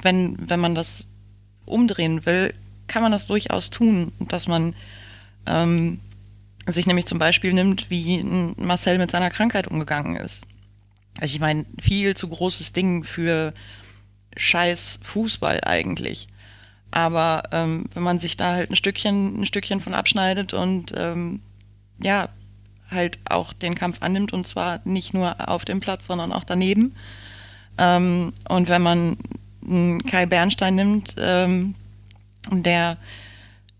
[0.01, 1.05] wenn, wenn man das
[1.65, 2.53] umdrehen will,
[2.87, 4.75] kann man das durchaus tun, dass man
[5.45, 5.99] ähm,
[6.65, 8.23] sich nämlich zum Beispiel nimmt, wie
[8.57, 10.45] Marcel mit seiner Krankheit umgegangen ist.
[11.19, 13.53] Also ich meine, viel zu großes Ding für
[14.35, 16.27] scheiß Fußball eigentlich.
[16.91, 21.41] Aber ähm, wenn man sich da halt ein Stückchen, ein Stückchen von abschneidet und ähm,
[21.99, 22.29] ja,
[22.89, 26.95] halt auch den Kampf annimmt und zwar nicht nur auf dem Platz, sondern auch daneben.
[27.77, 29.17] Ähm, und wenn man
[30.09, 31.75] Kai Bernstein nimmt, ähm,
[32.49, 32.97] der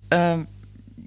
[0.10, 0.39] äh,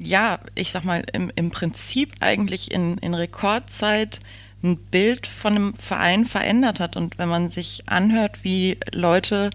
[0.01, 4.19] ja, ich sag mal, im, im Prinzip eigentlich in, in Rekordzeit
[4.62, 6.97] ein Bild von einem Verein verändert hat.
[6.97, 9.51] Und wenn man sich anhört, wie Leute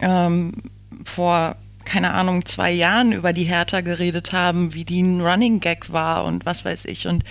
[0.00, 0.52] ähm,
[1.04, 1.56] vor
[1.86, 6.24] keine Ahnung, zwei Jahren über die Hertha geredet haben, wie die ein Running Gag war
[6.24, 7.24] und was weiß ich und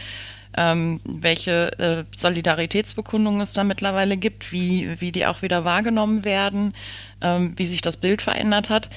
[0.58, 6.74] ähm, welche äh, Solidaritätsbekundungen es da mittlerweile gibt, wie, wie die auch wieder wahrgenommen werden,
[7.22, 8.90] ähm, wie sich das Bild verändert hat,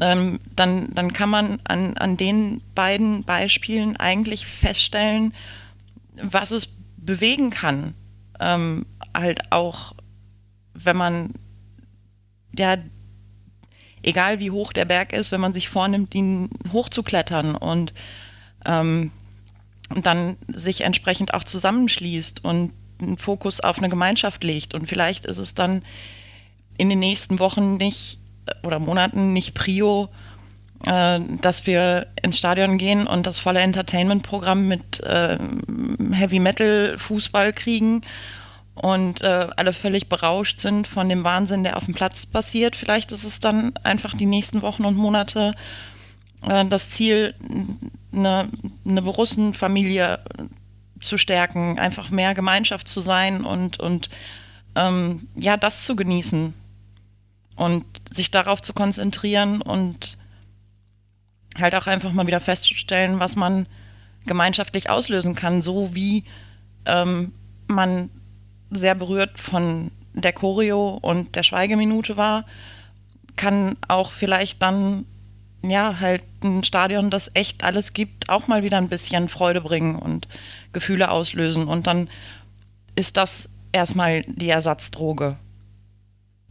[0.00, 5.32] ähm, dann, dann kann man an, an den beiden Beispielen eigentlich feststellen,
[6.20, 7.94] was es bewegen kann.
[8.40, 8.84] Ähm,
[9.14, 9.94] halt auch,
[10.74, 11.34] wenn man
[12.58, 12.76] ja
[14.06, 17.92] egal wie hoch der Berg ist, wenn man sich vornimmt, ihn hochzuklettern und
[18.64, 19.10] ähm,
[19.94, 24.74] dann sich entsprechend auch zusammenschließt und einen Fokus auf eine Gemeinschaft legt.
[24.74, 25.82] Und vielleicht ist es dann
[26.78, 28.18] in den nächsten Wochen nicht
[28.62, 30.08] oder Monaten nicht Prio,
[30.86, 35.38] äh, dass wir ins Stadion gehen und das volle Entertainment-Programm mit äh,
[36.12, 38.02] Heavy Metal Fußball kriegen
[38.76, 42.76] und äh, alle völlig berauscht sind von dem Wahnsinn, der auf dem Platz passiert.
[42.76, 45.54] Vielleicht ist es dann einfach die nächsten Wochen und Monate
[46.42, 47.34] äh, das Ziel,
[48.12, 48.50] eine,
[48.86, 50.20] eine Borussenfamilie
[51.00, 54.10] zu stärken, einfach mehr Gemeinschaft zu sein und, und
[54.74, 56.52] ähm, ja, das zu genießen
[57.56, 60.18] und sich darauf zu konzentrieren und
[61.58, 63.66] halt auch einfach mal wieder festzustellen, was man
[64.26, 66.24] gemeinschaftlich auslösen kann, so wie
[66.84, 67.32] ähm,
[67.68, 68.10] man
[68.70, 72.44] sehr berührt von der Choreo und der Schweigeminute war,
[73.36, 75.04] kann auch vielleicht dann,
[75.62, 79.96] ja, halt ein Stadion, das echt alles gibt, auch mal wieder ein bisschen Freude bringen
[79.96, 80.26] und
[80.72, 81.68] Gefühle auslösen.
[81.68, 82.08] Und dann
[82.94, 85.36] ist das erstmal die Ersatzdroge.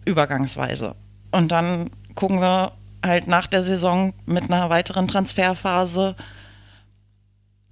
[0.06, 0.96] Übergangsweise.
[1.32, 2.74] Und dann gucken wir
[3.04, 6.16] halt nach der Saison mit einer weiteren Transferphase,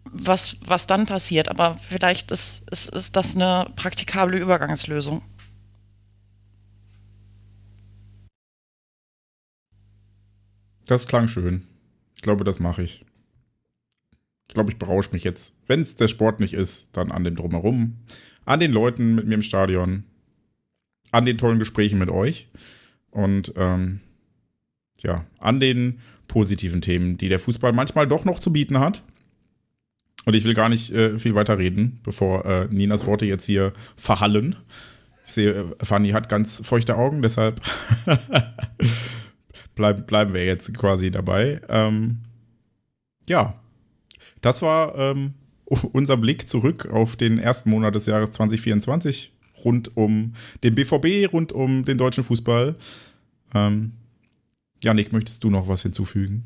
[0.05, 1.49] was, was dann passiert.
[1.49, 5.21] Aber vielleicht ist, ist, ist das eine praktikable Übergangslösung.
[10.85, 11.67] Das klang schön.
[12.15, 13.05] Ich glaube, das mache ich.
[14.47, 17.35] Ich glaube, ich berausche mich jetzt, wenn es der Sport nicht ist, dann an dem
[17.35, 17.97] Drumherum,
[18.45, 20.03] an den Leuten mit mir im Stadion,
[21.11, 22.49] an den tollen Gesprächen mit euch
[23.09, 24.01] und ähm,
[24.99, 29.03] ja, an den positiven Themen, die der Fußball manchmal doch noch zu bieten hat.
[30.25, 33.73] Und ich will gar nicht äh, viel weiter reden, bevor äh, Ninas Worte jetzt hier
[33.97, 34.55] verhallen.
[35.25, 37.61] Ich sehe, äh, Fanny hat ganz feuchte Augen, deshalb
[39.75, 41.61] bleib, bleiben wir jetzt quasi dabei.
[41.67, 42.19] Ähm,
[43.27, 43.59] ja,
[44.41, 45.33] das war ähm,
[45.65, 49.33] unser Blick zurück auf den ersten Monat des Jahres 2024
[49.63, 50.33] rund um
[50.63, 52.75] den BVB, rund um den deutschen Fußball.
[53.53, 53.93] Ähm,
[54.83, 56.45] Janik, möchtest du noch was hinzufügen?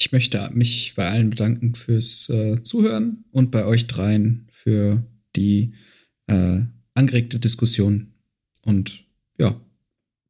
[0.00, 5.04] Ich möchte mich bei allen bedanken fürs äh, Zuhören und bei euch dreien für
[5.36, 5.74] die
[6.26, 6.62] äh,
[6.94, 8.14] angeregte Diskussion.
[8.64, 9.04] Und
[9.36, 9.60] ja,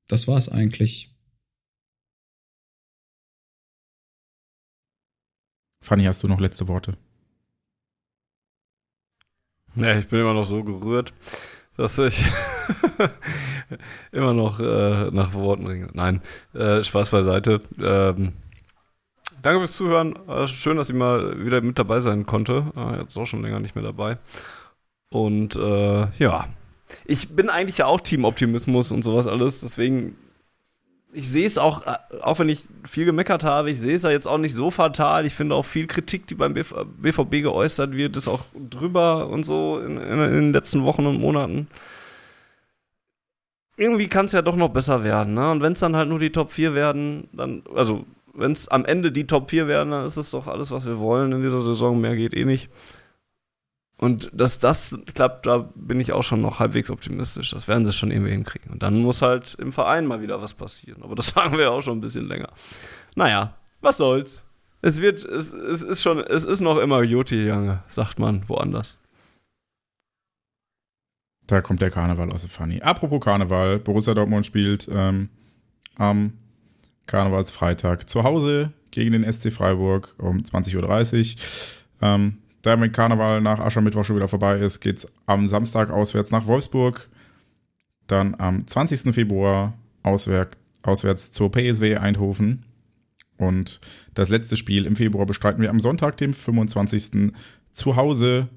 [0.08, 1.14] das war's eigentlich.
[5.80, 6.98] Fanny, hast du noch letzte Worte?
[9.76, 11.14] Ja, ich bin immer noch so gerührt,
[11.76, 12.24] dass ich
[14.10, 15.90] immer noch äh, nach Worten ringe.
[15.94, 16.22] Nein,
[16.54, 17.62] äh, Spaß beiseite.
[17.78, 18.32] Ähm,
[19.42, 20.16] danke fürs Zuhören.
[20.28, 22.72] Äh, schön, dass ich mal wieder mit dabei sein konnte.
[22.76, 24.18] Äh, jetzt auch schon länger nicht mehr dabei.
[25.10, 26.46] Und äh, ja,
[27.04, 29.60] ich bin eigentlich ja auch Team-Optimismus und sowas alles.
[29.60, 30.16] Deswegen
[31.12, 34.10] ich sehe es auch, äh, auch wenn ich viel gemeckert habe, ich sehe es ja
[34.10, 35.26] jetzt auch nicht so fatal.
[35.26, 39.80] Ich finde auch viel Kritik, die beim BVB geäußert wird, ist auch drüber und so
[39.80, 41.68] in, in, in den letzten Wochen und Monaten.
[43.76, 45.50] Irgendwie kann es ja doch noch besser werden, ne?
[45.50, 48.04] Und wenn es dann halt nur die Top 4 werden, dann, also
[48.34, 50.98] wenn es am Ende die Top 4 werden, dann ist es doch alles, was wir
[50.98, 52.00] wollen in dieser Saison.
[52.00, 52.70] Mehr geht eh nicht.
[53.96, 57.50] Und dass das klappt, da bin ich auch schon noch halbwegs optimistisch.
[57.50, 58.72] Das werden sie schon irgendwie hinkriegen.
[58.72, 61.02] Und dann muss halt im Verein mal wieder was passieren.
[61.02, 62.48] Aber das sagen wir ja auch schon ein bisschen länger.
[63.14, 64.46] Naja, was soll's.
[64.80, 69.02] Es wird, es, es ist schon, es ist noch immer Joti Jange, sagt man woanders.
[71.46, 72.80] Da kommt der Karneval aus der Fanny.
[72.80, 75.28] Apropos Karneval, Borussia Dortmund spielt ähm,
[75.96, 76.39] am
[77.06, 82.08] Karnevalsfreitag zu Hause gegen den SC Freiburg um 20.30 Uhr.
[82.08, 86.46] Ähm, damit Karneval nach Aschermittwoch schon wieder vorbei ist, geht es am Samstag auswärts nach
[86.46, 87.08] Wolfsburg.
[88.06, 89.14] Dann am 20.
[89.14, 92.64] Februar auswärts, auswärts zur PSW Eindhoven.
[93.38, 93.80] Und
[94.14, 97.32] das letzte Spiel im Februar bestreiten wir am Sonntag, dem 25.
[97.72, 98.48] zu Hause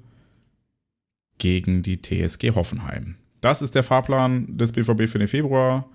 [1.38, 3.16] gegen die TSG Hoffenheim.
[3.40, 5.88] Das ist der Fahrplan des BVB für den Februar.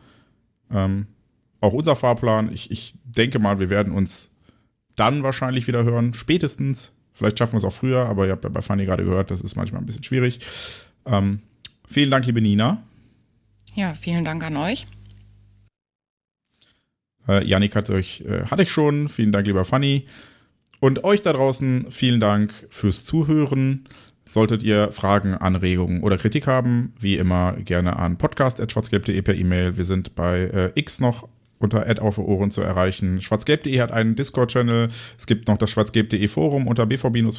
[0.71, 1.07] Ähm,
[1.61, 2.51] auch unser Fahrplan.
[2.53, 4.31] Ich, ich denke mal, wir werden uns
[4.95, 8.49] dann wahrscheinlich wieder hören, spätestens Vielleicht schaffen wir es auch früher, aber ihr habt ja
[8.49, 10.39] bei Fanny gerade gehört, das ist manchmal ein bisschen schwierig.
[11.05, 11.41] Ähm,
[11.85, 12.81] vielen Dank, liebe Nina.
[13.75, 14.87] Ja, vielen Dank an euch.
[17.27, 19.09] Äh, Janik hat euch, äh, hatte ich schon.
[19.09, 20.07] Vielen Dank, lieber Fanny.
[20.79, 23.83] Und euch da draußen, vielen Dank fürs Zuhören.
[24.25, 29.75] Solltet ihr Fragen, Anregungen oder Kritik haben, wie immer gerne an podcast.schwarzgelb.de per E-Mail.
[29.75, 31.27] Wir sind bei äh, X noch
[31.59, 33.21] unter Ad auf Ohren zu erreichen.
[33.21, 34.87] Schwarzgelb.de hat einen Discord-Channel.
[35.17, 37.31] Es gibt noch das schwarzgelb.de Forum unter bvb-forum.de.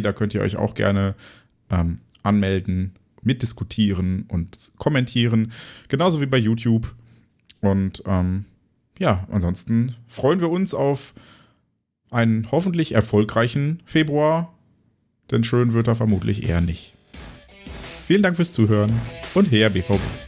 [0.00, 1.14] Da könnt ihr euch auch gerne
[1.70, 5.52] ähm, anmelden, mitdiskutieren und kommentieren.
[5.88, 6.94] Genauso wie bei YouTube.
[7.60, 8.44] Und ähm,
[8.98, 11.14] ja, ansonsten freuen wir uns auf
[12.10, 14.54] einen hoffentlich erfolgreichen Februar.
[15.30, 16.94] Denn schön wird er vermutlich eher nicht.
[18.06, 18.92] Vielen Dank fürs Zuhören
[19.34, 20.27] und her BVB.